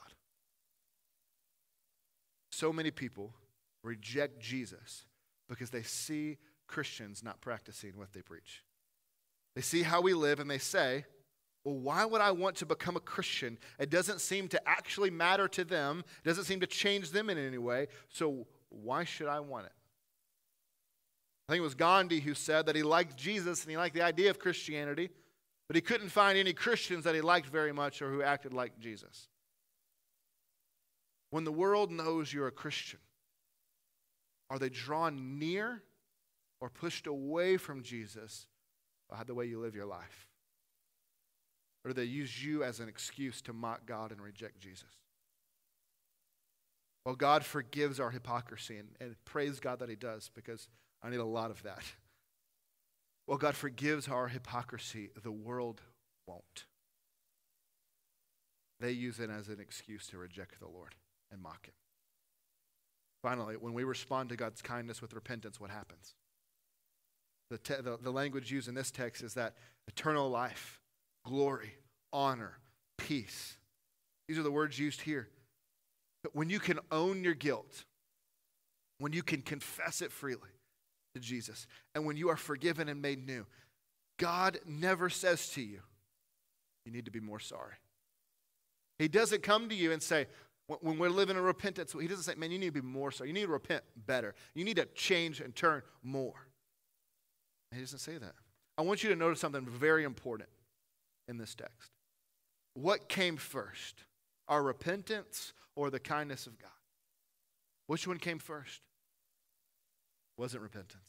So 2.52 2.74
many 2.74 2.92
people 2.92 3.34
reject 3.84 4.40
Jesus 4.40 5.06
because 5.48 5.70
they 5.70 5.84
see 5.84 6.38
Christians 6.68 7.24
not 7.24 7.42
practicing 7.42 7.98
what 7.98 8.14
they 8.14 8.22
preach. 8.22 8.64
They 9.56 9.62
see 9.62 9.84
how 9.84 10.02
we 10.02 10.14
live 10.14 10.40
and 10.40 10.50
they 10.50 10.58
say, 10.58 11.06
well, 11.64 11.76
why 11.76 12.06
would 12.06 12.22
I 12.22 12.32
want 12.32 12.56
to 12.58 12.66
become 12.66 12.96
a 12.96 13.02
Christian? 13.02 13.58
It 13.80 13.90
doesn't 13.90 14.22
seem 14.22 14.48
to 14.50 14.70
actually 14.70 15.10
matter 15.10 15.48
to 15.50 15.64
them, 15.64 16.04
it 16.24 16.28
doesn't 16.28 16.46
seem 16.46 16.60
to 16.62 16.68
change 16.68 17.12
them 17.12 17.30
in 17.30 17.38
any 17.38 17.58
way, 17.58 17.88
so 18.10 18.48
why 18.70 19.04
should 19.04 19.28
I 19.28 19.40
want 19.40 19.66
it? 19.66 19.72
I 21.48 21.54
think 21.54 21.60
it 21.60 21.64
was 21.64 21.76
Gandhi 21.76 22.20
who 22.20 22.34
said 22.34 22.66
that 22.66 22.76
he 22.76 22.84
liked 22.84 23.18
Jesus 23.18 23.64
and 23.64 23.72
he 23.72 23.78
liked 23.78 23.96
the 23.96 24.02
idea 24.02 24.30
of 24.30 24.40
Christianity, 24.40 25.10
but 25.68 25.76
he 25.76 25.82
couldn't 25.82 26.10
find 26.10 26.38
any 26.38 26.54
Christians 26.54 27.04
that 27.04 27.16
he 27.16 27.22
liked 27.22 27.48
very 27.48 27.74
much 27.74 28.02
or 28.02 28.10
who 28.10 28.22
acted 28.22 28.54
like 28.54 28.80
Jesus. 28.80 29.28
When 31.30 31.44
the 31.44 31.52
world 31.52 31.92
knows 31.92 32.32
you're 32.32 32.48
a 32.48 32.52
Christian, 32.52 33.00
are 34.50 34.60
they 34.60 34.70
drawn 34.70 35.40
near 35.40 35.84
or 36.62 36.70
pushed 36.70 37.06
away 37.06 37.58
from 37.58 37.84
Jesus 37.84 38.48
by 39.10 39.24
the 39.24 39.34
way 39.34 39.46
you 39.46 39.60
live 39.60 39.76
your 39.76 39.86
life? 39.86 40.28
Or 41.84 41.90
do 41.90 41.94
they 41.94 42.06
use 42.06 42.44
you 42.44 42.64
as 42.64 42.80
an 42.80 42.88
excuse 42.88 43.42
to 43.44 43.54
mock 43.54 43.86
God 43.86 44.12
and 44.12 44.22
reject 44.22 44.60
Jesus? 44.60 44.90
Well, 47.06 47.16
God 47.16 47.46
forgives 47.46 48.02
our 48.02 48.10
hypocrisy, 48.10 48.78
and, 48.78 48.90
and 49.00 49.16
praise 49.24 49.62
God 49.62 49.80
that 49.80 49.88
He 49.88 49.96
does 49.96 50.30
because 50.34 50.68
I 51.02 51.10
need 51.10 51.22
a 51.22 51.26
lot 51.26 51.52
of 51.52 51.64
that. 51.64 51.84
Well, 53.28 53.38
God 53.38 53.56
forgives 53.56 54.08
our 54.08 54.30
hypocrisy. 54.30 55.10
The 55.22 55.32
world 55.32 55.82
won't. 56.28 56.66
They 58.80 58.92
use 58.92 59.20
it 59.20 59.30
as 59.30 59.50
an 59.50 59.60
excuse 59.60 60.08
to 60.08 60.18
reject 60.18 60.60
the 60.60 60.68
Lord 60.68 60.96
and 61.32 61.42
mock 61.42 61.68
Him. 61.68 61.74
Finally, 63.22 63.56
when 63.56 63.74
we 63.74 63.84
respond 63.84 64.30
to 64.30 64.36
God's 64.36 64.62
kindness 64.62 65.02
with 65.02 65.14
repentance, 65.14 65.60
what 65.60 65.72
happens? 65.72 66.16
The, 67.50 67.58
te- 67.58 67.82
the, 67.82 67.98
the 68.02 68.12
language 68.12 68.52
used 68.52 68.68
in 68.68 68.76
this 68.76 68.92
text 68.92 69.24
is 69.24 69.34
that 69.34 69.56
eternal 69.88 70.30
life, 70.30 70.80
glory, 71.26 71.74
honor, 72.14 72.60
peace. 72.98 73.58
These 74.28 74.38
are 74.38 74.44
the 74.44 74.52
words 74.52 74.78
used 74.78 75.02
here. 75.02 75.28
But 76.24 76.36
when 76.36 76.50
you 76.50 76.60
can 76.60 76.80
own 76.92 77.24
your 77.24 77.34
guilt, 77.34 77.86
when 79.00 79.14
you 79.14 79.24
can 79.24 79.42
confess 79.42 80.02
it 80.02 80.12
freely 80.12 80.57
to 81.18 81.28
Jesus, 81.28 81.68
and 81.96 82.06
when 82.06 82.18
you 82.18 82.30
are 82.30 82.38
forgiven 82.38 82.90
and 82.90 83.02
made 83.02 83.26
new, 83.26 83.46
God 84.18 84.60
never 84.66 85.10
says 85.10 85.50
to 85.50 85.62
you, 85.62 85.80
you 86.86 86.92
need 86.92 87.06
to 87.06 87.12
be 87.12 87.20
more 87.20 87.40
sorry. 87.40 87.76
He 89.00 89.08
doesn't 89.08 89.44
come 89.44 89.70
to 89.70 89.76
you 89.76 89.92
and 89.92 90.02
say, 90.02 90.28
when 90.82 90.98
we're 90.98 91.10
living 91.10 91.38
in 91.38 91.44
repentance, 91.44 91.94
he 91.94 92.08
doesn't 92.08 92.24
say, 92.24 92.36
man, 92.36 92.52
you 92.52 92.60
need 92.60 92.74
to 92.74 92.82
be 92.82 92.88
more 92.88 93.12
sorry. 93.12 93.30
You 93.30 93.34
need 93.34 93.46
to 93.46 93.52
repent 93.52 93.84
better. 94.06 94.36
You 94.54 94.66
need 94.66 94.78
to 94.78 94.86
change 94.96 95.40
and 95.40 95.56
turn 95.56 95.82
more. 96.04 96.48
He 97.72 97.80
doesn't 97.80 98.00
say 98.00 98.18
that. 98.18 98.34
I 98.78 98.82
want 98.82 99.04
you 99.04 99.10
to 99.10 99.16
notice 99.16 99.40
something 99.40 99.66
very 99.66 100.04
important 100.04 100.50
in 101.28 101.38
this 101.38 101.56
text. 101.56 101.92
What 102.74 103.10
came 103.10 103.38
first, 103.38 104.04
our 104.48 104.62
repentance 104.62 105.54
or 105.76 105.90
the 105.90 106.00
kindness 106.00 106.48
of 106.48 106.58
God? 106.60 106.70
Which 107.88 108.08
one 108.08 108.18
came 108.18 108.40
first? 108.40 108.82
Wasn't 110.38 110.62
repentance. 110.62 111.04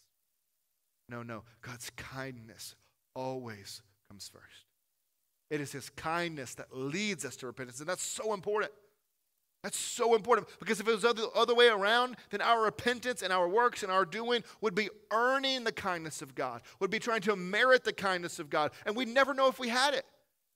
No, 1.09 1.23
no. 1.23 1.45
God's 1.63 1.91
kindness 1.91 2.75
always 3.15 3.83
comes 4.09 4.31
first. 4.33 4.67
It 5.51 5.61
is 5.61 5.73
His 5.73 5.91
kindness 5.91 6.55
that 6.55 6.69
leads 6.77 7.25
us 7.25 7.37
to 7.37 7.47
repentance, 7.47 7.81
and 7.81 7.89
that's 7.89 8.03
so 8.03 8.35
important. 8.35 8.73
That's 9.63 9.79
so 9.79 10.15
important 10.15 10.49
because 10.61 10.79
if 10.79 10.87
it 10.87 10.93
was 10.93 11.03
the 11.03 11.11
other, 11.11 11.23
other 11.35 11.55
way 11.55 11.67
around, 11.67 12.17
then 12.31 12.41
our 12.41 12.63
repentance 12.63 13.23
and 13.23 13.33
our 13.33 13.49
works 13.49 13.83
and 13.83 13.91
our 13.91 14.05
doing 14.05 14.45
would 14.61 14.75
be 14.75 14.89
earning 15.11 15.65
the 15.65 15.73
kindness 15.73 16.23
of 16.23 16.35
God, 16.35 16.63
would 16.79 16.91
be 16.91 17.01
trying 17.01 17.23
to 17.23 17.35
merit 17.35 17.83
the 17.83 17.93
kindness 17.93 18.39
of 18.39 18.51
God, 18.51 18.71
and 18.87 18.95
we'd 18.95 19.09
never 19.09 19.35
know 19.35 19.49
if 19.49 19.59
we 19.59 19.69
had 19.69 19.95
it. 19.95 20.05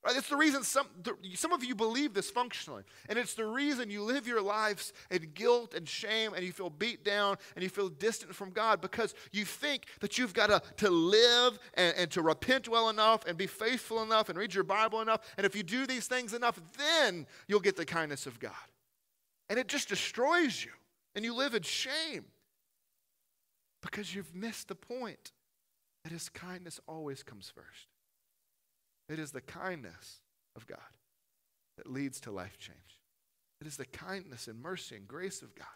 Right? 0.04 0.16
It's 0.16 0.28
the 0.28 0.36
reason 0.36 0.64
some, 0.64 0.88
some 1.34 1.52
of 1.52 1.62
you 1.62 1.76
believe 1.76 2.12
this 2.12 2.28
functionally. 2.28 2.82
And 3.08 3.16
it's 3.16 3.34
the 3.34 3.46
reason 3.46 3.88
you 3.88 4.02
live 4.02 4.26
your 4.26 4.42
lives 4.42 4.92
in 5.12 5.28
guilt 5.34 5.74
and 5.74 5.88
shame 5.88 6.34
and 6.34 6.44
you 6.44 6.50
feel 6.50 6.70
beat 6.70 7.04
down 7.04 7.36
and 7.54 7.62
you 7.62 7.68
feel 7.68 7.88
distant 7.88 8.34
from 8.34 8.50
God 8.50 8.80
because 8.80 9.14
you 9.30 9.44
think 9.44 9.86
that 10.00 10.18
you've 10.18 10.34
got 10.34 10.48
to, 10.48 10.60
to 10.78 10.90
live 10.90 11.58
and, 11.74 11.94
and 11.96 12.10
to 12.10 12.22
repent 12.22 12.68
well 12.68 12.88
enough 12.88 13.24
and 13.26 13.38
be 13.38 13.46
faithful 13.46 14.02
enough 14.02 14.28
and 14.28 14.36
read 14.36 14.52
your 14.52 14.64
Bible 14.64 15.00
enough. 15.00 15.20
And 15.36 15.46
if 15.46 15.54
you 15.54 15.62
do 15.62 15.86
these 15.86 16.08
things 16.08 16.34
enough, 16.34 16.60
then 16.76 17.26
you'll 17.46 17.60
get 17.60 17.76
the 17.76 17.84
kindness 17.84 18.26
of 18.26 18.40
God. 18.40 18.52
And 19.48 19.56
it 19.56 19.68
just 19.68 19.88
destroys 19.88 20.64
you 20.64 20.72
and 21.14 21.24
you 21.24 21.32
live 21.32 21.54
in 21.54 21.62
shame 21.62 22.24
because 23.82 24.12
you've 24.12 24.34
missed 24.34 24.66
the 24.66 24.74
point 24.74 25.30
that 26.02 26.12
His 26.12 26.28
kindness 26.28 26.80
always 26.88 27.22
comes 27.22 27.52
first. 27.54 27.91
It 29.12 29.18
is 29.18 29.30
the 29.30 29.42
kindness 29.42 30.22
of 30.56 30.66
God 30.66 30.78
that 31.76 31.86
leads 31.86 32.18
to 32.20 32.30
life 32.30 32.56
change. 32.58 32.78
It 33.60 33.66
is 33.66 33.76
the 33.76 33.84
kindness 33.84 34.48
and 34.48 34.60
mercy 34.60 34.96
and 34.96 35.06
grace 35.06 35.42
of 35.42 35.54
God 35.54 35.66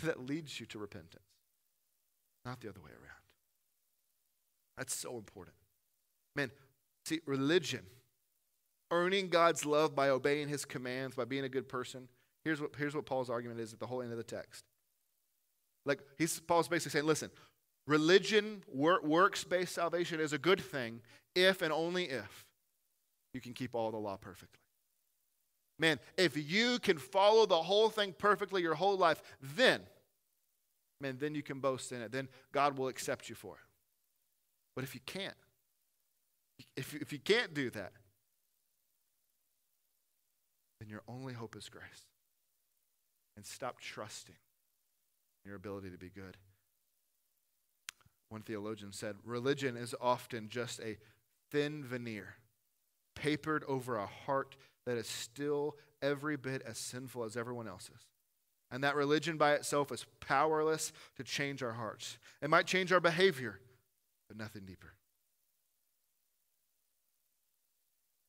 that 0.00 0.26
leads 0.26 0.60
you 0.60 0.66
to 0.66 0.78
repentance, 0.78 1.24
not 2.44 2.60
the 2.60 2.68
other 2.68 2.80
way 2.80 2.90
around. 2.90 3.24
That's 4.76 4.94
so 4.94 5.16
important. 5.16 5.56
Man, 6.36 6.50
see, 7.06 7.20
religion, 7.24 7.86
earning 8.90 9.28
God's 9.28 9.64
love 9.64 9.94
by 9.94 10.10
obeying 10.10 10.48
his 10.48 10.66
commands, 10.66 11.16
by 11.16 11.24
being 11.24 11.44
a 11.44 11.48
good 11.48 11.68
person, 11.68 12.08
here's 12.44 12.60
what, 12.60 12.72
here's 12.76 12.94
what 12.94 13.06
Paul's 13.06 13.30
argument 13.30 13.60
is 13.60 13.72
at 13.72 13.80
the 13.80 13.86
whole 13.86 14.02
end 14.02 14.12
of 14.12 14.18
the 14.18 14.22
text. 14.22 14.64
Like, 15.86 16.00
he's, 16.18 16.40
Paul's 16.40 16.68
basically 16.68 16.90
saying, 16.90 17.06
listen, 17.06 17.30
religion, 17.86 18.62
work, 18.72 19.04
works 19.04 19.44
based 19.44 19.74
salvation 19.74 20.20
is 20.20 20.32
a 20.32 20.38
good 20.38 20.60
thing 20.60 21.00
if 21.34 21.62
and 21.62 21.72
only 21.72 22.04
if 22.04 22.46
you 23.32 23.40
can 23.40 23.52
keep 23.52 23.74
all 23.74 23.90
the 23.90 23.98
law 23.98 24.16
perfectly. 24.16 24.60
Man, 25.78 25.98
if 26.16 26.36
you 26.36 26.78
can 26.78 26.98
follow 26.98 27.46
the 27.46 27.62
whole 27.62 27.90
thing 27.90 28.14
perfectly 28.16 28.62
your 28.62 28.74
whole 28.74 28.96
life, 28.96 29.20
then, 29.56 29.80
man, 31.00 31.16
then 31.18 31.34
you 31.34 31.42
can 31.42 31.58
boast 31.58 31.90
in 31.90 32.00
it. 32.00 32.12
Then 32.12 32.28
God 32.52 32.78
will 32.78 32.88
accept 32.88 33.28
you 33.28 33.34
for 33.34 33.56
it. 33.56 33.68
But 34.76 34.84
if 34.84 34.94
you 34.94 35.00
can't, 35.04 35.34
if, 36.76 36.94
if 36.94 37.12
you 37.12 37.18
can't 37.18 37.52
do 37.54 37.70
that, 37.70 37.92
then 40.80 40.88
your 40.88 41.02
only 41.08 41.32
hope 41.32 41.56
is 41.56 41.68
grace. 41.68 42.06
And 43.36 43.44
stop 43.44 43.80
trusting 43.80 44.36
your 45.44 45.56
ability 45.56 45.90
to 45.90 45.98
be 45.98 46.08
good. 46.08 46.36
One 48.34 48.42
theologian 48.42 48.92
said 48.92 49.14
religion 49.24 49.76
is 49.76 49.94
often 50.00 50.48
just 50.48 50.80
a 50.80 50.98
thin 51.52 51.84
veneer 51.84 52.34
papered 53.14 53.62
over 53.68 53.96
a 53.96 54.06
heart 54.06 54.56
that 54.86 54.96
is 54.96 55.06
still 55.06 55.76
every 56.02 56.36
bit 56.36 56.60
as 56.66 56.76
sinful 56.76 57.22
as 57.22 57.36
everyone 57.36 57.68
else's. 57.68 58.08
And 58.72 58.82
that 58.82 58.96
religion 58.96 59.36
by 59.36 59.52
itself 59.52 59.92
is 59.92 60.04
powerless 60.18 60.92
to 61.16 61.22
change 61.22 61.62
our 61.62 61.74
hearts. 61.74 62.18
It 62.42 62.50
might 62.50 62.66
change 62.66 62.92
our 62.92 62.98
behavior, 62.98 63.60
but 64.26 64.36
nothing 64.36 64.64
deeper. 64.64 64.94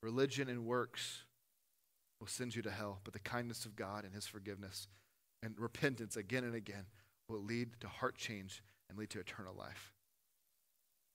Religion 0.03 0.49
and 0.49 0.68
works 0.68 1.24
will 2.20 2.28
send 2.28 2.56
you 2.56 2.62
to 2.62 2.70
hell, 2.70 2.99
but 3.03 3.14
the 3.14 3.20
kindness 3.20 3.66
of 3.66 3.76
God 3.76 4.06
and 4.06 4.14
His 4.14 4.28
forgiveness 4.28 4.88
and 5.41 5.60
repentance 5.60 6.16
again 6.16 6.43
and 6.43 6.53
again 6.53 6.86
will 7.28 7.41
lead 7.41 7.72
to 7.80 7.88
heart 7.88 8.16
change 8.16 8.62
and 8.88 8.99
lead 8.99 9.10
to 9.10 9.20
eternal 9.20 9.56
life. 9.58 9.95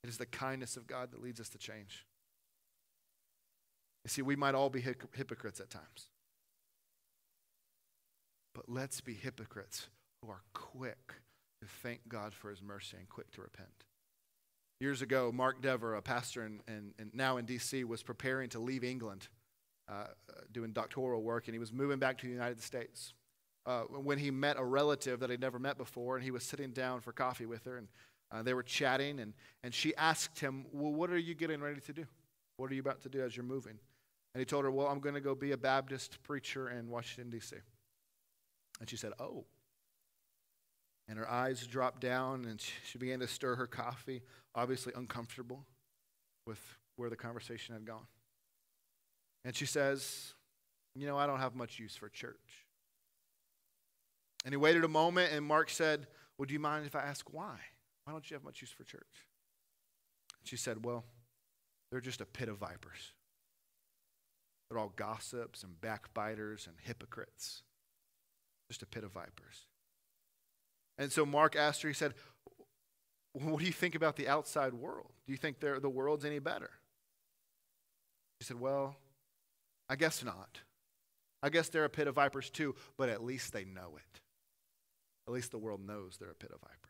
It 0.03 0.09
is 0.09 0.17
the 0.17 0.27
kindness 0.27 0.77
of 0.77 0.87
God 0.87 1.13
that 1.13 1.23
leads 1.23 1.41
us 1.41 1.49
to 1.51 1.59
change. 1.59 2.07
You 4.05 4.09
see, 4.09 4.23
we 4.23 4.37
might 4.37 4.55
all 4.55 4.71
be 4.71 4.81
hypocrites 4.81 5.61
at 5.61 5.71
times. 5.71 6.09
But 8.55 8.65
let's 8.69 9.01
be 9.01 9.15
hypocrites 9.15 9.89
who 10.23 10.31
are 10.31 10.43
quick 10.55 11.15
to 11.61 11.69
thank 11.83 12.09
God 12.09 12.33
for 12.33 12.51
his 12.51 12.63
mercy 12.63 12.97
and 12.99 13.09
quick 13.09 13.31
to 13.33 13.43
repent. 13.43 13.85
Years 14.81 15.03
ago, 15.03 15.31
Mark 15.33 15.61
Dever, 15.61 15.95
a 15.95 16.03
pastor 16.03 16.47
in, 16.47 16.61
in, 16.67 16.95
in 16.99 17.11
now 17.13 17.37
in 17.37 17.45
D.C., 17.45 17.85
was 17.85 18.03
preparing 18.03 18.49
to 18.51 18.59
leave 18.59 18.83
England, 18.83 19.29
uh, 19.91 20.07
doing 20.53 20.73
doctoral 20.73 21.23
work, 21.23 21.49
and 21.49 21.55
he 21.55 21.59
was 21.59 21.71
moving 21.71 21.99
back 21.99 22.17
to 22.19 22.27
the 22.27 22.33
United 22.33 22.63
States. 22.63 23.13
Uh, 23.67 23.83
when 23.83 24.19
he 24.19 24.31
met 24.31 24.57
a 24.59 24.65
relative 24.65 25.21
that 25.21 25.29
he'd 25.29 25.41
never 25.41 25.59
met 25.59 25.77
before, 25.77 26.17
and 26.17 26.25
he 26.25 26.31
was 26.31 26.43
sitting 26.43 26.71
down 26.71 27.01
for 27.03 27.13
coffee 27.13 27.45
with 27.45 27.65
her, 27.65 27.77
and 27.77 27.89
uh, 28.33 28.43
they 28.43 28.55
were 28.55 28.63
chatting, 28.63 29.21
and, 29.21 29.35
and 29.65 29.75
she 29.75 29.95
asked 29.97 30.39
him, 30.39 30.67
Well, 30.73 30.93
what 30.93 31.11
are 31.11 31.19
you 31.19 31.35
getting 31.35 31.61
ready 31.61 31.81
to 31.81 31.93
do? 31.93 32.07
What 32.57 32.71
are 32.71 32.75
you 32.75 32.81
about 32.81 33.01
to 33.03 33.09
do 33.09 33.23
as 33.23 33.37
you're 33.37 33.45
moving? 33.45 33.79
And 34.35 34.41
he 34.41 34.45
told 34.45 34.65
her, 34.65 34.71
Well, 34.71 34.87
I'm 34.87 35.01
going 35.01 35.15
to 35.15 35.21
go 35.21 35.35
be 35.35 35.53
a 35.53 35.57
Baptist 35.57 36.23
preacher 36.23 36.71
in 36.71 36.89
Washington, 36.89 37.31
D.C. 37.31 37.57
And 38.79 38.89
she 38.89 38.97
said, 38.97 39.13
Oh. 39.19 39.45
And 41.09 41.19
her 41.19 41.29
eyes 41.29 41.67
dropped 41.67 42.01
down, 42.01 42.45
and 42.45 42.63
she 42.85 42.97
began 42.97 43.19
to 43.19 43.27
stir 43.27 43.57
her 43.57 43.67
coffee, 43.67 44.23
obviously 44.55 44.93
uncomfortable 44.95 45.67
with 46.47 46.61
where 46.95 47.11
the 47.11 47.17
conversation 47.17 47.75
had 47.75 47.85
gone. 47.85 48.07
And 49.45 49.57
she 49.57 49.67
says, 49.67 50.35
You 50.95 51.09
know, 51.09 51.19
I 51.19 51.27
don't 51.27 51.41
have 51.41 51.57
much 51.57 51.81
use 51.81 51.97
for 51.97 52.09
church. 52.09 52.67
And 54.45 54.53
he 54.53 54.57
waited 54.57 54.85
a 54.85 54.89
moment, 54.89 55.33
and 55.33 55.45
Mark 55.45 55.69
said, 55.69 56.07
Well, 56.39 56.47
you 56.49 56.61
mind 56.61 56.87
if 56.87 56.95
I 56.95 57.01
ask 57.01 57.33
why? 57.33 57.59
Why 58.05 58.13
don't 58.13 58.29
you 58.31 58.35
have 58.35 58.45
much 58.45 58.61
use 58.61 58.71
for 58.71 58.85
church? 58.85 59.27
She 60.45 60.57
said, 60.57 60.85
Well, 60.85 61.05
they're 61.91 62.01
just 62.01 62.21
a 62.21 62.27
pit 62.27 62.49
of 62.49 62.59
vipers. 62.59 63.13
They're 64.69 64.79
all 64.79 64.93
gossips 64.95 65.63
and 65.63 65.81
backbiters 65.81 66.67
and 66.67 66.77
hypocrites. 66.81 67.63
Just 68.71 68.83
a 68.83 68.87
pit 68.87 69.05
of 69.05 69.13
vipers. 69.13 69.67
And 70.97 71.11
so 71.11 71.27
Mark 71.27 71.57
asked 71.57 71.83
her, 71.83 71.89
he 71.89 71.95
said, 71.95 72.15
What 73.33 73.59
do 73.59 73.65
you 73.65 73.73
think 73.73 73.95
about 73.95 74.17
the 74.17 74.29
outside 74.29 74.75
world? 74.75 75.13
Do 75.27 75.33
you 75.33 75.39
think 75.39 75.61
the 75.61 75.89
world's 75.89 76.25
any 76.25 76.39
better? 76.39 76.71
She 78.41 78.47
said, 78.47 78.61
Well, 78.61 78.97
I 79.89 79.97
guess 79.97 80.25
not. 80.25 80.61
I 81.43 81.49
guess 81.49 81.69
they're 81.69 81.85
a 81.85 81.91
pit 81.91 82.07
of 82.07 82.15
vipers 82.15 82.51
too, 82.51 82.75
but 82.97 83.09
at 83.09 83.25
least 83.25 83.53
they 83.53 83.65
know 83.65 83.97
it. 83.97 84.21
At 85.27 85.33
least 85.33 85.51
the 85.51 85.59
world 85.59 85.81
knows 85.85 86.17
they're 86.19 86.31
a 86.31 86.35
pit 86.35 86.51
of 86.53 86.61
vipers. 86.61 86.90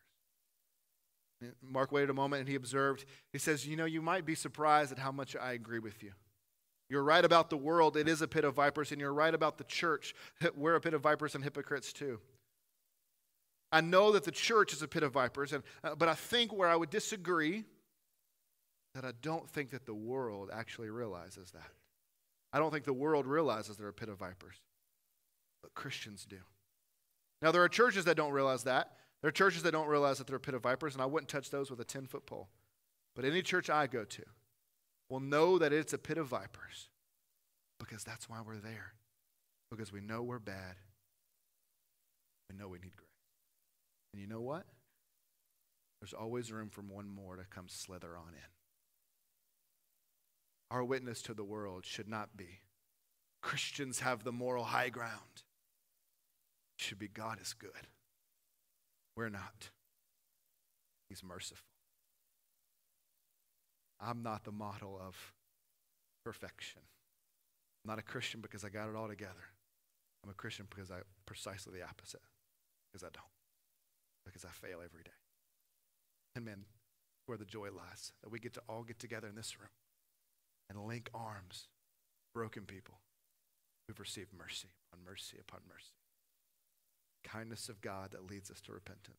Mark 1.63 1.91
waited 1.93 2.11
a 2.11 2.15
moment 2.15 2.41
and 2.41 2.49
he 2.49 2.55
observed. 2.55 3.05
He 3.33 3.39
says, 3.39 3.67
You 3.67 3.77
know, 3.77 3.85
you 3.85 4.03
might 4.03 4.27
be 4.27 4.35
surprised 4.35 4.93
at 4.93 4.99
how 4.99 5.13
much 5.13 5.37
I 5.37 5.53
agree 5.53 5.79
with 5.79 6.03
you. 6.03 6.13
You're 6.89 7.05
right 7.05 7.25
about 7.25 7.51
the 7.51 7.57
world, 7.57 7.97
it 7.97 8.09
is 8.09 8.21
a 8.21 8.29
pit 8.29 8.45
of 8.45 8.55
vipers, 8.55 8.91
and 8.91 9.01
you're 9.01 9.15
right 9.15 9.33
about 9.33 9.59
the 9.59 9.65
church. 9.65 10.15
We're 10.57 10.75
a 10.75 10.81
pit 10.81 10.93
of 10.93 11.03
vipers 11.03 11.35
and 11.35 11.45
hypocrites 11.45 11.93
too. 11.93 12.19
I 13.73 13.81
know 13.81 14.11
that 14.13 14.25
the 14.25 14.33
church 14.33 14.73
is 14.73 14.83
a 14.83 14.89
pit 14.89 15.05
of 15.05 15.13
vipers, 15.13 15.53
and, 15.53 15.63
uh, 15.85 15.95
but 15.95 16.09
I 16.09 16.15
think 16.15 16.53
where 16.53 16.69
I 16.69 16.75
would 16.75 16.91
disagree 16.91 17.65
that 18.97 19.05
I 19.05 19.13
don't 19.23 19.49
think 19.49 19.71
that 19.71 19.87
the 19.87 19.95
world 19.95 20.51
actually 20.53 20.91
realizes 20.91 21.53
that. 21.53 21.71
I 22.53 22.59
don't 22.59 22.73
think 22.73 22.85
the 22.85 22.93
world 22.93 23.27
realizes 23.27 23.77
they're 23.77 23.87
a 23.87 23.93
pit 23.93 24.09
of 24.09 24.19
vipers, 24.19 24.57
but 25.63 25.73
Christians 25.75 26.27
do. 26.29 26.39
Now, 27.41 27.53
there 27.53 27.63
are 27.63 27.69
churches 27.69 28.05
that 28.07 28.17
don't 28.17 28.33
realize 28.33 28.65
that. 28.65 28.97
There 29.23 29.29
are 29.29 29.33
churches 29.33 29.63
that 29.65 29.73
don't 29.73 29.89
realize 29.89 30.19
that 30.19 30.27
they're 30.27 30.37
a 30.37 30.41
pit 30.41 30.55
of 30.55 30.63
vipers, 30.63 30.95
and 30.95 31.03
I 31.03 31.07
wouldn't 31.07 31.29
touch 31.29 31.51
those 31.51 31.71
with 31.71 31.81
a 31.81 31.85
10 31.85 32.07
foot 32.07 32.27
pole. 32.27 32.49
But 33.15 33.25
any 33.25 33.43
church 33.43 33.69
I 33.69 33.87
go 33.87 34.05
to, 34.05 34.23
will 35.11 35.21
know 35.21 35.59
that 35.59 35.73
it's 35.73 35.93
a 35.93 35.99
pit 35.99 36.17
of 36.17 36.29
vipers 36.29 36.89
because 37.79 38.05
that's 38.05 38.29
why 38.29 38.39
we're 38.47 38.57
there. 38.57 38.95
Because 39.71 39.93
we 39.93 40.01
know 40.01 40.23
we're 40.23 40.39
bad 40.39 40.77
We 42.51 42.57
know 42.57 42.69
we 42.69 42.79
need 42.79 42.97
grace. 42.97 43.09
And 44.13 44.23
you 44.23 44.29
know 44.29 44.41
what? 44.41 44.65
There's 46.01 46.13
always 46.13 46.51
room 46.51 46.71
for 46.71 46.81
one 46.81 47.09
more 47.09 47.37
to 47.37 47.45
come 47.45 47.67
slither 47.69 48.17
on 48.17 48.33
in. 48.33 48.51
Our 50.71 50.83
witness 50.83 51.21
to 51.23 51.35
the 51.35 51.45
world 51.45 51.85
should 51.85 52.09
not 52.09 52.37
be 52.37 52.61
Christians 53.43 54.01
have 54.01 54.25
the 54.25 54.33
moral 54.33 54.65
high 54.65 54.89
ground. 54.89 55.43
It 56.79 56.85
should 56.85 56.99
be 56.99 57.09
God 57.09 57.41
is 57.41 57.53
good. 57.53 57.89
We're 59.17 59.29
not. 59.29 59.71
He's 61.09 61.23
merciful. 61.23 61.67
I'm 64.01 64.23
not 64.23 64.45
the 64.45 64.53
model 64.53 64.99
of 65.05 65.35
perfection. 66.25 66.81
I'm 67.85 67.91
not 67.91 67.99
a 67.99 68.03
Christian 68.03 68.41
because 68.41 68.65
I 68.65 68.69
got 68.69 68.89
it 68.89 68.97
all 68.97 69.09
together. 69.09 69.51
I'm 70.25 70.31
a 70.31 70.35
Christian 70.35 70.67
because 70.71 70.91
I 70.91 70.99
precisely 71.27 71.79
the 71.79 71.85
opposite. 71.85 72.21
Because 72.93 73.05
I 73.05 73.11
don't. 73.13 73.25
Because 74.25 74.45
I 74.45 74.49
fail 74.49 74.79
every 74.85 75.03
day. 75.05 75.11
And 76.37 76.45
man, 76.45 76.65
where 77.27 77.39
the 77.39 77.45
joy 77.45 77.69
lies, 77.77 78.13
that 78.23 78.31
we 78.31 78.39
get 78.39 78.55
to 78.55 78.63
all 78.69 78.83
get 78.83 78.99
together 78.99 79.29
in 79.29 79.35
this 79.35 79.59
room 79.59 79.71
and 80.69 80.87
link 80.87 81.11
arms, 81.15 81.69
broken 82.35 82.65
people 82.65 82.95
who've 83.87 84.01
received 84.01 84.33
mercy 84.37 84.69
upon 84.93 85.05
mercy 85.05 85.37
upon 85.41 85.61
mercy. 85.69 86.00
Kindness 87.25 87.69
of 87.69 87.81
God 87.81 88.13
that 88.13 88.29
leads 88.29 88.51
us 88.51 88.61
to 88.63 88.73
repentance. 88.73 89.17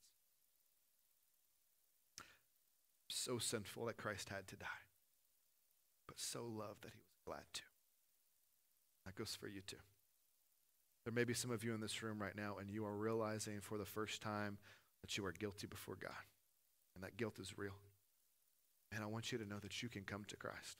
So 3.08 3.39
sinful 3.39 3.86
that 3.86 3.97
Christ 3.97 4.30
had 4.30 4.47
to 4.47 4.56
die, 4.56 4.68
but 6.08 6.20
so 6.20 6.43
loved 6.43 6.84
that 6.84 6.93
he 6.93 7.02
was 7.02 7.20
glad 7.26 7.43
to. 7.54 7.62
That 9.06 9.16
goes 9.16 9.36
for 9.39 9.47
you 9.47 9.62
too. 9.62 9.78
There 11.04 11.14
may 11.14 11.24
be 11.24 11.34
some 11.34 11.52
of 11.52 11.64
you 11.64 11.74
in 11.74 11.82
this 11.82 12.04
room 12.04 12.22
right 12.22 12.36
now, 12.36 12.58
and 12.60 12.70
you 12.70 12.86
are 12.86 12.95
realizing 12.95 13.60
for 13.60 13.78
the 13.78 13.86
first 13.86 14.22
time 14.22 14.60
that 15.02 15.18
you 15.18 15.26
are 15.26 15.32
guilty 15.32 15.68
before 15.68 15.97
God, 16.02 16.14
and 16.95 17.04
that 17.04 17.18
guilt 17.18 17.39
is 17.39 17.58
real. 17.58 17.80
And 18.93 19.04
I 19.04 19.08
want 19.08 19.32
you 19.32 19.38
to 19.38 19.47
know 19.47 19.60
that 19.60 19.82
you 19.82 19.89
can 19.89 20.04
come 20.04 20.26
to 20.28 20.38
Christ. 20.38 20.78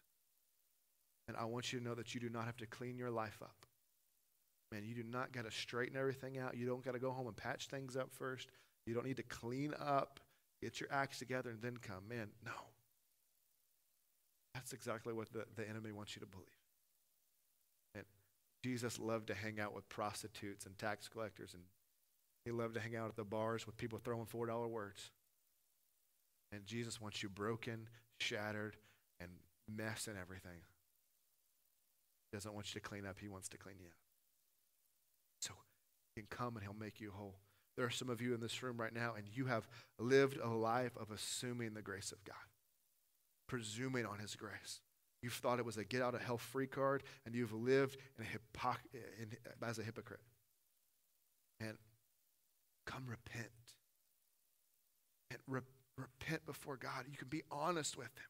And 1.28 1.36
I 1.38 1.46
want 1.46 1.72
you 1.72 1.80
to 1.80 1.86
know 1.86 1.96
that 1.96 2.14
you 2.14 2.22
do 2.22 2.30
not 2.30 2.46
have 2.46 2.58
to 2.58 2.66
clean 2.66 2.98
your 2.98 3.12
life 3.12 3.40
up. 3.42 3.66
Man, 4.72 4.84
you 4.86 4.96
do 4.96 5.04
not 5.04 5.34
got 5.34 5.46
to 5.46 5.52
straighten 5.52 5.98
everything 5.98 6.38
out. 6.38 6.56
You 6.56 6.66
don't 6.66 6.84
got 6.84 6.94
to 6.94 7.00
go 7.00 7.12
home 7.12 7.28
and 7.28 7.36
patch 7.36 7.68
things 7.68 7.98
up 7.98 8.12
first. 8.12 8.48
You 8.86 8.94
don't 8.94 9.06
need 9.06 9.18
to 9.18 9.24
clean 9.24 9.74
up, 9.80 10.20
get 10.62 10.80
your 10.80 10.90
acts 10.92 11.20
together, 11.20 11.50
and 11.50 11.62
then 11.62 11.78
come. 11.78 12.08
Man, 12.08 12.30
no. 12.46 12.52
That's 14.54 14.74
exactly 14.74 15.14
what 15.14 15.32
the, 15.32 15.46
the 15.56 15.68
enemy 15.68 15.92
wants 15.92 16.16
you 16.16 16.22
to 16.22 16.26
believe. 16.26 16.48
And 17.96 18.06
Jesus 18.64 19.00
loved 19.00 19.28
to 19.28 19.34
hang 19.34 19.60
out 19.60 19.74
with 19.76 19.88
prostitutes 19.90 20.66
and 20.66 20.78
tax 20.78 21.08
collectors, 21.08 21.54
and 21.54 21.64
he 22.46 22.52
loved 22.52 22.76
to 22.76 22.80
hang 22.80 22.96
out 22.96 23.10
at 23.10 23.16
the 23.16 23.24
bars 23.24 23.66
with 23.66 23.78
people 23.78 24.00
throwing 24.04 24.26
$4 24.26 24.70
words. 24.70 25.12
And 26.52 26.66
Jesus 26.66 27.00
wants 27.00 27.22
you 27.24 27.30
broken, 27.30 27.88
shattered, 28.20 28.76
and 29.20 29.30
mess 29.74 30.08
and 30.08 30.18
everything. 30.18 30.60
He 32.32 32.38
doesn't 32.38 32.54
want 32.54 32.74
you 32.74 32.82
to 32.82 32.88
clean 32.88 33.06
up, 33.06 33.20
he 33.20 33.28
wants 33.28 33.48
to 33.50 33.58
clean 33.58 33.76
you 33.80 33.88
up. 33.88 34.11
Can 36.16 36.26
come 36.30 36.56
and 36.56 36.64
he'll 36.64 36.74
make 36.74 37.00
you 37.00 37.12
whole. 37.12 37.36
There 37.78 37.86
are 37.86 37.92
some 37.92 38.10
of 38.10 38.22
you 38.22 38.34
in 38.34 38.42
this 38.42 38.62
room 38.62 38.78
right 38.78 38.94
now, 38.94 39.14
and 39.16 39.26
you 39.34 39.46
have 39.46 39.68
lived 39.98 40.38
a 40.38 40.50
life 40.50 40.96
of 40.98 41.10
assuming 41.12 41.74
the 41.74 41.82
grace 41.82 42.12
of 42.12 42.24
God, 42.26 42.36
presuming 43.48 44.06
on 44.06 44.20
his 44.20 44.36
grace. 44.36 44.82
You've 45.24 45.34
thought 45.34 45.60
it 45.60 45.66
was 45.66 45.78
a 45.78 45.86
get 45.86 46.02
out 46.02 46.16
of 46.16 46.22
hell 46.22 46.38
free 46.38 46.68
card, 46.68 47.04
and 47.26 47.36
you've 47.36 47.54
lived 47.54 47.98
in 48.18 48.26
a 48.26 48.28
in, 49.22 49.38
as 49.66 49.80
a 49.80 49.84
hypocrite. 49.84 50.20
And 51.60 51.78
come 52.86 53.04
repent. 53.08 53.50
And 55.30 55.40
re- 55.48 55.62
repent 55.98 56.46
before 56.46 56.76
God. 56.76 57.06
You 57.10 57.18
can 57.18 57.30
be 57.30 57.44
honest 57.52 57.98
with 57.98 58.08
Him. 58.08 58.30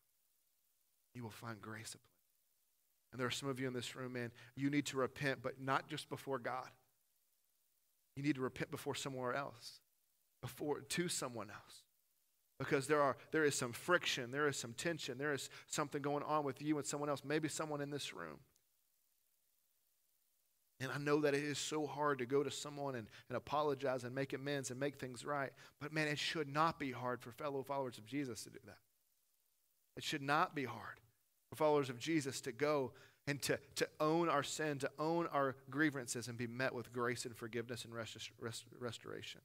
You 1.15 1.23
will 1.23 1.29
find 1.29 1.61
grace 1.61 1.95
And 3.11 3.19
there 3.19 3.27
are 3.27 3.31
some 3.31 3.49
of 3.49 3.59
you 3.59 3.67
in 3.67 3.73
this 3.73 3.95
room, 3.95 4.13
man, 4.13 4.31
you 4.55 4.69
need 4.69 4.85
to 4.87 4.97
repent, 4.97 5.39
but 5.41 5.59
not 5.59 5.87
just 5.87 6.09
before 6.09 6.39
God. 6.39 6.69
You 8.15 8.23
need 8.23 8.35
to 8.35 8.41
repent 8.41 8.71
before 8.71 8.95
somewhere 8.95 9.33
else, 9.33 9.79
before 10.41 10.81
to 10.81 11.07
someone 11.07 11.49
else. 11.49 11.83
Because 12.59 12.85
there 12.85 13.01
are 13.01 13.17
there 13.31 13.43
is 13.43 13.55
some 13.55 13.73
friction, 13.73 14.31
there 14.31 14.47
is 14.47 14.55
some 14.55 14.73
tension, 14.73 15.17
there 15.17 15.33
is 15.33 15.49
something 15.67 16.01
going 16.01 16.23
on 16.23 16.43
with 16.43 16.61
you 16.61 16.77
and 16.77 16.85
someone 16.85 17.09
else, 17.09 17.23
maybe 17.25 17.47
someone 17.47 17.81
in 17.81 17.89
this 17.89 18.13
room. 18.13 18.39
And 20.79 20.91
I 20.91 20.97
know 20.97 21.21
that 21.21 21.35
it 21.35 21.43
is 21.43 21.59
so 21.59 21.85
hard 21.85 22.19
to 22.19 22.25
go 22.25 22.41
to 22.41 22.49
someone 22.49 22.95
and, 22.95 23.07
and 23.29 23.37
apologize 23.37 24.03
and 24.03 24.15
make 24.15 24.33
amends 24.33 24.71
and 24.71 24.79
make 24.79 24.95
things 24.95 25.23
right. 25.23 25.51
But 25.79 25.93
man, 25.93 26.07
it 26.07 26.17
should 26.17 26.47
not 26.47 26.79
be 26.79 26.91
hard 26.91 27.21
for 27.21 27.31
fellow 27.31 27.61
followers 27.61 27.99
of 27.99 28.05
Jesus 28.05 28.43
to 28.43 28.49
do 28.49 28.59
that. 28.65 28.77
It 29.95 30.03
should 30.03 30.23
not 30.23 30.55
be 30.55 30.65
hard 30.65 30.99
for 31.49 31.55
followers 31.55 31.89
of 31.89 31.99
Jesus 31.99 32.41
to 32.41 32.51
go 32.51 32.93
and 33.27 33.41
to, 33.43 33.59
to 33.75 33.87
own 33.99 34.29
our 34.29 34.43
sin, 34.43 34.79
to 34.79 34.89
own 34.97 35.27
our 35.27 35.55
grievances, 35.69 36.27
and 36.27 36.37
be 36.37 36.47
met 36.47 36.73
with 36.73 36.91
grace 36.91 37.25
and 37.25 37.35
forgiveness 37.35 37.85
and 37.85 37.93
rest, 37.93 38.17
rest, 38.39 38.65
restoration. 38.79 39.41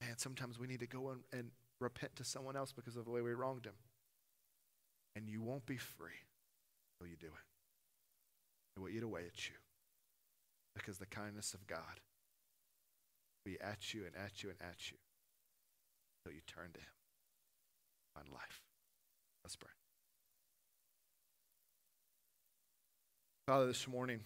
Man, 0.00 0.16
sometimes 0.18 0.58
we 0.58 0.66
need 0.66 0.80
to 0.80 0.86
go 0.86 1.10
and, 1.10 1.20
and 1.32 1.50
repent 1.80 2.16
to 2.16 2.24
someone 2.24 2.56
else 2.56 2.72
because 2.72 2.96
of 2.96 3.04
the 3.04 3.10
way 3.10 3.22
we 3.22 3.32
wronged 3.32 3.66
him. 3.66 3.74
And 5.16 5.28
you 5.28 5.42
won't 5.42 5.66
be 5.66 5.76
free 5.76 6.10
until 7.00 7.10
you 7.10 7.16
do 7.16 7.26
it. 7.26 8.76
It 8.76 8.80
will 8.80 8.88
eat 8.88 9.02
away 9.02 9.22
at 9.26 9.48
you 9.48 9.56
because 10.74 10.98
the 10.98 11.06
kindness 11.06 11.54
of 11.54 11.66
God 11.66 12.00
will 13.44 13.52
be 13.52 13.60
at 13.60 13.92
you 13.92 14.02
and 14.06 14.14
at 14.16 14.42
you 14.42 14.50
and 14.50 14.58
at 14.60 14.90
you 14.90 14.98
until 16.24 16.36
you 16.36 16.42
turn 16.46 16.70
to 16.72 16.80
Him 16.80 16.86
on 18.16 18.32
life. 18.32 18.62
Let's 19.42 19.56
pray. 19.56 19.79
Father, 23.50 23.66
this 23.66 23.88
morning, 23.88 24.20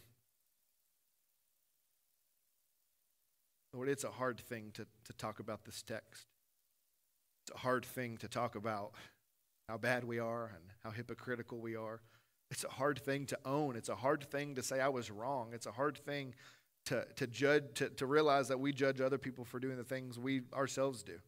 Lord, 3.73 3.89
it's 3.89 4.05
a 4.05 4.11
hard 4.11 4.39
thing 4.39 4.71
to, 4.75 4.87
to 5.07 5.13
talk 5.15 5.41
about 5.41 5.65
this 5.65 5.81
text. 5.81 6.27
It's 7.43 7.57
a 7.57 7.61
hard 7.61 7.87
thing 7.87 8.19
to 8.19 8.29
talk 8.29 8.55
about 8.55 8.93
how 9.67 9.79
bad 9.79 10.05
we 10.05 10.19
are 10.19 10.53
and 10.55 10.65
how 10.83 10.91
hypocritical 10.91 11.59
we 11.59 11.75
are. 11.75 12.03
It's 12.51 12.65
a 12.65 12.69
hard 12.69 12.99
thing 12.99 13.25
to 13.25 13.39
own. 13.47 13.77
It's 13.77 13.89
a 13.89 13.97
hard 13.97 14.31
thing 14.31 14.57
to 14.57 14.63
say 14.63 14.79
I 14.79 14.89
was 14.89 15.11
wrong. 15.11 15.53
It's 15.55 15.65
a 15.65 15.73
hard 15.73 15.97
thing 15.97 16.35
to, 16.85 17.07
to 17.17 17.27
judge, 17.27 17.65
to, 17.77 17.89
to 17.89 18.05
realize 18.05 18.49
that 18.49 18.61
we 18.61 18.75
judge 18.75 19.01
other 19.01 19.17
people 19.17 19.47
for 19.47 19.59
doing 19.59 19.79
the 19.79 19.85
things 19.85 20.19
we 20.19 20.43
ourselves 20.53 21.03
do. 21.03 21.19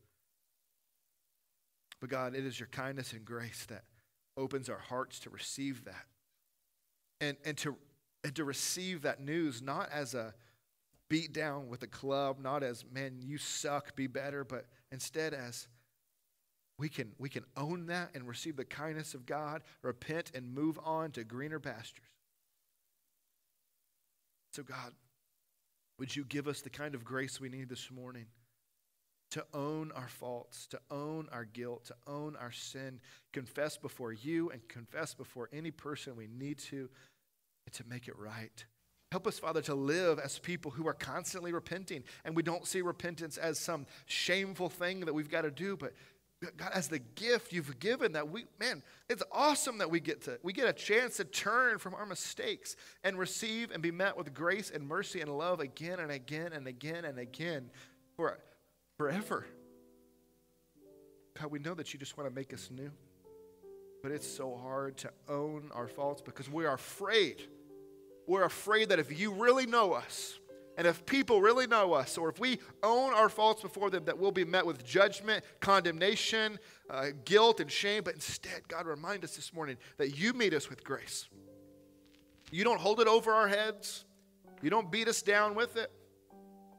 But 2.02 2.10
God, 2.10 2.34
it 2.34 2.44
is 2.44 2.60
your 2.60 2.68
kindness 2.70 3.14
and 3.14 3.24
grace 3.24 3.64
that 3.70 3.84
opens 4.36 4.68
our 4.68 4.80
hearts 4.90 5.18
to 5.20 5.30
receive 5.30 5.86
that. 5.86 6.04
And, 7.22 7.38
and, 7.46 7.56
to, 7.56 7.78
and 8.26 8.34
to 8.34 8.42
receive 8.42 9.02
that 9.02 9.20
news 9.20 9.62
not 9.62 9.88
as 9.92 10.12
a 10.12 10.34
beat 11.08 11.32
down 11.32 11.68
with 11.68 11.84
a 11.84 11.86
club, 11.86 12.40
not 12.40 12.64
as, 12.64 12.84
man, 12.92 13.20
you 13.20 13.38
suck, 13.38 13.94
be 13.94 14.08
better, 14.08 14.42
but 14.42 14.66
instead 14.90 15.32
as, 15.32 15.68
we 16.76 16.88
can, 16.88 17.12
we 17.18 17.28
can 17.28 17.44
own 17.56 17.86
that 17.86 18.10
and 18.16 18.26
receive 18.26 18.56
the 18.56 18.64
kindness 18.64 19.14
of 19.14 19.26
God, 19.26 19.62
repent, 19.80 20.32
and 20.34 20.52
move 20.52 20.76
on 20.84 21.12
to 21.12 21.22
greener 21.22 21.60
pastures. 21.60 22.04
So, 24.54 24.64
God, 24.64 24.92
would 26.00 26.16
you 26.16 26.24
give 26.24 26.48
us 26.48 26.62
the 26.62 26.70
kind 26.70 26.96
of 26.96 27.04
grace 27.04 27.40
we 27.40 27.48
need 27.48 27.68
this 27.68 27.92
morning 27.92 28.26
to 29.30 29.46
own 29.54 29.92
our 29.92 30.08
faults, 30.08 30.66
to 30.68 30.80
own 30.90 31.28
our 31.30 31.44
guilt, 31.44 31.84
to 31.84 31.94
own 32.08 32.34
our 32.34 32.50
sin, 32.50 32.98
confess 33.32 33.76
before 33.76 34.12
you 34.12 34.50
and 34.50 34.68
confess 34.68 35.14
before 35.14 35.48
any 35.52 35.70
person 35.70 36.16
we 36.16 36.26
need 36.26 36.58
to, 36.58 36.90
and 37.66 37.74
to 37.74 37.84
make 37.88 38.08
it 38.08 38.18
right. 38.18 38.64
Help 39.12 39.26
us, 39.26 39.38
Father, 39.38 39.62
to 39.62 39.74
live 39.74 40.18
as 40.18 40.38
people 40.38 40.70
who 40.70 40.88
are 40.88 40.94
constantly 40.94 41.52
repenting. 41.52 42.02
And 42.24 42.34
we 42.34 42.42
don't 42.42 42.66
see 42.66 42.82
repentance 42.82 43.36
as 43.36 43.58
some 43.58 43.86
shameful 44.06 44.68
thing 44.68 45.00
that 45.00 45.14
we've 45.14 45.30
got 45.30 45.42
to 45.42 45.50
do, 45.50 45.76
but 45.76 45.92
God, 46.58 46.70
as 46.74 46.88
the 46.88 46.98
gift 46.98 47.52
you've 47.52 47.78
given 47.78 48.12
that 48.12 48.28
we, 48.28 48.44
man, 48.60 48.82
it's 49.08 49.22
awesome 49.32 49.78
that 49.78 49.90
we 49.90 50.00
get 50.00 50.22
to, 50.24 50.38
we 50.42 50.52
get 50.52 50.68
a 50.68 50.72
chance 50.72 51.16
to 51.16 51.24
turn 51.24 51.78
from 51.78 51.94
our 51.94 52.04
mistakes 52.04 52.76
and 53.04 53.18
receive 53.18 53.70
and 53.70 53.82
be 53.82 53.90
met 53.90 54.18
with 54.18 54.34
grace 54.34 54.70
and 54.70 54.86
mercy 54.86 55.22
and 55.22 55.30
love 55.30 55.60
again 55.60 55.98
and 55.98 56.10
again 56.10 56.52
and 56.52 56.66
again 56.66 57.06
and 57.06 57.18
again 57.18 57.70
for 58.16 58.38
forever. 58.98 59.46
God, 61.40 61.50
we 61.50 61.58
know 61.58 61.74
that 61.74 61.94
you 61.94 61.98
just 61.98 62.18
want 62.18 62.28
to 62.28 62.34
make 62.34 62.52
us 62.52 62.70
new, 62.70 62.90
but 64.02 64.12
it's 64.12 64.28
so 64.28 64.58
hard 64.62 64.98
to 64.98 65.10
own 65.28 65.70
our 65.74 65.88
faults 65.88 66.20
because 66.20 66.50
we 66.50 66.66
are 66.66 66.74
afraid. 66.74 67.48
We're 68.26 68.44
afraid 68.44 68.88
that 68.88 68.98
if 68.98 69.18
you 69.18 69.32
really 69.32 69.66
know 69.66 69.92
us, 69.92 70.38
and 70.76 70.86
if 70.86 71.06
people 71.06 71.40
really 71.40 71.66
know 71.66 71.94
us, 71.94 72.18
or 72.18 72.28
if 72.28 72.38
we 72.38 72.58
own 72.82 73.14
our 73.14 73.30
faults 73.30 73.62
before 73.62 73.88
them, 73.88 74.04
that 74.04 74.18
we'll 74.18 74.30
be 74.30 74.44
met 74.44 74.66
with 74.66 74.84
judgment, 74.84 75.42
condemnation, 75.60 76.58
uh, 76.90 77.06
guilt, 77.24 77.60
and 77.60 77.70
shame. 77.70 78.02
But 78.04 78.14
instead, 78.14 78.68
God, 78.68 78.86
remind 78.86 79.24
us 79.24 79.36
this 79.36 79.54
morning 79.54 79.78
that 79.96 80.18
you 80.18 80.34
meet 80.34 80.52
us 80.52 80.68
with 80.68 80.84
grace. 80.84 81.28
You 82.50 82.62
don't 82.62 82.80
hold 82.80 83.00
it 83.00 83.08
over 83.08 83.32
our 83.32 83.48
heads, 83.48 84.04
you 84.62 84.70
don't 84.70 84.90
beat 84.90 85.08
us 85.08 85.22
down 85.22 85.54
with 85.54 85.76
it. 85.76 85.90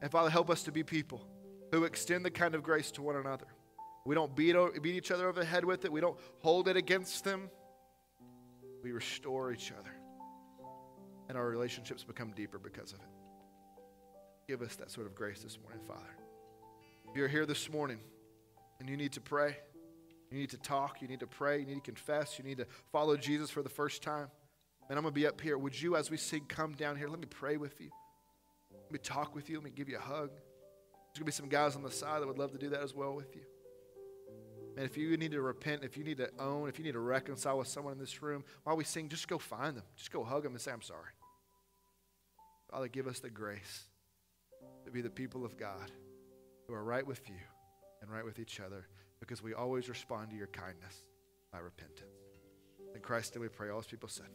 And 0.02 0.12
Father, 0.12 0.30
help 0.30 0.52
us 0.52 0.64
to 0.64 0.72
be 0.72 0.84
people 0.84 1.28
who 1.72 1.84
extend 1.84 2.24
the 2.24 2.32
kind 2.32 2.54
of 2.54 2.62
grace 2.62 2.92
to 2.92 3.02
one 3.02 3.16
another. 3.16 3.48
We 4.06 4.14
don't 4.14 4.36
beat, 4.36 4.56
beat 4.82 4.96
each 4.96 5.12
other 5.12 5.28
over 5.28 5.40
the 5.40 5.46
head 5.46 5.66
with 5.66 5.86
it, 5.86 5.92
we 5.92 6.02
don't 6.02 6.18
hold 6.40 6.68
it 6.68 6.78
against 6.78 7.24
them. 7.24 7.50
We 8.84 8.92
restore 8.92 9.52
each 9.52 9.72
other. 9.72 9.97
And 11.30 11.38
our 11.38 11.48
relationships 11.48 12.04
become 12.04 12.32
deeper 12.32 12.58
because 12.58 12.94
of 12.94 13.00
it. 13.00 13.10
Give 14.48 14.62
us 14.62 14.76
that 14.78 14.90
sort 14.92 15.08
of 15.08 15.16
grace 15.16 15.42
this 15.42 15.60
morning, 15.62 15.82
Father. 15.86 16.16
If 17.10 17.16
you're 17.16 17.28
here 17.28 17.46
this 17.46 17.70
morning 17.70 18.00
and 18.80 18.90
you 18.90 18.96
need 18.96 19.12
to 19.14 19.22
pray, 19.22 19.58
you 20.32 20.38
need 20.38 20.50
to 20.52 20.58
talk, 20.58 21.02
you 21.02 21.08
need 21.08 21.20
to 21.20 21.28
pray, 21.28 21.60
you 21.60 21.66
need 21.66 21.76
to 21.76 21.82
confess, 21.82 22.38
you 22.38 22.46
need 22.46 22.58
to 22.58 22.66
follow 22.92 23.18
Jesus 23.18 23.50
for 23.50 23.62
the 23.62 23.70
first 23.70 24.02
time, 24.02 24.28
and 24.90 24.98
I'm 24.98 25.04
going 25.04 25.14
to 25.14 25.20
be 25.20 25.28
up 25.28 25.40
here. 25.42 25.58
Would 25.58 25.82
you, 25.82 25.96
as 25.96 26.10
we 26.10 26.18
sing, 26.18 26.44
come 26.48 26.74
down 26.74 26.96
here? 26.96 27.08
Let 27.10 27.20
me 27.20 27.28
pray 27.30 27.58
with 27.58 27.80
you. 27.82 27.90
Let 28.72 28.92
me 28.92 29.00
talk 29.00 29.36
with 29.36 29.50
you. 29.50 29.58
Let 29.58 29.66
me 29.66 29.72
give 29.76 29.90
you 29.90 29.98
a 29.98 30.02
hug. 30.02 30.30
There's 30.30 31.20
going 31.20 31.20
to 31.20 31.26
be 31.26 31.32
some 31.32 31.50
guys 31.50 31.76
on 31.76 31.84
the 31.84 31.92
side 31.92 32.22
that 32.22 32.28
would 32.28 32.38
love 32.38 32.52
to 32.52 32.58
do 32.58 32.70
that 32.70 32.82
as 32.82 32.94
well 32.94 33.14
with 33.14 33.36
you. 33.36 33.42
And 34.78 34.86
if 34.86 34.96
you 34.96 35.18
need 35.18 35.32
to 35.32 35.42
repent, 35.42 35.84
if 35.84 35.98
you 35.98 36.04
need 36.04 36.18
to 36.18 36.30
own, 36.40 36.70
if 36.70 36.78
you 36.78 36.86
need 36.86 36.94
to 36.94 37.00
reconcile 37.00 37.58
with 37.58 37.68
someone 37.68 37.94
in 37.94 38.00
this 38.00 38.22
room, 38.22 38.44
while 38.64 38.78
we 38.78 38.84
sing, 38.84 39.10
just 39.10 39.28
go 39.28 39.38
find 39.38 39.76
them. 39.76 39.84
Just 39.96 40.12
go 40.12 40.24
hug 40.24 40.44
them 40.44 40.52
and 40.54 40.62
say, 40.62 40.72
I'm 40.72 40.82
sorry. 40.82 41.10
Father, 42.70 42.88
give 42.88 43.08
us 43.08 43.20
the 43.20 43.30
grace 43.30 43.86
to 44.86 44.92
be 44.92 45.02
the 45.02 45.10
people 45.10 45.46
of 45.46 45.58
God 45.58 45.92
who 46.68 46.74
are 46.74 46.84
right 46.84 47.06
with 47.06 47.28
you 47.30 47.36
and 48.02 48.12
right 48.12 48.26
with 48.26 48.40
each 48.40 48.60
other 48.60 48.88
because 49.20 49.42
we 49.42 49.54
always 49.54 49.90
respond 49.90 50.30
to 50.30 50.36
your 50.36 50.48
kindness 50.48 51.04
by 51.52 51.60
repentance. 51.60 52.02
In 52.94 53.02
Christ, 53.02 53.38
we 53.40 53.48
pray. 53.48 53.70
All 53.70 53.78
those 53.78 53.88
people 53.88 54.10
said. 54.10 54.28